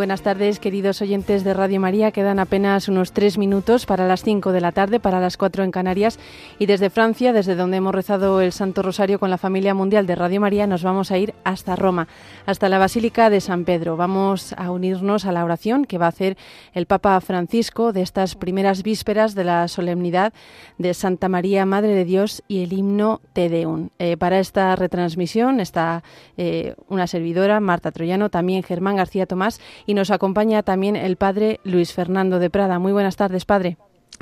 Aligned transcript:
Buenas 0.00 0.22
tardes, 0.22 0.60
queridos 0.60 1.02
oyentes 1.02 1.44
de 1.44 1.52
Radio 1.52 1.78
María. 1.78 2.10
Quedan 2.10 2.38
apenas 2.38 2.88
unos 2.88 3.12
tres 3.12 3.36
minutos 3.36 3.84
para 3.84 4.08
las 4.08 4.22
cinco 4.22 4.50
de 4.50 4.62
la 4.62 4.72
tarde, 4.72 4.98
para 4.98 5.20
las 5.20 5.36
cuatro 5.36 5.62
en 5.62 5.70
Canarias. 5.70 6.18
Y 6.58 6.64
desde 6.64 6.88
Francia, 6.88 7.34
desde 7.34 7.54
donde 7.54 7.76
hemos 7.76 7.94
rezado 7.94 8.40
el 8.40 8.52
Santo 8.52 8.80
Rosario 8.80 9.18
con 9.18 9.28
la 9.28 9.36
familia 9.36 9.74
mundial 9.74 10.06
de 10.06 10.14
Radio 10.14 10.40
María, 10.40 10.66
nos 10.66 10.82
vamos 10.82 11.10
a 11.10 11.18
ir 11.18 11.34
hasta 11.44 11.76
Roma, 11.76 12.08
hasta 12.46 12.70
la 12.70 12.78
Basílica 12.78 13.28
de 13.28 13.42
San 13.42 13.66
Pedro. 13.66 13.98
Vamos 13.98 14.54
a 14.54 14.70
unirnos 14.70 15.26
a 15.26 15.32
la 15.32 15.44
oración 15.44 15.84
que 15.84 15.98
va 15.98 16.06
a 16.06 16.08
hacer 16.08 16.38
el 16.72 16.86
Papa 16.86 17.20
Francisco 17.20 17.92
de 17.92 18.00
estas 18.00 18.36
primeras 18.36 18.82
vísperas 18.82 19.34
de 19.34 19.44
la 19.44 19.68
solemnidad 19.68 20.32
de 20.78 20.94
Santa 20.94 21.28
María, 21.28 21.66
Madre 21.66 21.94
de 21.94 22.06
Dios, 22.06 22.42
y 22.48 22.62
el 22.62 22.72
himno 22.72 23.20
Te 23.34 23.50
Deum. 23.50 23.90
Eh, 23.98 24.16
para 24.16 24.38
esta 24.38 24.74
retransmisión 24.76 25.60
está 25.60 26.02
eh, 26.38 26.74
una 26.88 27.06
servidora, 27.06 27.60
Marta 27.60 27.92
Troyano, 27.92 28.30
también 28.30 28.62
Germán 28.62 28.96
García 28.96 29.26
Tomás 29.26 29.60
y 29.90 29.94
nos 29.94 30.12
acompaña 30.12 30.62
también 30.62 30.94
el 30.94 31.16
padre 31.16 31.58
Luis 31.64 31.92
Fernando 31.92 32.38
de 32.38 32.48
Prada. 32.48 32.78
Muy 32.78 32.92
buenas 32.92 33.16
tardes, 33.16 33.44
padre. 33.44 33.76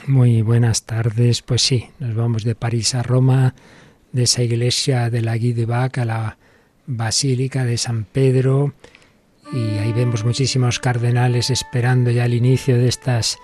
Muy 0.07 0.41
buenas 0.41 0.85
tardes. 0.85 1.43
Pues 1.43 1.61
sí, 1.61 1.91
nos 1.99 2.15
vamos 2.15 2.43
de 2.43 2.55
París 2.55 2.95
a 2.95 3.03
Roma, 3.03 3.55
de 4.13 4.23
esa 4.23 4.43
iglesia 4.43 5.11
de 5.11 5.21
la 5.21 5.37
Guy 5.37 5.53
de 5.53 5.67
Bac 5.67 5.99
a 5.99 6.07
la 6.07 6.39
Basílica 6.87 7.67
de 7.67 7.77
San 7.77 8.05
Pedro. 8.05 8.73
Y 9.53 9.77
ahí 9.77 9.93
vemos 9.93 10.25
muchísimos 10.25 10.79
cardenales 10.79 11.51
esperando 11.51 12.11
ya 12.11 12.25
el 12.25 12.33
inicio 12.33 12.79
de 12.79 12.89
estas 12.89 13.37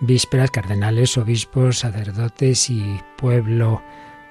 vísperas, 0.00 0.50
cardenales, 0.50 1.16
obispos, 1.18 1.78
sacerdotes 1.78 2.68
y 2.68 2.98
pueblo 3.16 3.80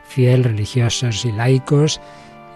fiel, 0.03 0.43
religiosos 0.43 1.23
y 1.23 1.31
laicos 1.31 2.01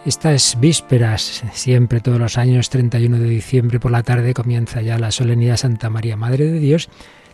estas 0.06 0.59
vísperas, 0.59 1.44
siempre 1.54 2.02
todos 2.02 2.20
los 2.20 2.38
años, 2.38 2.70
31 2.70 3.20
de 3.20 3.28
diciembre 3.28 3.80
por 3.80 3.92
la 3.92 4.04
tarde, 4.04 4.34
comienza 4.34 4.82
ya 4.82 5.00
la 5.00 5.12
solemnidad 5.12 5.58
Santa 5.58 5.90
María, 5.90 6.18
Madre 6.18 6.45
de 6.45 6.60
Dios, 6.60 6.90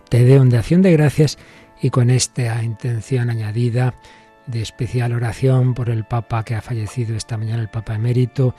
te 0.09 0.23
de 0.23 0.57
acción 0.57 0.81
de 0.81 0.91
gracias 0.91 1.37
y 1.81 1.89
con 1.89 2.09
esta 2.09 2.63
intención 2.63 3.29
añadida 3.29 3.95
de 4.45 4.61
especial 4.61 5.13
oración 5.13 5.73
por 5.73 5.89
el 5.89 6.03
Papa 6.03 6.43
que 6.43 6.55
ha 6.55 6.61
fallecido 6.61 7.15
esta 7.15 7.37
mañana, 7.37 7.61
el 7.61 7.69
Papa 7.69 7.95
emérito 7.95 8.53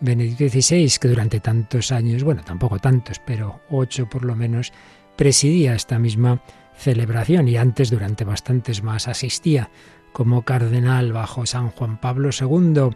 Benedicto 0.00 0.48
XVI, 0.48 0.98
que 1.00 1.08
durante 1.08 1.40
tantos 1.40 1.90
años, 1.90 2.22
bueno, 2.22 2.42
tampoco 2.44 2.78
tantos, 2.78 3.20
pero 3.24 3.60
ocho 3.70 4.08
por 4.08 4.24
lo 4.24 4.36
menos, 4.36 4.72
presidía 5.16 5.74
esta 5.74 5.98
misma 5.98 6.40
celebración 6.76 7.48
y 7.48 7.56
antes 7.56 7.90
durante 7.90 8.24
bastantes 8.24 8.82
más 8.82 9.08
asistía 9.08 9.70
como 10.12 10.42
cardenal 10.42 11.12
bajo 11.12 11.46
San 11.46 11.70
Juan 11.70 12.00
Pablo 12.00 12.30
II 12.38 12.90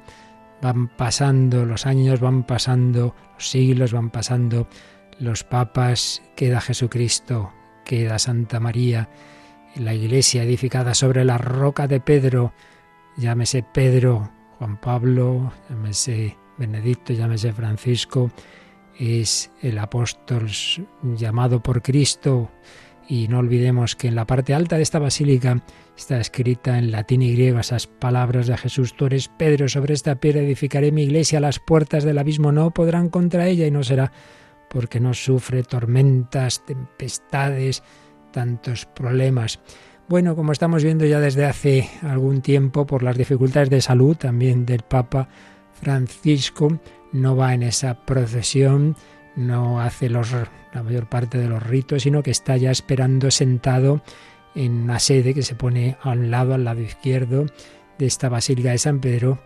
van 0.61 0.89
pasando 0.89 1.65
los 1.65 1.87
años, 1.87 2.21
van 2.21 2.45
pasando 2.45 3.15
los 3.35 3.51
siglos, 3.51 3.93
van 3.93 4.11
pasando 4.11 4.69
los 5.19 5.45
papas, 5.45 6.23
queda 6.37 6.61
Jesucristo, 6.61 7.53
queda 7.85 8.19
Santa 8.19 8.61
María, 8.61 9.09
la 9.77 9.95
iglesia 9.95 10.43
edificada 10.43 10.95
sobre 10.95 11.25
la 11.25 11.39
roca 11.39 11.87
de 11.87 12.01
Pedro, 12.01 12.53
llámese 13.17 13.63
Pedro, 13.63 14.31
Juan 14.59 14.81
Pablo, 14.81 15.53
llámese 15.69 16.37
Benedicto, 16.59 17.13
llámese 17.13 17.53
Francisco, 17.53 18.31
es 18.99 19.51
el 19.63 19.79
apóstol 19.79 20.49
llamado 21.03 21.63
por 21.63 21.83
Cristo, 21.83 22.51
y 23.11 23.27
no 23.27 23.41
olvidemos 23.41 23.97
que 23.97 24.07
en 24.07 24.15
la 24.15 24.25
parte 24.25 24.55
alta 24.55 24.77
de 24.77 24.85
esta 24.85 25.01
basílica 25.01 25.65
está 25.97 26.21
escrita 26.21 26.79
en 26.79 26.93
latín 26.93 27.23
y 27.23 27.33
griego 27.33 27.59
esas 27.59 27.89
palabras 27.89 28.47
de 28.47 28.57
Jesús, 28.57 28.95
tú 28.97 29.07
eres 29.07 29.27
Pedro, 29.27 29.69
sobre 29.69 29.95
esta 29.95 30.15
piedra 30.15 30.43
edificaré 30.43 30.93
mi 30.93 31.03
iglesia, 31.03 31.41
las 31.41 31.59
puertas 31.59 32.05
del 32.05 32.19
abismo 32.19 32.53
no 32.53 32.71
podrán 32.71 33.09
contra 33.09 33.49
ella 33.49 33.67
y 33.67 33.73
no 33.73 33.83
será 33.83 34.13
porque 34.71 35.01
no 35.01 35.13
sufre 35.13 35.65
tormentas, 35.65 36.65
tempestades, 36.65 37.83
tantos 38.31 38.87
problemas. 38.87 39.59
Bueno, 40.09 40.37
como 40.37 40.53
estamos 40.53 40.85
viendo 40.85 41.05
ya 41.05 41.19
desde 41.19 41.47
hace 41.47 41.91
algún 42.03 42.43
tiempo 42.43 42.87
por 42.87 43.03
las 43.03 43.19
dificultades 43.19 43.71
de 43.71 43.81
salud 43.81 44.17
también 44.17 44.65
del 44.65 44.83
Papa 44.83 45.29
Francisco, 45.73 46.79
no 47.13 47.35
va 47.35 47.55
en 47.55 47.65
esa 47.65 48.07
procesión, 48.07 48.95
no 49.37 49.81
hace 49.81 50.09
los 50.09 50.33
la 50.73 50.83
mayor 50.83 51.09
parte 51.09 51.39
de 51.39 51.49
los 51.49 51.63
ritos, 51.63 52.03
sino 52.03 52.23
que 52.23 52.31
está 52.31 52.57
ya 52.57 52.71
esperando 52.71 53.31
sentado 53.31 54.03
en 54.55 54.83
una 54.83 54.99
sede 54.99 55.35
que 55.35 55.43
se 55.43 55.55
pone 55.55 55.97
a 56.03 56.11
un 56.11 56.31
lado, 56.31 56.55
al 56.55 56.65
lado 56.65 56.81
izquierdo 56.81 57.47
de 57.99 58.07
esta 58.07 58.29
Basílica 58.29 58.71
de 58.71 58.79
San 58.79 59.01
Pedro 59.01 59.39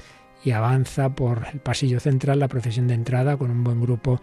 y 0.44 0.50
avanza 0.50 1.14
por 1.14 1.46
el 1.52 1.60
pasillo 1.60 2.00
central 2.00 2.38
la 2.38 2.48
procesión 2.48 2.86
de 2.86 2.94
entrada 2.94 3.36
con 3.36 3.50
un 3.50 3.64
buen 3.64 3.80
grupo 3.80 4.20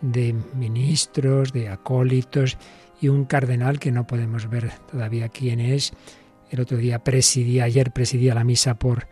de 0.00 0.34
ministros, 0.54 1.52
de 1.52 1.68
acólitos 1.68 2.58
y 3.00 3.08
un 3.08 3.24
cardenal 3.24 3.78
que 3.78 3.92
no 3.92 4.06
podemos 4.06 4.48
ver 4.48 4.70
todavía 4.90 5.28
quién 5.28 5.60
es. 5.60 5.92
El 6.50 6.60
otro 6.60 6.76
día 6.76 7.02
presidía, 7.02 7.64
ayer 7.64 7.90
presidía 7.90 8.34
la 8.34 8.44
misa 8.44 8.74
por 8.74 9.08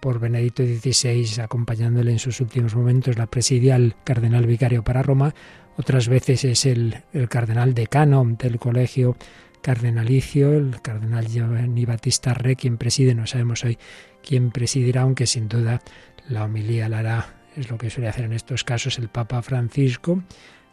por 0.00 0.20
Benedicto 0.20 0.62
XVI, 0.62 1.42
acompañándole 1.42 2.12
en 2.12 2.18
sus 2.18 2.40
últimos 2.40 2.74
momentos, 2.76 3.18
la 3.18 3.26
presidia 3.26 3.76
el 3.76 3.94
cardenal 4.04 4.46
vicario 4.46 4.84
para 4.84 5.02
Roma, 5.02 5.34
otras 5.76 6.08
veces 6.08 6.44
es 6.44 6.66
el, 6.66 7.02
cardenal 7.28 7.74
decano 7.74 8.24
del 8.38 8.58
colegio 8.58 9.16
cardenalicio, 9.60 10.52
el 10.52 10.80
cardenal 10.80 11.26
Giovanni 11.26 11.84
Battista 11.84 12.32
Re, 12.34 12.54
quien 12.54 12.78
preside, 12.78 13.14
no 13.14 13.26
sabemos 13.26 13.64
hoy 13.64 13.78
quién 14.22 14.50
presidirá, 14.50 15.02
aunque 15.02 15.26
sin 15.26 15.48
duda 15.48 15.82
la 16.28 16.44
homilía 16.44 16.88
la 16.88 17.00
hará, 17.00 17.34
es 17.56 17.68
lo 17.70 17.78
que 17.78 17.90
suele 17.90 18.08
hacer 18.08 18.26
en 18.26 18.32
estos 18.32 18.62
casos 18.62 18.98
el 18.98 19.08
Papa 19.08 19.42
Francisco, 19.42 20.22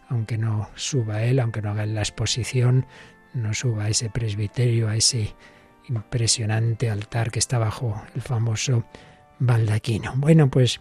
aunque 0.09 0.37
no 0.37 0.69
suba 0.75 1.23
él, 1.23 1.39
aunque 1.39 1.61
no 1.61 1.71
haga 1.71 1.85
la 1.85 2.01
exposición, 2.01 2.85
no 3.33 3.53
suba 3.53 3.85
a 3.85 3.89
ese 3.89 4.09
presbiterio, 4.09 4.87
a 4.87 4.95
ese 4.95 5.33
impresionante 5.89 6.89
altar 6.89 7.31
que 7.31 7.39
está 7.39 7.57
bajo 7.57 8.01
el 8.15 8.21
famoso 8.21 8.85
baldaquino. 9.39 10.13
Bueno, 10.15 10.49
pues 10.49 10.79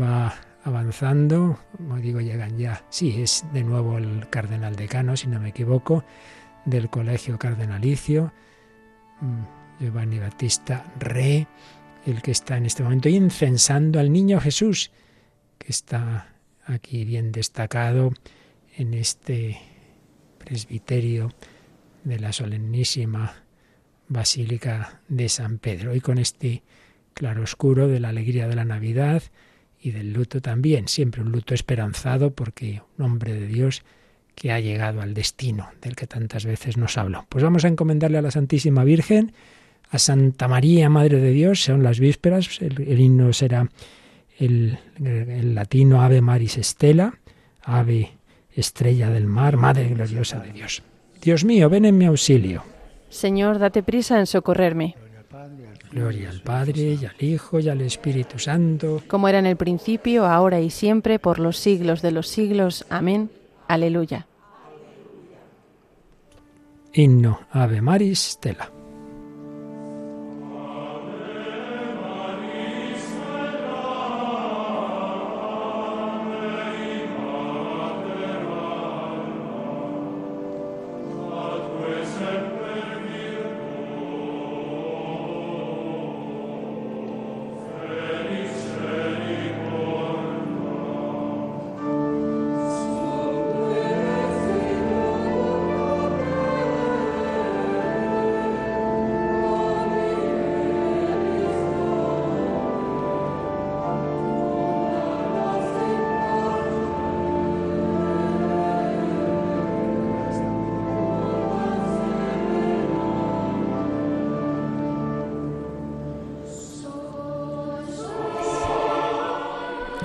va 0.00 0.34
avanzando, 0.64 1.58
como 1.76 1.96
digo, 1.96 2.20
llegan 2.20 2.58
ya, 2.58 2.84
sí, 2.90 3.22
es 3.22 3.44
de 3.52 3.64
nuevo 3.64 3.98
el 3.98 4.28
cardenal 4.28 4.76
decano, 4.76 5.16
si 5.16 5.26
no 5.26 5.40
me 5.40 5.50
equivoco, 5.50 6.04
del 6.64 6.90
colegio 6.90 7.38
cardenalicio, 7.38 8.32
mm, 9.20 9.82
Giovanni 9.82 10.18
Battista 10.18 10.84
Re, 10.98 11.46
el 12.06 12.22
que 12.22 12.32
está 12.32 12.56
en 12.56 12.66
este 12.66 12.82
momento 12.82 13.08
incensando 13.08 14.00
al 14.00 14.12
niño 14.12 14.40
Jesús, 14.40 14.90
que 15.58 15.68
está 15.68 16.34
aquí 16.64 17.04
bien 17.04 17.32
destacado 17.32 18.12
en 18.76 18.94
este 18.94 19.58
presbiterio 20.38 21.32
de 22.04 22.18
la 22.18 22.32
solemnísima 22.32 23.47
Basílica 24.08 25.00
de 25.08 25.28
San 25.28 25.58
Pedro. 25.58 25.94
Y 25.94 26.00
con 26.00 26.18
este 26.18 26.62
claroscuro 27.14 27.88
de 27.88 28.00
la 28.00 28.10
alegría 28.10 28.48
de 28.48 28.56
la 28.56 28.64
Navidad 28.64 29.22
y 29.80 29.90
del 29.90 30.12
luto 30.12 30.40
también, 30.40 30.88
siempre 30.88 31.22
un 31.22 31.32
luto 31.32 31.54
esperanzado 31.54 32.32
porque 32.32 32.82
un 32.96 33.04
hombre 33.04 33.34
de 33.34 33.46
Dios 33.46 33.82
que 34.34 34.52
ha 34.52 34.60
llegado 34.60 35.00
al 35.00 35.14
destino 35.14 35.68
del 35.82 35.96
que 35.96 36.06
tantas 36.06 36.46
veces 36.46 36.76
nos 36.76 36.96
habló. 36.96 37.26
Pues 37.28 37.42
vamos 37.42 37.64
a 37.64 37.68
encomendarle 37.68 38.18
a 38.18 38.22
la 38.22 38.30
Santísima 38.30 38.84
Virgen, 38.84 39.32
a 39.90 39.98
Santa 39.98 40.46
María, 40.46 40.88
Madre 40.88 41.20
de 41.20 41.32
Dios, 41.32 41.62
son 41.64 41.82
las 41.82 41.98
vísperas, 41.98 42.60
el, 42.60 43.00
himno 43.00 43.32
será 43.32 43.68
el, 44.38 44.78
el, 45.02 45.54
latino 45.54 46.02
Ave 46.02 46.20
Maris 46.20 46.56
Estela, 46.56 47.18
Ave 47.62 48.12
Estrella 48.54 49.10
del 49.10 49.26
Mar, 49.26 49.56
Madre 49.56 49.88
gloriosa 49.88 50.38
de 50.38 50.52
Dios. 50.52 50.82
Dios 51.20 51.44
mío, 51.44 51.68
ven 51.68 51.84
en 51.84 51.98
mi 51.98 52.04
auxilio. 52.04 52.62
Señor, 53.08 53.58
date 53.58 53.82
prisa 53.82 54.18
en 54.18 54.26
socorrerme. 54.26 54.96
Gloria 55.90 56.28
al 56.30 56.42
Padre 56.42 56.98
y 57.00 57.04
al 57.06 57.16
Hijo 57.18 57.60
y 57.60 57.68
al 57.68 57.80
Espíritu 57.80 58.38
Santo. 58.38 59.02
Como 59.08 59.28
era 59.28 59.38
en 59.38 59.46
el 59.46 59.56
principio, 59.56 60.26
ahora 60.26 60.60
y 60.60 60.70
siempre, 60.70 61.18
por 61.18 61.38
los 61.38 61.56
siglos 61.56 62.02
de 62.02 62.10
los 62.10 62.28
siglos. 62.28 62.84
Amén. 62.90 63.30
Aleluya. 63.66 64.26
Himno 66.92 67.40
Ave 67.52 67.80
Maris 67.80 68.32
Stella. 68.32 68.70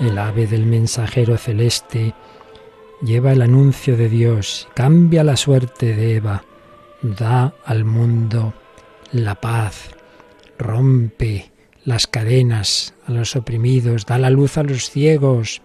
El 0.03 0.17
ave 0.17 0.47
del 0.47 0.65
mensajero 0.65 1.37
celeste 1.37 2.13
lleva 3.01 3.31
el 3.31 3.41
anuncio 3.41 3.95
de 3.95 4.09
Dios, 4.09 4.67
cambia 4.75 5.23
la 5.23 5.37
suerte 5.37 5.95
de 5.95 6.15
Eva, 6.15 6.43
da 7.01 7.53
al 7.63 7.85
mundo 7.85 8.53
la 9.13 9.35
paz, 9.35 9.91
rompe 10.59 11.53
las 11.85 12.05
cadenas 12.05 12.95
a 13.07 13.13
los 13.13 13.37
oprimidos, 13.37 14.05
da 14.05 14.17
la 14.17 14.29
luz 14.29 14.57
a 14.57 14.63
los 14.63 14.89
ciegos, 14.89 15.61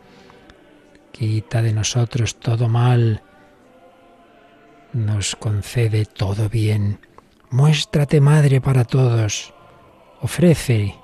quita 1.10 1.60
de 1.60 1.72
nosotros 1.72 2.36
todo 2.36 2.68
mal, 2.68 3.24
nos 4.92 5.34
concede 5.34 6.04
todo 6.04 6.48
bien. 6.48 7.00
Muéstrate 7.50 8.20
madre 8.20 8.60
para 8.60 8.84
todos. 8.84 9.52
Ofrece 10.20 10.94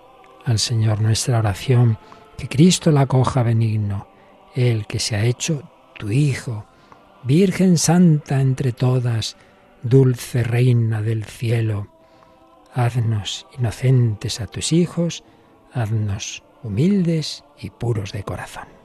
al 0.44 0.60
Señor 0.60 1.00
nuestra 1.00 1.40
oración, 1.40 1.98
que 2.36 2.48
Cristo 2.48 2.90
la 2.90 3.06
coja 3.06 3.42
benigno, 3.42 4.06
Él 4.54 4.86
que 4.86 4.98
se 4.98 5.16
ha 5.16 5.24
hecho 5.24 5.62
tu 5.98 6.10
Hijo, 6.10 6.64
Virgen 7.22 7.78
Santa 7.78 8.40
entre 8.40 8.72
todas, 8.72 9.36
dulce 9.82 10.42
Reina 10.42 11.00
del 11.02 11.24
cielo. 11.24 11.88
Haznos 12.74 13.46
inocentes 13.58 14.40
a 14.40 14.46
tus 14.46 14.72
hijos, 14.72 15.24
haznos 15.72 16.42
humildes 16.62 17.44
y 17.58 17.70
puros 17.70 18.12
de 18.12 18.24
corazón. 18.24 18.83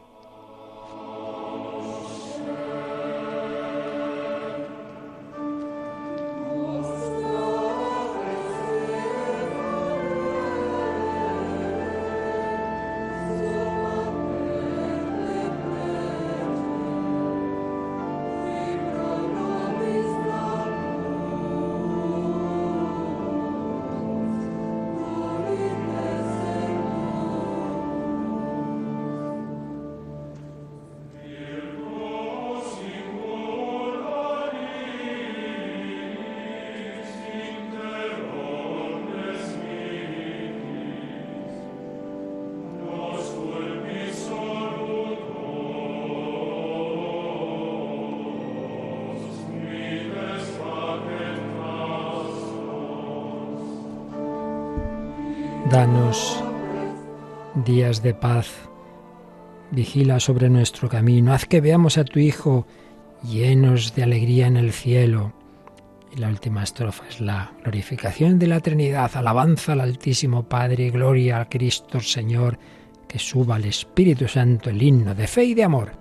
De 57.98 58.14
paz. 58.14 58.70
Vigila 59.72 60.20
sobre 60.20 60.50
nuestro 60.50 60.90
camino. 60.90 61.34
Haz 61.34 61.46
que 61.46 61.62
veamos 61.62 61.98
a 61.98 62.04
tu 62.04 62.20
Hijo 62.20 62.68
llenos 63.24 63.96
de 63.96 64.04
alegría 64.04 64.48
en 64.48 64.58
el 64.58 64.72
cielo. 64.72 65.34
Y 66.12 66.20
la 66.20 66.30
última 66.30 66.64
estrofa 66.64 67.04
es 67.10 67.20
la 67.20 67.52
glorificación 67.64 68.40
de 68.40 68.48
la 68.48 68.60
Trinidad, 68.60 69.12
alabanza 69.16 69.74
al 69.74 69.82
Altísimo 69.82 70.44
Padre, 70.44 70.90
gloria 70.90 71.42
a 71.42 71.50
Cristo 71.50 72.00
Señor, 72.00 72.58
que 73.08 73.20
suba 73.20 73.56
al 73.56 73.66
Espíritu 73.66 74.28
Santo 74.28 74.70
el 74.70 74.82
himno 74.82 75.14
de 75.14 75.28
fe 75.28 75.46
y 75.46 75.54
de 75.54 75.64
amor. 75.64 75.99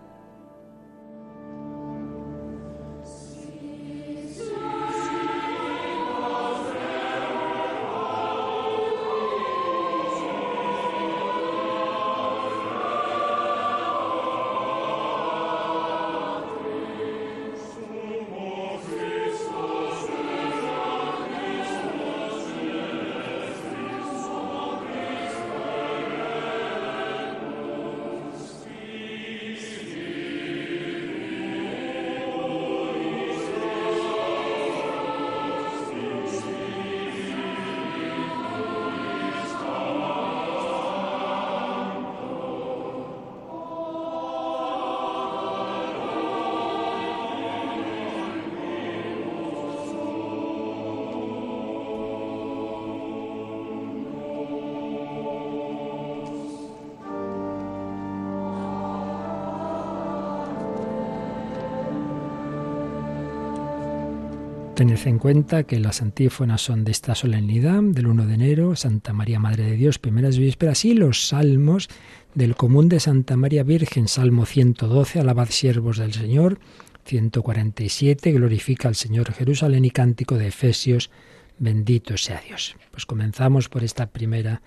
Tened 64.79 65.09
en 65.09 65.19
cuenta 65.19 65.65
que 65.65 65.81
las 65.81 66.03
antífonas 66.03 66.61
son 66.63 66.85
de 66.85 66.93
esta 66.93 67.17
solemnidad 67.17 67.83
del 67.83 68.07
1 68.07 68.27
de 68.27 68.35
enero, 68.35 68.77
Santa 68.77 69.13
María 69.13 69.41
Madre 69.41 69.65
de 69.65 69.73
Dios, 69.73 69.99
primeras 69.99 70.39
vísperas, 70.39 70.85
y 70.85 70.95
los 70.95 71.27
salmos 71.27 71.89
del 72.37 72.55
común 72.55 72.89
de 72.89 73.01
Santa 73.01 73.37
María 73.37 73.65
Virgen, 73.65 74.07
Salmo 74.07 74.47
112, 74.47 75.19
Alabad 75.19 75.49
siervos 75.49 75.99
del 75.99 76.13
Señor, 76.13 76.61
147, 77.07 78.31
Glorifica 78.31 78.87
al 78.87 78.95
Señor 78.95 79.33
Jerusalén 79.33 79.85
y 79.85 79.91
Cántico 79.91 80.39
de 80.39 80.47
Efesios, 80.47 81.11
bendito 81.59 82.17
sea 82.17 82.41
Dios. 82.47 82.77
Pues 82.93 83.05
comenzamos 83.05 83.69
por 83.69 83.83
esta 83.83 84.07
primera 84.07 84.63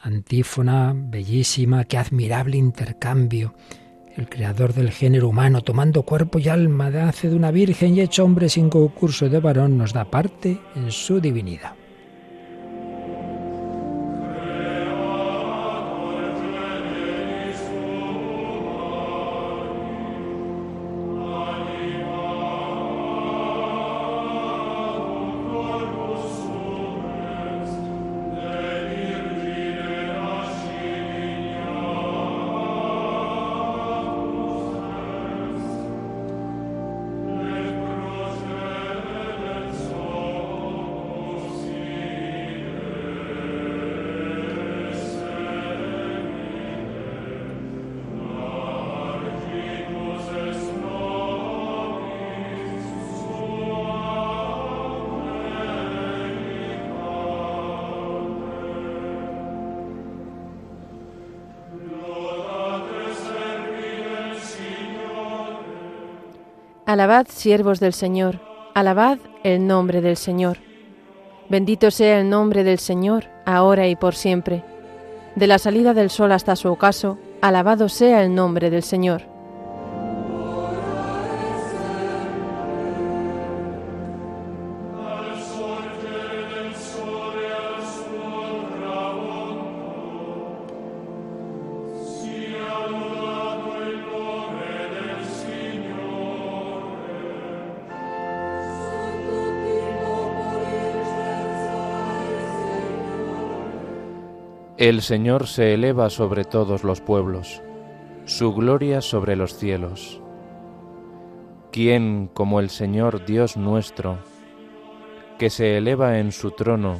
antífona 0.00 0.92
bellísima, 0.92 1.84
qué 1.84 1.98
admirable 1.98 2.56
intercambio 2.56 3.54
el 4.16 4.28
creador 4.28 4.74
del 4.74 4.90
género 4.90 5.28
humano, 5.28 5.62
tomando 5.62 6.02
cuerpo 6.02 6.38
y 6.38 6.48
alma, 6.48 6.90
de 6.90 7.00
hace 7.00 7.28
de 7.28 7.36
una 7.36 7.50
virgen 7.50 7.94
y 7.94 8.00
hecho 8.00 8.24
hombre 8.24 8.48
sin 8.48 8.68
concurso 8.68 9.28
de 9.28 9.40
varón, 9.40 9.78
nos 9.78 9.92
da 9.92 10.04
parte 10.04 10.58
en 10.76 10.90
su 10.90 11.20
divinidad. 11.20 11.81
Alabad, 66.92 67.26
siervos 67.26 67.80
del 67.80 67.94
Señor, 67.94 68.38
alabad 68.74 69.16
el 69.44 69.66
nombre 69.66 70.02
del 70.02 70.18
Señor. 70.18 70.58
Bendito 71.48 71.90
sea 71.90 72.20
el 72.20 72.28
nombre 72.28 72.64
del 72.64 72.78
Señor, 72.78 73.30
ahora 73.46 73.88
y 73.88 73.96
por 73.96 74.14
siempre. 74.14 74.62
De 75.34 75.46
la 75.46 75.58
salida 75.58 75.94
del 75.94 76.10
sol 76.10 76.32
hasta 76.32 76.54
su 76.54 76.70
ocaso, 76.70 77.16
alabado 77.40 77.88
sea 77.88 78.22
el 78.22 78.34
nombre 78.34 78.68
del 78.68 78.82
Señor. 78.82 79.31
El 104.82 105.00
Señor 105.00 105.46
se 105.46 105.74
eleva 105.74 106.10
sobre 106.10 106.42
todos 106.42 106.82
los 106.82 107.00
pueblos, 107.00 107.62
su 108.24 108.52
gloria 108.52 109.00
sobre 109.00 109.36
los 109.36 109.56
cielos. 109.56 110.20
¿Quién 111.70 112.28
como 112.34 112.58
el 112.58 112.68
Señor 112.68 113.24
Dios 113.24 113.56
nuestro, 113.56 114.18
que 115.38 115.50
se 115.50 115.78
eleva 115.78 116.18
en 116.18 116.32
su 116.32 116.50
trono 116.50 116.98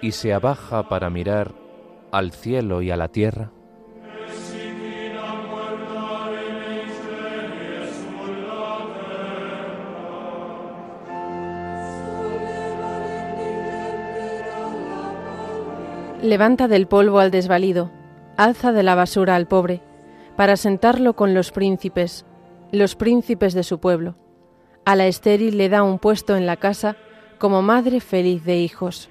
y 0.00 0.12
se 0.12 0.32
abaja 0.32 0.88
para 0.88 1.10
mirar 1.10 1.52
al 2.12 2.32
cielo 2.32 2.80
y 2.80 2.90
a 2.90 2.96
la 2.96 3.08
tierra? 3.08 3.50
Levanta 16.22 16.68
del 16.68 16.86
polvo 16.86 17.18
al 17.18 17.32
desvalido, 17.32 17.90
alza 18.36 18.70
de 18.70 18.84
la 18.84 18.94
basura 18.94 19.34
al 19.34 19.48
pobre, 19.48 19.82
para 20.36 20.56
sentarlo 20.56 21.16
con 21.16 21.34
los 21.34 21.50
príncipes, 21.50 22.24
los 22.70 22.94
príncipes 22.94 23.54
de 23.54 23.64
su 23.64 23.80
pueblo. 23.80 24.14
A 24.84 24.94
la 24.94 25.08
estéril 25.08 25.58
le 25.58 25.68
da 25.68 25.82
un 25.82 25.98
puesto 25.98 26.36
en 26.36 26.46
la 26.46 26.56
casa 26.58 26.96
como 27.38 27.60
madre 27.60 27.98
feliz 27.98 28.44
de 28.44 28.58
hijos. 28.60 29.10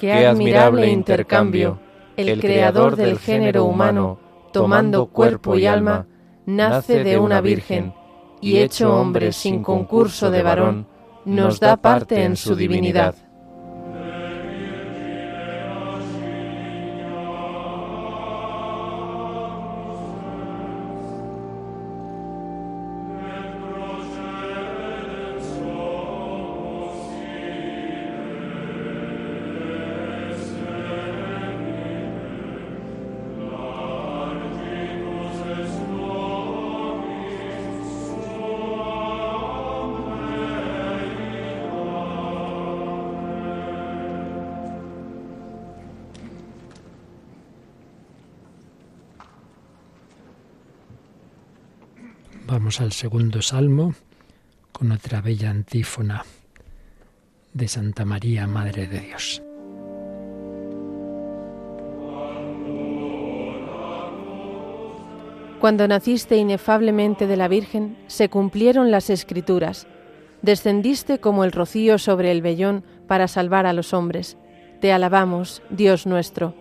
Qué 0.00 0.26
admirable 0.26 0.88
intercambio. 0.88 1.78
El 2.16 2.40
creador 2.40 2.96
del 2.96 3.18
género 3.18 3.66
humano, 3.66 4.18
tomando 4.50 5.08
cuerpo 5.08 5.58
y 5.58 5.66
alma, 5.66 6.06
nace 6.46 7.04
de 7.04 7.18
una 7.18 7.42
virgen 7.42 7.92
y 8.40 8.56
hecho 8.60 8.98
hombre 8.98 9.30
sin 9.32 9.62
concurso 9.62 10.30
de 10.30 10.42
varón, 10.42 10.86
nos 11.26 11.60
da 11.60 11.76
parte 11.76 12.24
en 12.24 12.36
su 12.36 12.56
divinidad. 12.56 13.14
Vamos 52.50 52.80
al 52.80 52.90
segundo 52.90 53.42
salmo 53.42 53.94
con 54.72 54.90
otra 54.90 55.20
bella 55.20 55.50
antífona 55.50 56.24
de 57.54 57.68
Santa 57.68 58.04
María, 58.04 58.48
Madre 58.48 58.88
de 58.88 58.98
Dios. 58.98 59.40
Cuando 65.60 65.86
naciste 65.86 66.38
inefablemente 66.38 67.28
de 67.28 67.36
la 67.36 67.46
Virgen, 67.46 67.96
se 68.08 68.28
cumplieron 68.28 68.90
las 68.90 69.10
escrituras. 69.10 69.86
Descendiste 70.42 71.20
como 71.20 71.44
el 71.44 71.52
rocío 71.52 71.98
sobre 71.98 72.32
el 72.32 72.42
vellón 72.42 72.82
para 73.06 73.28
salvar 73.28 73.64
a 73.64 73.72
los 73.72 73.94
hombres. 73.94 74.36
Te 74.80 74.92
alabamos, 74.92 75.62
Dios 75.70 76.04
nuestro. 76.04 76.59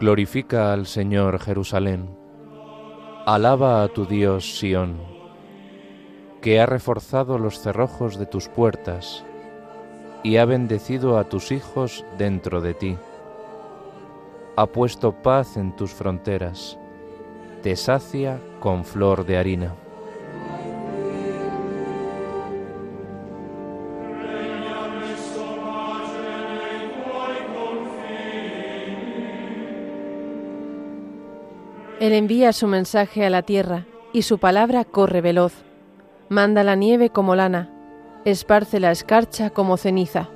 Glorifica 0.00 0.72
al 0.72 0.86
Señor 0.86 1.38
Jerusalén. 1.40 2.08
Alaba 3.26 3.82
a 3.82 3.88
tu 3.88 4.06
Dios 4.06 4.58
Sión, 4.58 4.96
que 6.40 6.58
ha 6.58 6.64
reforzado 6.64 7.36
los 7.36 7.60
cerrojos 7.60 8.18
de 8.18 8.24
tus 8.24 8.48
puertas 8.48 9.26
y 10.22 10.38
ha 10.38 10.46
bendecido 10.46 11.18
a 11.18 11.24
tus 11.24 11.52
hijos 11.52 12.06
dentro 12.16 12.62
de 12.62 12.72
ti. 12.72 12.96
Ha 14.56 14.64
puesto 14.64 15.12
paz 15.12 15.58
en 15.58 15.76
tus 15.76 15.92
fronteras, 15.92 16.78
te 17.62 17.76
sacia 17.76 18.40
con 18.58 18.86
flor 18.86 19.26
de 19.26 19.36
harina. 19.36 19.74
Él 32.00 32.14
envía 32.14 32.54
su 32.54 32.66
mensaje 32.66 33.26
a 33.26 33.30
la 33.30 33.42
tierra 33.42 33.86
y 34.14 34.22
su 34.22 34.38
palabra 34.38 34.86
corre 34.86 35.20
veloz. 35.20 35.52
Manda 36.30 36.64
la 36.64 36.74
nieve 36.74 37.10
como 37.10 37.36
lana, 37.36 37.70
esparce 38.24 38.80
la 38.80 38.90
escarcha 38.90 39.50
como 39.50 39.76
ceniza. 39.76 40.30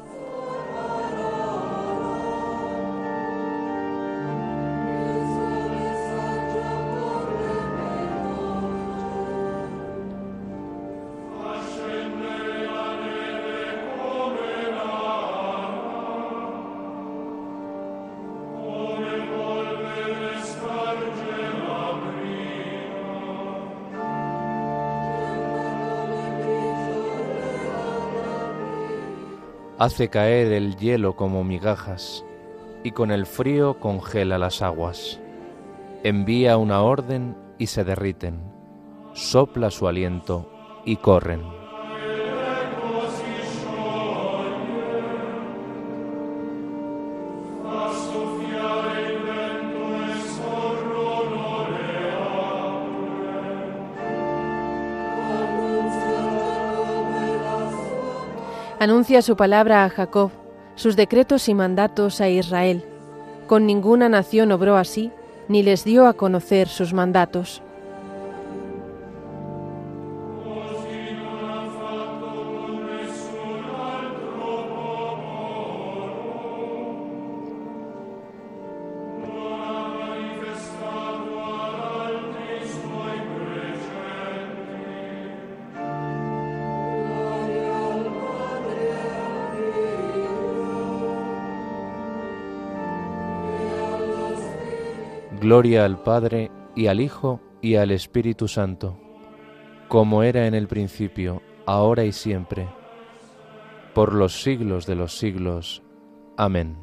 Hace 29.85 30.09
caer 30.09 30.51
el 30.55 30.77
hielo 30.77 31.15
como 31.15 31.45
migajas, 31.45 32.25
y 32.83 32.93
con 32.93 33.11
el 33.11 33.27
frío 33.27 33.79
congela 33.81 34.39
las 34.39 34.63
aguas. 34.63 35.21
Envía 36.03 36.57
una 36.57 36.81
orden 36.81 37.37
y 37.59 37.67
se 37.67 37.85
derriten. 37.85 38.41
sopla 39.13 39.71
su 39.71 39.87
aliento 39.87 40.51
y 40.87 40.97
corren. 40.97 41.64
Anuncia 58.85 59.23
su 59.23 59.35
palabra 59.35 59.87
a 59.87 59.89
Jacob, 59.89 60.31
sus 60.75 60.95
decretos 60.95 61.49
y 61.49 61.55
mandatos 61.55 62.21
a 62.21 62.29
Israel. 62.29 62.85
Con 63.47 63.65
ninguna 63.65 64.11
nación 64.11 64.53
obró 64.53 64.77
así, 64.77 65.11
ni 65.49 65.63
les 65.63 65.85
dio 65.85 66.07
a 66.07 66.13
conocer 66.13 66.69
sus 66.69 66.93
mandatos. 66.93 67.63
Gloria 95.45 95.85
al 95.85 95.99
Padre 96.03 96.51
y 96.75 96.87
al 96.87 97.03
Hijo 97.03 97.39
y 97.61 97.75
al 97.75 97.91
Espíritu 97.91 98.49
Santo, 98.49 98.97
como 99.89 100.23
era 100.23 100.47
en 100.47 100.55
el 100.55 100.69
principio, 100.69 101.43
ahora 101.67 102.07
y 102.07 102.13
siempre, 102.13 102.67
por 103.93 104.15
los 104.15 104.43
siglos 104.43 104.87
de 104.87 104.95
los 104.95 105.19
siglos. 105.19 105.83
Amén. 106.39 106.79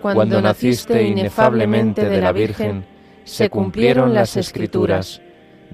Cuando 0.00 0.40
naciste 0.40 1.02
inefablemente 1.02 2.08
de 2.08 2.22
la 2.22 2.32
Virgen, 2.32 2.86
se 3.24 3.50
cumplieron 3.50 4.14
las 4.14 4.38
escrituras 4.38 5.20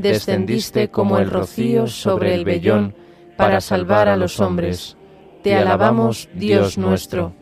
descendiste 0.00 0.90
como 0.90 1.18
el 1.18 1.30
rocío 1.30 1.86
sobre 1.86 2.34
el 2.34 2.44
vellón 2.44 2.94
para 3.36 3.60
salvar 3.60 4.08
a 4.08 4.16
los 4.16 4.40
hombres. 4.40 4.96
Te 5.42 5.54
alabamos, 5.54 6.28
Dios 6.34 6.76
nuestro. 6.76 7.39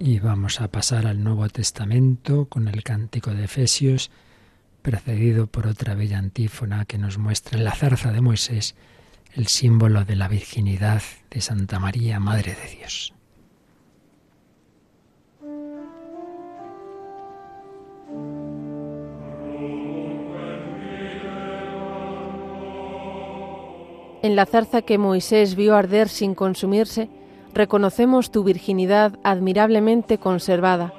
Y 0.00 0.20
vamos 0.20 0.60
a 0.60 0.68
pasar 0.68 1.06
al 1.06 1.24
Nuevo 1.24 1.48
Testamento 1.48 2.46
con 2.46 2.68
el 2.68 2.84
cántico 2.84 3.34
de 3.34 3.44
Efesios, 3.44 4.10
precedido 4.80 5.48
por 5.48 5.66
otra 5.66 5.94
bella 5.94 6.18
antífona 6.18 6.84
que 6.84 6.98
nos 6.98 7.18
muestra 7.18 7.58
en 7.58 7.64
la 7.64 7.74
zarza 7.74 8.12
de 8.12 8.20
Moisés 8.20 8.76
el 9.34 9.48
símbolo 9.48 10.04
de 10.04 10.16
la 10.16 10.28
virginidad 10.28 11.02
de 11.30 11.40
Santa 11.40 11.78
María, 11.78 12.20
Madre 12.20 12.54
de 12.54 12.76
Dios. 12.76 13.12
En 24.22 24.34
la 24.34 24.46
zarza 24.46 24.82
que 24.82 24.98
Moisés 24.98 25.54
vio 25.54 25.76
arder 25.76 26.08
sin 26.08 26.34
consumirse, 26.34 27.08
reconocemos 27.54 28.30
tu 28.30 28.44
virginidad 28.44 29.18
admirablemente 29.22 30.18
conservada. 30.18 30.92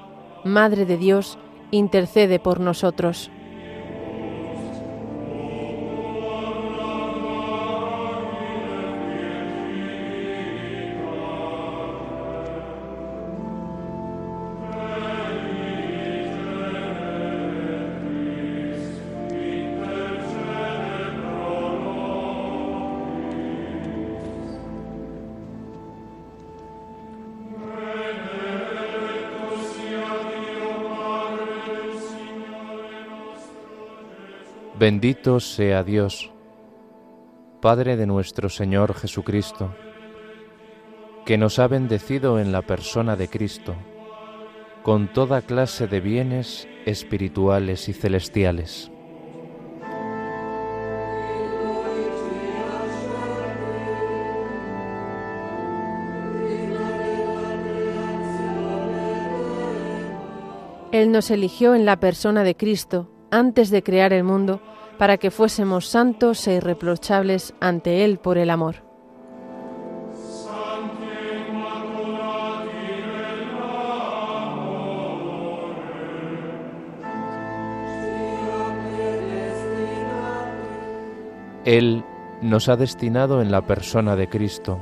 Madre 0.43 0.85
de 0.85 0.97
Dios, 0.97 1.37
intercede 1.71 2.39
por 2.39 2.59
nosotros. 2.59 3.31
Bendito 34.79 35.41
sea 35.41 35.83
Dios, 35.83 36.31
Padre 37.59 37.97
de 37.97 38.07
nuestro 38.07 38.47
Señor 38.47 38.93
Jesucristo, 38.93 39.75
que 41.25 41.37
nos 41.37 41.59
ha 41.59 41.67
bendecido 41.67 42.39
en 42.39 42.53
la 42.53 42.61
persona 42.61 43.17
de 43.17 43.27
Cristo 43.27 43.75
con 44.81 45.11
toda 45.11 45.41
clase 45.41 45.87
de 45.87 45.99
bienes 45.99 46.65
espirituales 46.85 47.89
y 47.89 47.93
celestiales. 47.93 48.89
Él 60.93 61.11
nos 61.11 61.29
eligió 61.31 61.75
en 61.75 61.83
la 61.83 61.99
persona 61.99 62.45
de 62.45 62.55
Cristo 62.55 63.18
antes 63.31 63.69
de 63.69 63.83
crear 63.83 64.13
el 64.13 64.23
mundo 64.23 64.61
para 64.97 65.17
que 65.17 65.31
fuésemos 65.31 65.87
santos 65.87 66.45
e 66.47 66.55
irreprochables 66.55 67.53
ante 67.59 68.03
Él 68.03 68.19
por 68.19 68.37
el 68.37 68.49
amor. 68.49 68.89
Él 81.65 82.03
nos 82.41 82.67
ha 82.67 82.75
destinado 82.77 83.41
en 83.41 83.51
la 83.51 83.61
persona 83.61 84.15
de 84.15 84.27
Cristo, 84.27 84.79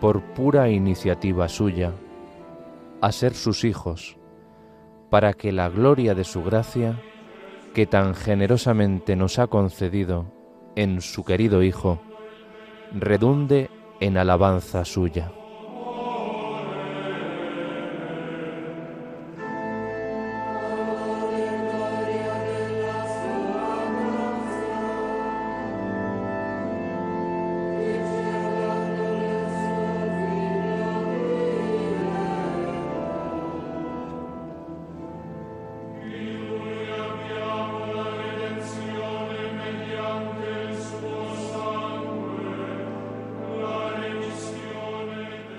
por 0.00 0.22
pura 0.22 0.68
iniciativa 0.68 1.48
suya, 1.48 1.92
a 3.00 3.10
ser 3.10 3.34
sus 3.34 3.64
hijos, 3.64 4.16
para 5.10 5.32
que 5.32 5.50
la 5.50 5.68
gloria 5.68 6.14
de 6.14 6.24
su 6.24 6.44
gracia 6.44 7.00
que 7.74 7.86
tan 7.86 8.14
generosamente 8.14 9.16
nos 9.16 9.38
ha 9.38 9.48
concedido 9.48 10.32
en 10.76 11.00
su 11.00 11.24
querido 11.24 11.62
Hijo, 11.62 12.00
redunde 12.92 13.70
en 14.00 14.16
alabanza 14.16 14.84
suya. 14.84 15.32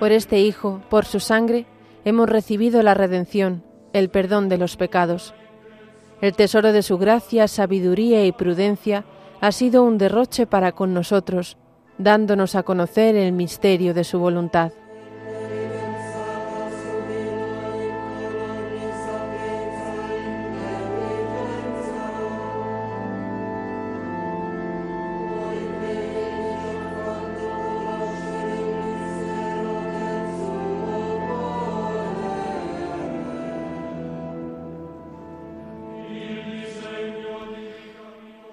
Por 0.05 0.11
este 0.11 0.39
Hijo, 0.39 0.81
por 0.87 1.05
su 1.05 1.19
sangre, 1.19 1.65
hemos 2.03 2.29
recibido 2.29 2.83
la 2.83 2.93
redención, 2.93 3.63
el 3.91 4.09
perdón 4.09 4.49
de 4.49 4.59
los 4.59 4.77
pecados. 4.77 5.33
El 6.21 6.35
tesoro 6.35 6.73
de 6.73 6.83
su 6.83 6.99
gracia, 6.99 7.47
sabiduría 7.47 8.23
y 8.23 8.31
prudencia 8.31 9.03
ha 9.41 9.51
sido 9.51 9.81
un 9.81 9.97
derroche 9.97 10.45
para 10.45 10.73
con 10.73 10.93
nosotros, 10.93 11.57
dándonos 11.97 12.53
a 12.53 12.61
conocer 12.61 13.15
el 13.15 13.31
misterio 13.31 13.95
de 13.95 14.03
su 14.03 14.19
voluntad. 14.19 14.73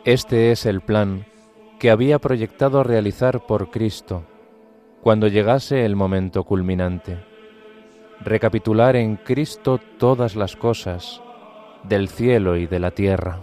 Este 0.05 0.51
es 0.51 0.67
el 0.67 0.81
plan 0.81 1.27
que 1.79 1.89
había 1.93 2.19
proyectado 2.19 2.83
realizar 2.83 3.47
por 3.47 3.71
Cristo 3.71 4.25
cuando 5.01 5.29
llegase 5.29 5.85
el 5.85 5.95
momento 5.95 6.43
culminante. 6.43 7.25
Recapitular 8.19 8.97
en 8.97 9.15
Cristo 9.15 9.79
todas 9.99 10.35
las 10.35 10.57
cosas 10.57 11.23
del 11.85 12.09
cielo 12.09 12.57
y 12.57 12.67
de 12.67 12.81
la 12.81 12.91
tierra. 12.91 13.43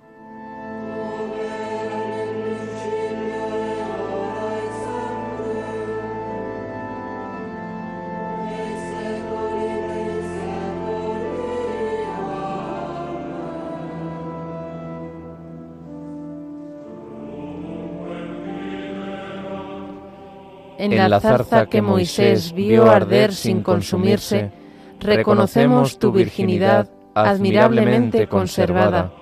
En 20.81 20.97
la 20.97 21.19
zarza 21.19 21.67
que 21.67 21.79
Moisés 21.79 22.53
vio 22.53 22.89
arder 22.89 23.35
sin 23.35 23.61
consumirse, 23.61 24.51
reconocemos 24.99 25.99
tu 25.99 26.11
virginidad 26.11 26.89
admirablemente 27.13 28.25
conservada. 28.25 29.13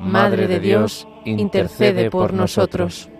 Madre 0.00 0.46
de 0.46 0.58
Dios, 0.58 1.06
intercede 1.26 2.10
por 2.10 2.32
nosotros. 2.32 3.10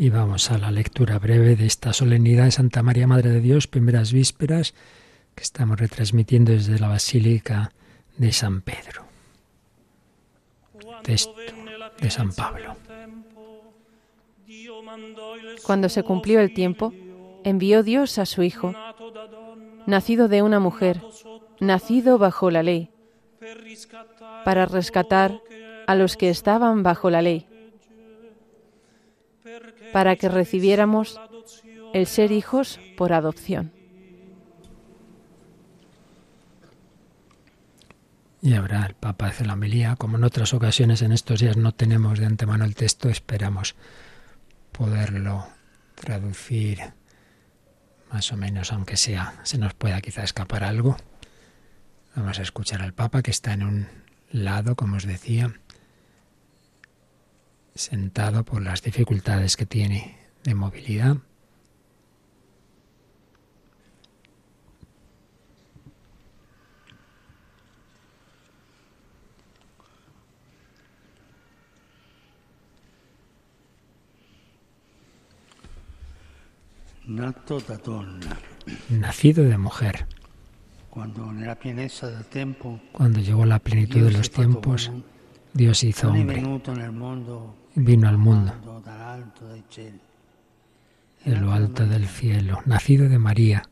Y 0.00 0.10
vamos 0.10 0.52
a 0.52 0.58
la 0.58 0.70
lectura 0.70 1.18
breve 1.18 1.56
de 1.56 1.66
esta 1.66 1.92
solemnidad 1.92 2.44
de 2.44 2.52
Santa 2.52 2.84
María 2.84 3.08
Madre 3.08 3.30
de 3.30 3.40
Dios, 3.40 3.66
primeras 3.66 4.12
vísperas, 4.12 4.72
que 5.34 5.42
estamos 5.42 5.76
retransmitiendo 5.76 6.52
desde 6.52 6.78
la 6.78 6.86
Basílica 6.86 7.72
de 8.16 8.30
San 8.30 8.60
Pedro. 8.60 9.06
Texto 11.02 11.34
de 12.00 12.10
San 12.10 12.32
Pablo. 12.32 12.76
Cuando 15.64 15.88
se 15.88 16.04
cumplió 16.04 16.38
el 16.38 16.54
tiempo, 16.54 16.94
envió 17.42 17.82
Dios 17.82 18.18
a 18.18 18.26
su 18.26 18.44
Hijo, 18.44 18.72
nacido 19.86 20.28
de 20.28 20.42
una 20.42 20.60
mujer, 20.60 21.02
nacido 21.58 22.18
bajo 22.18 22.52
la 22.52 22.62
ley, 22.62 22.90
para 24.44 24.64
rescatar 24.64 25.40
a 25.88 25.96
los 25.96 26.16
que 26.16 26.30
estaban 26.30 26.84
bajo 26.84 27.10
la 27.10 27.20
ley 27.20 27.48
para 29.92 30.16
que 30.16 30.28
recibiéramos 30.28 31.20
el 31.94 32.06
ser 32.06 32.32
hijos 32.32 32.78
por 32.96 33.12
adopción. 33.12 33.72
Y 38.40 38.54
ahora 38.54 38.86
el 38.86 38.94
Papa 38.94 39.26
hace 39.26 39.44
la 39.44 39.54
homilía. 39.54 39.96
Como 39.96 40.16
en 40.16 40.24
otras 40.24 40.54
ocasiones 40.54 41.02
en 41.02 41.12
estos 41.12 41.40
días 41.40 41.56
no 41.56 41.72
tenemos 41.72 42.18
de 42.18 42.26
antemano 42.26 42.64
el 42.64 42.76
texto, 42.76 43.08
esperamos 43.08 43.74
poderlo 44.72 45.46
traducir 45.96 46.78
más 48.12 48.32
o 48.32 48.36
menos, 48.36 48.72
aunque 48.72 48.96
sea, 48.96 49.34
se 49.42 49.58
nos 49.58 49.74
pueda 49.74 50.00
quizá 50.00 50.22
escapar 50.22 50.64
algo. 50.64 50.96
Vamos 52.14 52.38
a 52.38 52.42
escuchar 52.42 52.80
al 52.82 52.94
Papa 52.94 53.22
que 53.22 53.30
está 53.30 53.52
en 53.52 53.64
un 53.64 53.88
lado, 54.30 54.76
como 54.76 54.96
os 54.96 55.04
decía, 55.04 55.52
sentado 57.78 58.44
por 58.44 58.60
las 58.60 58.82
dificultades 58.82 59.56
que 59.56 59.64
tiene 59.64 60.18
de 60.42 60.54
movilidad. 60.54 61.18
Nacido 78.90 79.44
de 79.44 79.56
mujer. 79.56 80.06
Cuando 82.92 83.20
llegó 83.20 83.46
la 83.46 83.60
plenitud 83.60 84.02
de 84.02 84.10
los 84.10 84.30
tiempos, 84.30 84.90
Dios 85.54 85.84
hizo 85.84 86.10
hombre 86.10 86.42
vino 87.78 88.08
al 88.08 88.18
mundo. 88.18 88.52
De 91.24 91.36
lo 91.36 91.52
alto 91.52 91.86
del 91.86 92.06
cielo, 92.06 92.60
nacido 92.64 93.08
de 93.08 93.18
María, 93.18 93.62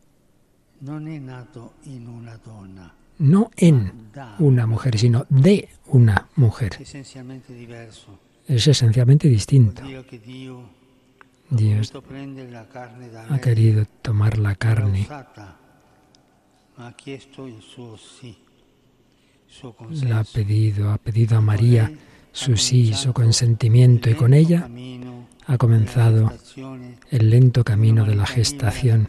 no 3.19 3.51
en 3.57 3.92
una 4.38 4.66
mujer, 4.66 4.99
sino 4.99 5.27
de 5.29 5.69
una 5.87 6.29
mujer. 6.37 6.77
Es 8.49 8.66
esencialmente 8.66 9.29
distinto. 9.29 9.83
Dios 11.49 11.92
ha 13.29 13.38
querido 13.40 13.85
tomar 14.03 14.38
la 14.38 14.55
carne, 14.57 15.07
la 20.03 20.21
ha 20.21 20.25
pedido, 20.25 20.90
ha 20.90 20.99
pedido 20.99 21.38
a 21.38 21.40
María 21.40 21.92
su 22.37 22.55
sí, 22.59 22.92
su 22.92 23.14
consentimiento 23.14 24.11
y 24.11 24.14
con 24.14 24.35
ella 24.35 24.68
ha 25.46 25.57
comenzado 25.57 26.31
el 27.11 27.31
lento 27.31 27.64
camino 27.64 28.05
de 28.05 28.14
la 28.14 28.27
gestación 28.27 29.09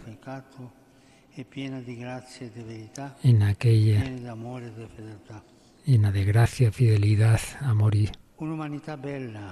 en 3.24 3.44
aquella 3.44 4.04
llena 5.86 6.12
de 6.14 6.24
gracia, 6.24 6.72
fidelidad, 6.72 7.42
amor 7.60 7.96
y 7.96 8.10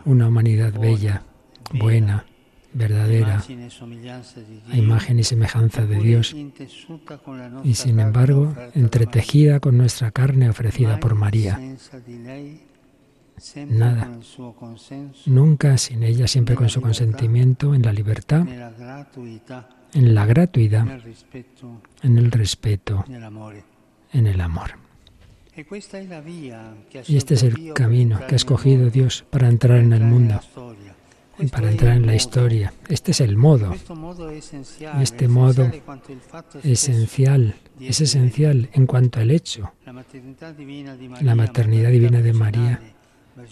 una 0.06 0.28
humanidad 0.30 0.74
bella, 0.80 1.24
buena, 1.74 2.26
verdadera, 2.72 3.44
a 4.72 4.78
imagen 4.78 5.20
y 5.20 5.24
semejanza 5.26 5.86
de 5.86 6.00
Dios, 6.00 6.34
y 7.64 7.74
sin 7.74 8.00
embargo 8.00 8.56
entretejida 8.74 9.60
con 9.60 9.78
nuestra 9.78 10.12
carne 10.12 10.50
ofrecida 10.50 10.98
por 10.98 11.16
María 11.16 11.60
nada. 13.68 14.20
Nunca 15.26 15.78
sin 15.78 16.04
ella, 16.04 16.28
siempre 16.28 16.56
con 16.56 16.70
su 16.70 16.82
consentimiento, 16.82 17.76
en 17.76 17.82
la 17.82 17.94
libertad, 17.94 18.46
en 19.94 20.16
la 20.16 20.26
gratuidad, 20.26 20.88
en 22.02 22.18
el 22.18 22.32
respeto, 22.32 23.06
en 24.12 24.28
el 24.28 24.42
amor. 24.42 24.72
Y 27.08 27.16
este 27.16 27.34
es 27.36 27.44
el 27.44 27.74
camino 27.74 28.20
que 28.28 28.36
ha 28.36 28.36
escogido 28.36 28.90
Dios 28.90 29.26
para 29.30 29.48
entrar 29.48 29.78
en 29.80 29.94
el 29.94 30.04
mundo, 30.04 30.42
para 31.52 31.72
entrar 31.72 31.96
en 31.96 32.06
la 32.06 32.16
historia. 32.16 32.74
Este 32.90 33.12
es 33.12 33.22
el 33.22 33.38
modo. 33.38 33.74
Este 33.74 35.28
modo 35.30 35.72
esencial, 36.64 37.56
es 37.80 38.02
esencial 38.02 38.70
en 38.74 38.86
cuanto 38.86 39.22
al 39.22 39.32
hecho. 39.32 39.72
La 41.22 41.36
maternidad 41.36 41.90
divina 41.90 42.22
de 42.22 42.34
María, 42.34 42.82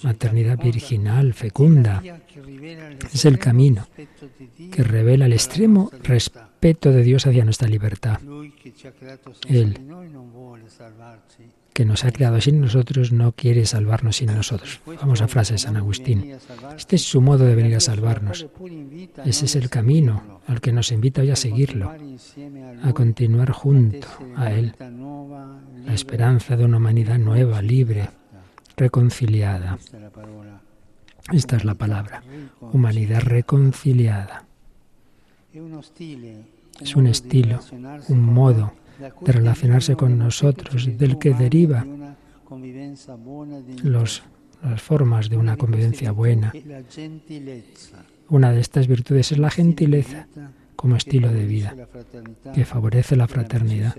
maternidad 0.04 0.58
virginal, 0.58 1.34
fecunda, 1.34 2.02
es 3.14 3.26
el 3.26 3.40
camino 3.40 3.88
que 4.72 4.84
revela 4.84 5.26
el 5.26 5.34
extremo 5.34 5.92
respeto 6.04 6.92
de 6.92 7.04
Dios 7.04 7.26
hacia 7.28 7.46
nuestra 7.46 7.68
libertad. 7.68 8.20
Él 9.48 9.80
que 11.74 11.86
nos 11.86 12.06
ha 12.06 12.12
creado 12.12 12.40
sin 12.40 12.62
nosotros 12.62 13.12
no 13.12 13.32
quiere 13.32 13.66
salvarnos 13.66 14.18
sin 14.18 14.34
nosotros. 14.34 14.80
Vamos 14.86 15.22
a 15.22 15.28
frase 15.28 15.54
de 15.54 15.58
San 15.58 15.76
Agustín. 15.76 16.36
Este 16.78 16.96
es 16.96 17.02
su 17.02 17.20
modo 17.20 17.46
de 17.46 17.56
venir 17.56 17.76
a 17.76 17.80
salvarnos. 17.80 18.46
Ese 19.26 19.46
es 19.46 19.56
el 19.56 19.70
camino 19.70 20.42
al 20.48 20.62
que 20.62 20.72
nos 20.72 20.92
invita 20.92 21.22
hoy 21.22 21.32
a 21.32 21.36
seguirlo, 21.36 21.92
a 22.84 22.94
continuar 22.94 23.52
junto 23.52 24.08
a 24.36 24.52
Él. 24.52 24.76
La 25.86 25.94
esperanza 25.94 26.56
de 26.56 26.66
una 26.66 26.78
humanidad 26.78 27.18
nueva, 27.18 27.62
libre, 27.62 28.10
reconciliada. 28.78 29.78
Esta 31.32 31.56
es 31.56 31.66
la 31.66 31.76
palabra, 31.76 32.24
humanidad 32.60 33.22
reconciliada. 33.22 34.46
Es 36.82 36.96
un 36.96 37.08
estilo, 37.08 37.60
un 38.10 38.22
modo 38.22 38.74
de 39.22 39.32
relacionarse 39.32 39.96
con 39.96 40.18
nosotros, 40.18 40.98
del 40.98 41.18
que 41.20 41.34
deriva 41.34 41.86
los, 43.84 44.24
las 44.64 44.82
formas 44.82 45.30
de 45.30 45.38
una 45.38 45.58
convivencia 45.58 46.12
buena. 46.12 46.54
Una 48.30 48.52
de 48.52 48.62
estas 48.62 48.88
virtudes 48.88 49.32
es 49.32 49.38
la 49.38 49.50
gentileza 49.50 50.28
como 50.76 50.96
estilo 50.96 51.32
de 51.32 51.46
vida, 51.46 51.76
que 52.54 52.66
favorece 52.66 53.16
la 53.16 53.28
fraternidad 53.28 53.96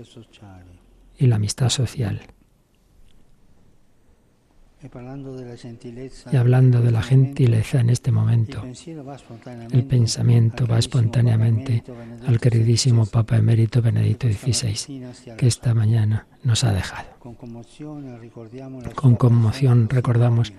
y 1.17 1.27
la 1.27 1.37
amistad 1.37 1.69
social. 1.69 2.21
Y 6.31 6.35
hablando 6.35 6.81
de 6.81 6.91
la 6.91 7.01
gentileza 7.01 7.79
en 7.79 7.89
este 7.89 8.11
momento, 8.11 8.63
el 9.71 9.83
pensamiento 9.85 10.67
va 10.67 10.79
espontáneamente 10.79 11.83
al 12.27 12.39
queridísimo 12.39 13.05
Papa 13.05 13.37
Emérito 13.37 13.81
Benedicto 13.81 14.27
XVI, 14.27 15.35
que 15.37 15.47
esta 15.47 15.73
mañana 15.73 16.27
nos 16.43 16.63
ha 16.63 16.73
dejado. 16.73 17.07
Con 18.95 19.15
conmoción 19.15 19.89
recordamos 19.89 20.53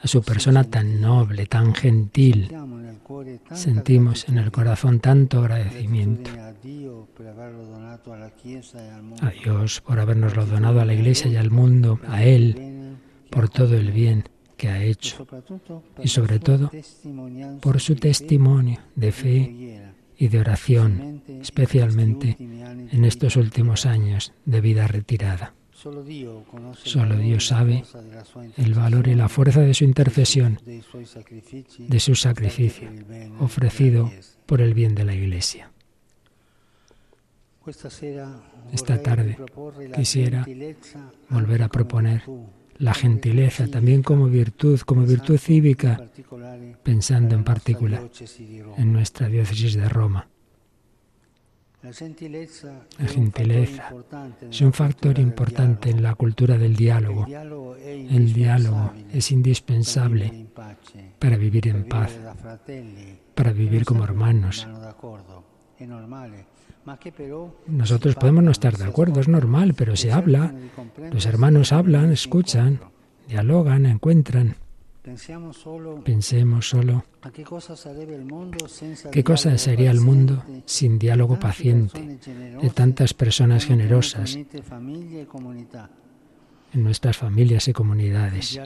a 0.00 0.08
su 0.08 0.22
persona 0.22 0.64
tan 0.64 1.00
noble, 1.00 1.46
tan 1.46 1.74
gentil. 1.74 2.52
Sentimos 3.52 4.28
en 4.28 4.38
el 4.38 4.50
corazón 4.50 5.00
tanto 5.00 5.40
agradecimiento. 5.40 6.30
a 9.20 9.30
Dios 9.30 9.80
por 9.80 10.00
habernoslo 10.00 10.46
donado 10.46 10.80
a 10.80 10.84
la 10.84 10.94
Iglesia 10.94 11.30
y 11.30 11.36
al 11.36 11.50
mundo, 11.50 12.00
a 12.08 12.24
Él 12.24 12.81
por 13.32 13.48
todo 13.48 13.76
el 13.76 13.90
bien 13.90 14.24
que 14.56 14.68
ha 14.68 14.84
hecho 14.84 15.26
y 16.00 16.08
sobre 16.08 16.38
todo 16.38 16.70
por 17.60 17.80
su 17.80 17.96
testimonio 17.96 18.78
de 18.94 19.10
fe 19.10 19.82
y 20.16 20.28
de 20.28 20.38
oración, 20.38 21.22
especialmente 21.40 22.36
en 22.38 23.04
estos 23.04 23.36
últimos 23.36 23.86
años 23.86 24.32
de 24.44 24.60
vida 24.60 24.86
retirada. 24.86 25.54
Solo 25.72 26.04
Dios 26.04 27.46
sabe 27.48 27.82
el 28.56 28.74
valor 28.74 29.08
y 29.08 29.16
la 29.16 29.28
fuerza 29.28 29.62
de 29.62 29.74
su 29.74 29.82
intercesión, 29.82 30.60
de 30.64 31.98
su 31.98 32.14
sacrificio 32.14 32.88
ofrecido 33.40 34.12
por 34.46 34.60
el 34.60 34.74
bien 34.74 34.94
de 34.94 35.04
la 35.04 35.14
Iglesia. 35.14 35.72
Esta 38.72 39.02
tarde 39.02 39.38
quisiera 39.94 40.46
volver 41.30 41.62
a 41.62 41.68
proponer 41.68 42.22
la 42.78 42.94
gentileza 42.94 43.68
también 43.68 44.02
como 44.02 44.26
virtud, 44.26 44.80
como 44.80 45.02
virtud 45.02 45.38
cívica, 45.38 46.08
pensando 46.82 47.34
en 47.34 47.44
particular 47.44 48.08
en 48.76 48.92
nuestra 48.92 49.28
diócesis 49.28 49.74
de 49.74 49.88
Roma. 49.88 50.28
La 51.82 51.92
gentileza 53.08 53.92
es 54.48 54.60
un 54.60 54.72
factor 54.72 55.18
importante 55.18 55.90
en 55.90 56.02
la 56.02 56.14
cultura 56.14 56.56
del 56.56 56.76
diálogo. 56.76 57.26
El 57.26 58.32
diálogo 58.32 58.92
es 59.12 59.32
indispensable 59.32 60.46
para 61.18 61.36
vivir 61.36 61.66
en 61.66 61.88
paz, 61.88 62.12
para 63.34 63.52
vivir 63.52 63.84
como 63.84 64.04
hermanos. 64.04 64.68
Nosotros 67.66 68.14
podemos 68.16 68.44
no 68.44 68.50
estar 68.50 68.76
de 68.76 68.84
acuerdo, 68.84 69.20
es 69.20 69.28
normal, 69.28 69.74
pero 69.74 69.96
se 69.96 70.12
habla, 70.12 70.54
los 71.12 71.26
hermanos 71.26 71.72
hablan, 71.72 72.12
escuchan, 72.12 72.80
dialogan, 73.28 73.86
encuentran. 73.86 74.56
Pensemos 75.02 76.68
solo 76.68 77.04
qué 77.32 77.42
cosa 79.24 79.58
sería 79.58 79.90
el 79.90 80.00
mundo 80.00 80.44
sin 80.64 80.98
diálogo 80.98 81.38
paciente 81.40 82.18
de 82.60 82.70
tantas 82.70 83.12
personas 83.12 83.64
generosas 83.64 84.38
en 86.74 86.84
nuestras 86.84 87.16
familias 87.16 87.66
y 87.68 87.72
comunidades. 87.72 88.56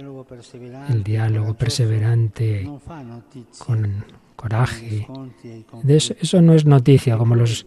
El 0.88 1.02
diálogo 1.02 1.54
perseverante 1.54 2.70
con 3.58 4.04
coraje. 4.36 5.06
Eso, 5.86 6.14
eso 6.20 6.42
no 6.42 6.54
es 6.54 6.64
noticia 6.64 7.16
como 7.16 7.34
los 7.34 7.66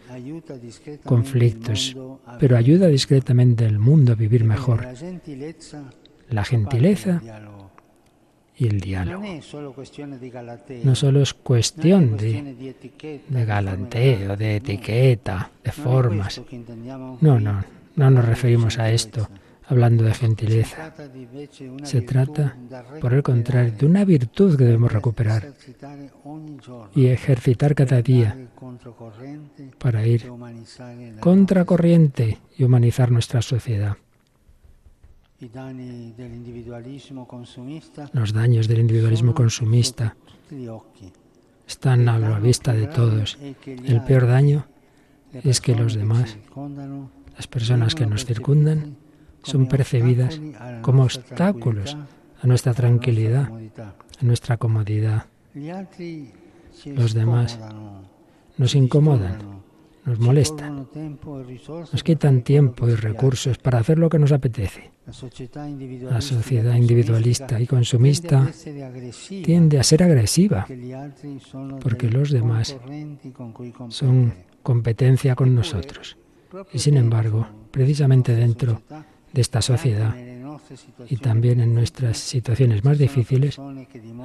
conflictos, 1.03 1.97
pero 2.39 2.55
ayuda 2.55 2.88
discretamente 2.88 3.65
al 3.65 3.79
mundo 3.79 4.13
a 4.13 4.15
vivir 4.15 4.43
mejor. 4.43 4.88
La 6.29 6.45
gentileza 6.45 7.21
y 8.55 8.67
el 8.67 8.79
diálogo. 8.79 9.23
No 10.84 10.95
solo 10.95 11.21
es 11.21 11.34
cuestión 11.34 12.17
de, 12.17 12.75
de 13.27 13.45
galanteo, 13.45 14.38
de 14.38 14.58
etiqueta, 14.58 15.51
de 15.63 15.71
formas. 15.71 16.41
No, 17.21 17.39
no, 17.39 17.63
no 17.95 18.10
nos 18.12 18.25
referimos 18.25 18.77
a 18.77 18.91
esto 18.91 19.27
hablando 19.69 20.03
de 20.03 20.13
gentileza. 20.13 20.93
Se 21.84 22.01
trata, 22.01 22.58
por 22.99 23.13
el 23.13 23.21
contrario, 23.21 23.71
de 23.77 23.86
una 23.86 24.03
virtud 24.03 24.58
que 24.58 24.65
debemos 24.65 24.91
recuperar 24.91 25.53
y 26.95 27.05
ejercitar 27.05 27.75
cada 27.75 28.01
día 28.01 28.36
para 29.77 30.05
ir 30.08 30.32
contracorriente 31.19 32.39
y 32.58 32.63
humanizar 32.63 33.12
nuestra 33.12 33.43
sociedad. 33.43 33.95
Los 38.12 38.34
daños 38.34 38.67
del 38.67 38.79
individualismo 38.79 39.36
consumista 39.36 40.17
están 41.67 42.10
a 42.10 42.17
la 42.17 42.39
vista 42.39 42.73
de 42.73 42.88
todos. 42.88 43.38
El 43.65 44.03
peor 44.03 44.25
daño 44.25 44.65
es 45.32 45.62
que 45.62 45.75
los 45.75 45.93
demás, 45.93 46.38
las 47.36 47.47
personas 47.47 47.93
que 47.93 48.08
nos 48.08 48.25
circundan, 48.25 48.97
son 49.43 49.67
percibidas 49.67 50.39
como 50.82 51.04
obstáculos 51.04 51.97
a 52.41 52.47
nuestra 52.47 52.73
tranquilidad, 52.73 53.49
a 53.52 54.25
nuestra 54.25 54.58
comodidad. 54.58 55.25
Los 56.86 57.13
demás 57.13 57.60
nos 58.58 58.75
incomodan, 58.75 59.62
nos 60.06 60.19
molestan, 60.19 60.88
nos 61.91 62.04
quitan 62.04 62.41
tiempo 62.41 62.88
y 62.88 62.95
recursos 62.95 63.58
para 63.58 63.80
hacer 63.80 63.99
lo 63.99 64.10
que 64.10 64.19
nos 64.19 64.32
apetece. 64.32 64.91
La 65.06 66.21
sociedad 66.21 66.75
individualista 66.75 67.60
y 67.60 67.65
consumista 67.65 68.52
tiende 69.43 69.80
a 69.80 69.84
ser 69.84 70.04
agresiva 70.04 70.67
porque 71.82 72.10
los 72.10 72.30
demás 72.32 72.78
son 73.89 74.34
competencia 74.62 75.36
con 75.36 75.56
nosotros. 75.56 76.17
Y 76.73 76.80
sin 76.80 76.97
embargo, 76.97 77.47
precisamente 77.71 78.36
dentro 78.36 78.82
de 79.33 79.41
esta 79.41 79.61
sociedad 79.61 80.15
y 81.07 81.17
también 81.17 81.61
en 81.61 81.73
nuestras 81.73 82.17
situaciones 82.17 82.83
más 82.83 82.97
difíciles 82.97 83.57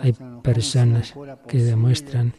hay 0.03 0.15
personas 0.43 1.15
que 1.49 1.59
demuestran 1.59 2.35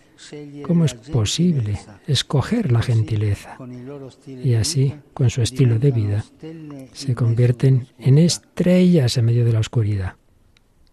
cómo 0.63 0.85
es 0.85 0.93
posible 0.93 1.79
escoger 2.07 2.71
la 2.71 2.81
gentileza 2.81 3.57
y 4.27 4.53
así, 4.53 4.93
con 5.13 5.29
su 5.29 5.41
estilo 5.41 5.79
de 5.79 5.91
vida, 5.91 6.25
se 6.93 7.15
convierten 7.15 7.87
en 7.97 8.17
estrellas 8.17 9.17
en 9.17 9.25
medio 9.25 9.45
de 9.45 9.53
la 9.53 9.59
oscuridad. 9.59 10.15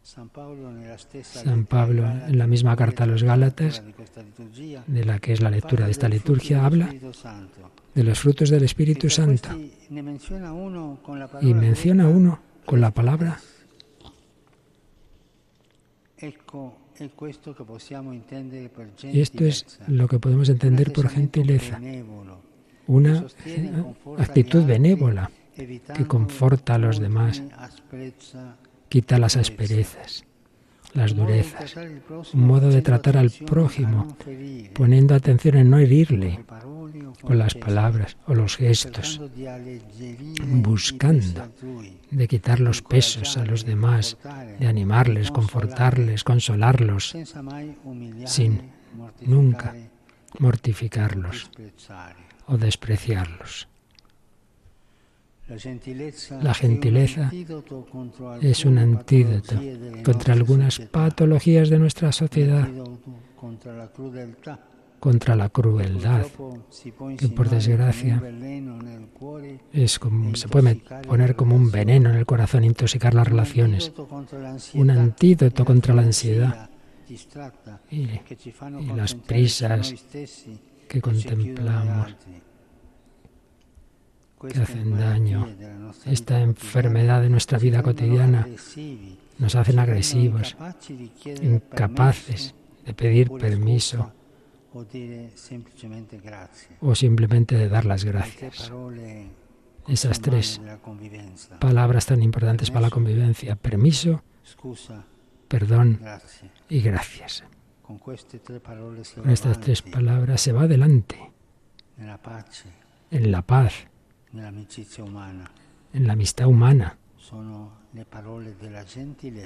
San 0.03 0.29
Pablo, 0.29 2.05
en 2.29 2.39
la 2.39 2.47
misma 2.47 2.77
carta 2.77 3.05
a 3.05 3.07
los 3.07 3.23
Gálatas, 3.23 3.83
de 4.87 5.05
la 5.05 5.19
que 5.21 5.33
es 5.33 5.41
la 5.41 5.51
lectura 5.51 5.87
de 5.87 5.91
esta 5.93 6.09
liturgia, 6.09 6.67
habla 6.67 6.91
de 7.95 8.05
los 8.05 8.19
frutos 8.19 8.51
del 8.51 8.65
Espíritu 8.65 9.11
Santo. 9.11 9.49
Y 11.41 11.55
menciona 11.55 12.09
uno 12.09 12.41
con 12.65 12.81
la 12.81 12.91
palabra 12.91 13.39
Y 19.13 19.21
esto 19.21 19.45
es 19.45 19.81
lo 19.89 20.07
que 20.07 20.19
podemos 20.19 20.49
entender 20.49 20.93
por 20.93 21.09
gentileza, 21.09 21.81
una 22.87 23.27
actitud 24.19 24.65
benévola 24.65 25.31
que 25.55 26.07
conforta 26.07 26.75
a 26.75 26.79
los 26.79 27.01
demás, 27.01 27.43
quita 28.89 29.19
las 29.19 29.37
asperezas, 29.37 30.25
las 30.95 31.15
durezas, 31.15 31.75
un 32.35 32.47
modo 32.47 32.69
de 32.69 32.83
tratar 32.83 33.17
al 33.17 33.31
prójimo, 33.31 34.17
poniendo 34.75 35.15
atención 35.15 35.57
en 35.57 35.71
no 35.71 35.79
herirle 35.79 36.45
con 37.23 37.39
las 37.39 37.55
palabras 37.55 38.17
o 38.27 38.35
los 38.35 38.57
gestos, 38.57 39.21
buscando 40.47 41.49
de 42.11 42.29
quitar 42.29 42.61
los 42.61 42.83
pesos 42.83 43.37
a 43.37 43.45
los 43.45 43.65
demás, 43.65 44.19
de 44.59 44.67
animarles, 44.67 45.31
confortarles, 45.31 46.25
consolarlos, 46.25 47.17
sin 48.27 48.73
nunca 49.23 49.75
mortificarlos 50.39 51.51
o 52.47 52.57
despreciarlos. 52.57 53.69
La 55.49 56.55
gentileza 56.55 57.31
es 58.41 58.65
un 58.65 58.79
antídoto 58.79 59.61
contra 60.05 60.35
algunas 60.35 60.79
patologías 60.79 61.69
de 61.69 61.79
nuestra 61.79 62.13
sociedad, 62.13 62.69
contra 65.01 65.35
la 65.35 65.49
crueldad, 65.49 66.27
que 67.19 67.29
por 67.29 67.51
desgracia 67.51 68.23
es 69.73 69.99
como, 69.99 70.37
se 70.37 70.49
puede 70.49 70.77
poner 71.07 71.35
como 71.35 71.57
un 71.57 71.71
veneno 71.73 72.11
en 72.11 72.17
el 72.17 72.27
corazón, 72.27 72.63
intoxicar 72.63 73.13
las 73.13 73.27
relaciones, 73.27 73.93
un 74.75 74.91
antídoto 74.91 75.65
contra 75.65 75.93
la 75.93 76.03
ansiedad 76.03 76.71
y, 77.91 78.09
y 78.71 78.93
las 78.95 79.15
prisas 79.17 79.93
que 80.89 81.01
contemplamos 81.01 82.17
que 84.51 84.61
hacen 84.61 84.99
daño. 84.99 85.47
Esta 86.07 86.41
enfermedad 86.41 87.23
de 87.23 87.31
nuestra 87.31 87.59
vida 87.59 87.83
cotidiana. 87.83 88.47
nos 89.39 89.55
hacen 89.55 89.79
agresivos, 89.79 90.57
incapaces 91.43 92.55
de 92.85 92.95
pedir 92.95 93.31
permiso 93.31 94.13
o 96.81 96.95
simplemente 96.95 97.57
de 97.57 97.69
dar 97.69 97.85
las 97.85 98.05
gracias. 98.05 98.73
Esas 99.87 100.21
tres 100.21 100.61
palabras 101.61 102.07
tan 102.07 102.23
importantes 102.23 102.71
para 102.71 102.83
la 102.83 102.91
convivencia, 102.91 103.57
permiso, 103.57 104.23
perdón 105.49 106.01
y 106.69 106.81
gracias. 106.81 107.45
Con 107.83 108.01
estas 109.31 109.61
tres 109.61 109.83
palabras 109.83 110.41
se 110.41 110.53
va 110.53 110.63
adelante. 110.63 111.19
en 113.11 113.31
la 113.31 113.43
paz, 113.43 113.87
en 114.33 116.07
la 116.07 116.13
amistad 116.13 116.47
humana. 116.47 116.97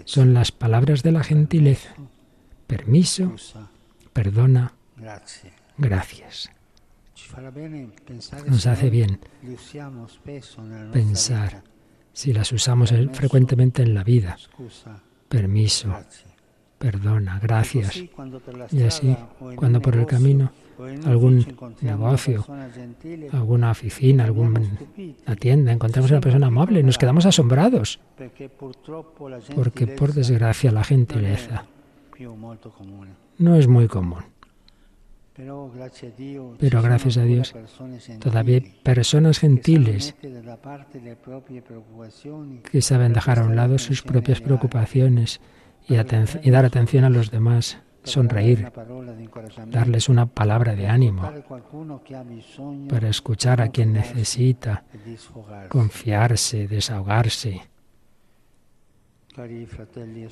Son 0.04 0.34
las 0.34 0.52
palabras 0.52 1.02
de 1.02 1.12
la 1.12 1.22
gentileza. 1.22 1.94
Permiso, 2.66 3.34
perdona, 4.12 4.72
gracias. 5.76 6.50
Nos 8.46 8.66
hace 8.66 8.90
bien 8.90 9.20
pensar 10.92 11.62
si 12.12 12.32
las 12.32 12.52
usamos 12.52 12.94
frecuentemente 13.12 13.82
en 13.82 13.94
la 13.94 14.04
vida. 14.04 14.36
Permiso, 15.28 15.94
perdona, 16.78 17.38
gracias. 17.40 17.96
Y 18.70 18.82
así, 18.82 19.16
cuando 19.56 19.80
por 19.80 19.96
el 19.96 20.06
camino 20.06 20.50
algún 21.04 21.46
negocio, 21.80 22.44
alguna 23.32 23.70
oficina, 23.70 24.24
alguna 24.24 24.60
tienda, 25.38 25.72
encontramos 25.72 26.10
una 26.10 26.20
persona 26.20 26.46
amable, 26.48 26.82
nos 26.82 26.98
quedamos 26.98 27.26
asombrados, 27.26 28.00
porque 29.54 29.86
por 29.86 30.12
desgracia 30.12 30.70
la 30.72 30.84
gentileza 30.84 31.64
no 33.38 33.56
es 33.56 33.68
muy 33.68 33.88
común. 33.88 34.24
Pero 35.34 35.70
gracias 36.82 37.18
a 37.18 37.24
Dios, 37.24 37.54
todavía 38.20 38.54
hay 38.54 38.60
personas 38.82 39.38
gentiles 39.38 40.14
que 42.70 42.80
saben 42.80 43.12
dejar 43.12 43.40
a 43.40 43.44
un 43.44 43.54
lado 43.54 43.78
sus 43.78 44.02
propias 44.02 44.40
preocupaciones 44.40 45.40
y, 45.86 45.94
y 45.94 46.50
dar 46.50 46.64
atención 46.64 47.04
a 47.04 47.10
los 47.10 47.30
demás 47.30 47.78
sonreír, 48.06 48.72
darles 49.66 50.08
una 50.08 50.26
palabra 50.26 50.74
de 50.74 50.88
ánimo 50.88 51.30
para 52.88 53.08
escuchar 53.08 53.60
a 53.60 53.68
quien 53.68 53.92
necesita, 53.92 54.84
confiarse, 55.68 56.68
desahogarse. 56.68 57.62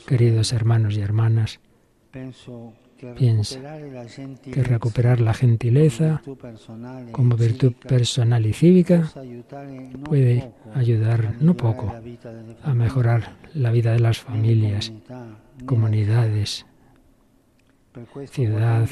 Queridos 0.07 0.53
hermanos 0.53 0.97
y 0.97 1.01
hermanas, 1.01 1.61
piensa 3.17 3.61
que 4.43 4.63
recuperar 4.63 5.21
la 5.21 5.35
gentileza 5.35 6.23
como 7.13 7.37
virtud 7.37 7.75
personal 7.75 8.47
y 8.47 8.53
cívica 8.53 9.11
puede 10.05 10.53
ayudar 10.75 11.37
no 11.41 11.55
poco 11.55 11.93
a 12.63 12.75
mejorar 12.75 13.37
la 13.53 13.71
vida 13.71 13.93
de 13.93 14.01
las 14.01 14.19
familias, 14.19 14.93
comunidades, 15.67 16.67
ciudad. 18.30 18.88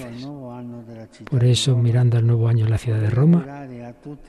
Por 1.31 1.45
eso, 1.45 1.77
mirando 1.77 2.19
al 2.19 2.27
nuevo 2.27 2.49
año 2.49 2.65
en 2.65 2.71
la 2.71 2.79
ciudad 2.79 3.01
de 3.01 3.11
Roma, 3.11 3.67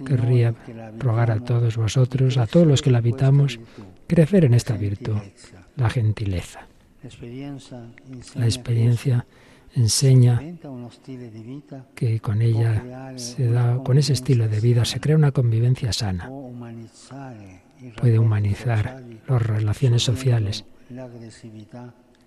querría 0.06 0.54
rogar 0.98 1.32
a 1.32 1.40
todos 1.40 1.78
vosotros, 1.78 2.38
a 2.38 2.48
todos 2.48 2.68
los 2.68 2.82
que 2.82 2.92
la 2.92 3.00
habitamos, 3.00 3.60
crecer 4.08 4.46
en 4.46 4.54
esta 4.54 4.76
virtud, 4.76 5.18
la 5.76 5.90
gentileza. 5.90 6.68
La 8.36 8.46
experiencia 8.46 9.26
enseña 9.76 10.42
que 11.96 12.20
con 12.20 12.42
ella 12.42 13.14
se 13.18 13.50
da, 13.50 13.78
con 13.84 13.98
ese 13.98 14.14
estilo 14.14 14.48
de 14.48 14.60
vida 14.60 14.86
se 14.86 15.00
crea 15.00 15.16
una 15.16 15.32
convivencia 15.32 15.92
sana. 15.94 16.30
Puede 18.00 18.20
humanizar 18.20 19.04
las 19.28 19.42
relaciones 19.42 20.04
sociales 20.04 20.66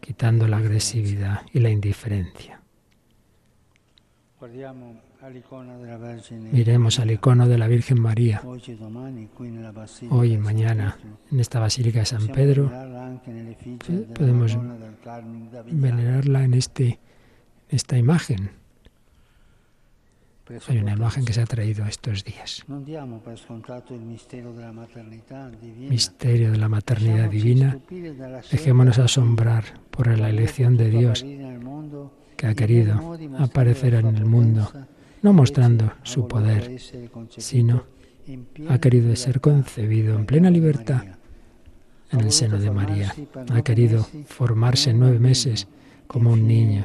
quitando 0.06 0.46
la 0.46 0.58
agresividad 0.58 1.42
y 1.52 1.58
la 1.58 1.68
indiferencia. 1.68 2.60
Miremos 6.52 7.00
al 7.00 7.10
icono 7.10 7.48
de 7.48 7.58
la 7.58 7.66
Virgen 7.66 8.00
María 8.00 8.40
hoy 10.10 10.32
y 10.32 10.38
mañana 10.38 10.96
en 11.32 11.40
esta 11.40 11.58
Basílica 11.58 11.98
de 12.00 12.06
San 12.06 12.28
Pedro. 12.28 12.70
Podemos 14.14 14.56
venerarla 15.72 16.44
en 16.44 16.54
este, 16.54 17.00
esta 17.68 17.98
imagen 17.98 18.50
hay 20.68 20.78
una 20.78 20.92
imagen 20.92 21.24
que 21.24 21.32
se 21.32 21.40
ha 21.40 21.46
traído 21.46 21.84
estos 21.86 22.24
días. 22.24 22.64
Misterio 25.88 26.52
de 26.52 26.58
la 26.58 26.68
maternidad 26.68 27.28
divina. 27.28 27.78
Dejémonos 28.50 28.98
asombrar 28.98 29.64
por 29.90 30.16
la 30.16 30.28
elección 30.28 30.76
de 30.76 30.90
Dios 30.90 31.24
que 32.36 32.46
ha 32.46 32.54
querido 32.54 33.18
aparecer 33.38 33.94
en 33.94 34.16
el 34.16 34.24
mundo, 34.24 34.70
no 35.22 35.32
mostrando 35.32 35.92
su 36.02 36.28
poder, 36.28 36.78
sino 37.36 37.84
ha 38.68 38.78
querido 38.78 39.14
ser 39.16 39.40
concebido 39.40 40.16
en 40.16 40.26
plena 40.26 40.50
libertad 40.50 41.02
en 42.12 42.20
el 42.20 42.30
seno 42.30 42.58
de 42.58 42.70
María. 42.70 43.12
Ha 43.52 43.62
querido 43.62 44.06
formarse 44.26 44.90
en 44.90 45.00
nueve 45.00 45.18
meses 45.18 45.66
como 46.06 46.32
un 46.32 46.46
niño 46.46 46.84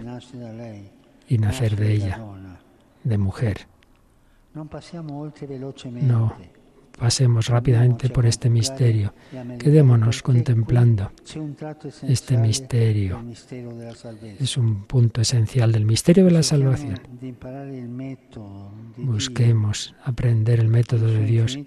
y 1.28 1.38
nacer 1.38 1.76
de 1.76 1.94
ella 1.94 2.20
de 3.04 3.18
mujer. 3.18 3.68
No 6.08 6.36
pasemos 7.02 7.48
rápidamente 7.48 8.10
por 8.10 8.28
este 8.28 8.48
misterio. 8.48 9.12
Quedémonos 9.58 10.22
contemplando 10.22 11.12
este 12.08 12.38
misterio. 12.38 13.26
Es 14.40 14.56
un 14.56 14.84
punto 14.84 15.20
esencial 15.20 15.72
del 15.72 15.86
misterio 15.86 16.26
de 16.26 16.32
la 16.32 16.44
salvación. 16.44 17.00
Busquemos 18.98 19.96
aprender 20.04 20.60
el 20.60 20.68
método 20.68 21.08
de 21.08 21.26
Dios, 21.26 21.58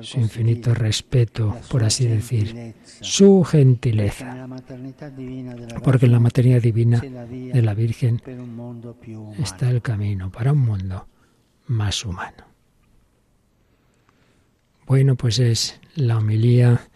su 0.00 0.20
infinito 0.20 0.72
respeto, 0.72 1.58
por 1.70 1.84
así 1.84 2.06
decir, 2.06 2.74
su 3.02 3.44
gentileza. 3.44 4.48
Porque 5.82 6.06
en 6.06 6.12
la 6.12 6.20
maternidad 6.20 6.62
divina 6.62 6.98
de 6.98 7.60
la 7.60 7.74
Virgen 7.74 8.22
está 9.38 9.68
el 9.68 9.82
camino 9.82 10.32
para 10.32 10.52
un 10.52 10.60
mundo 10.60 11.08
más 11.66 12.06
humano. 12.06 12.53
Bueno, 14.86 15.16
pues 15.16 15.38
es 15.38 15.80
la 15.94 16.18
homilía 16.18 16.88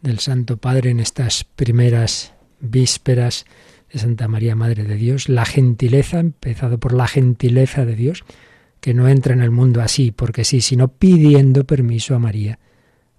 del 0.00 0.18
Santo 0.18 0.56
Padre 0.56 0.90
en 0.90 0.98
estas 0.98 1.44
primeras 1.44 2.34
vísperas 2.58 3.44
de 3.92 4.00
Santa 4.00 4.26
María, 4.26 4.56
Madre 4.56 4.82
de 4.82 4.96
Dios, 4.96 5.28
la 5.28 5.44
gentileza, 5.44 6.18
empezado 6.18 6.78
por 6.78 6.94
la 6.94 7.06
gentileza 7.06 7.84
de 7.84 7.94
Dios, 7.94 8.24
que 8.80 8.92
no 8.92 9.08
entra 9.08 9.34
en 9.34 9.40
el 9.40 9.52
mundo 9.52 9.80
así, 9.82 10.10
porque 10.10 10.44
sí, 10.44 10.60
sino 10.60 10.88
pidiendo 10.88 11.64
permiso 11.64 12.16
a 12.16 12.18
María, 12.18 12.58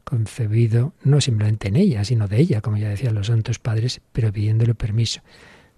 concebido 0.04 0.94
no 1.04 1.22
simplemente 1.22 1.70
en 1.70 1.78
ella, 1.78 2.04
sino 2.04 2.28
de 2.28 2.42
ella, 2.42 2.60
como 2.60 2.76
ya 2.76 2.90
decían 2.90 3.16
los 3.16 3.28
santos 3.28 3.60
padres, 3.60 4.02
pero 4.12 4.34
pidiéndole 4.34 4.76
permiso. 4.76 5.22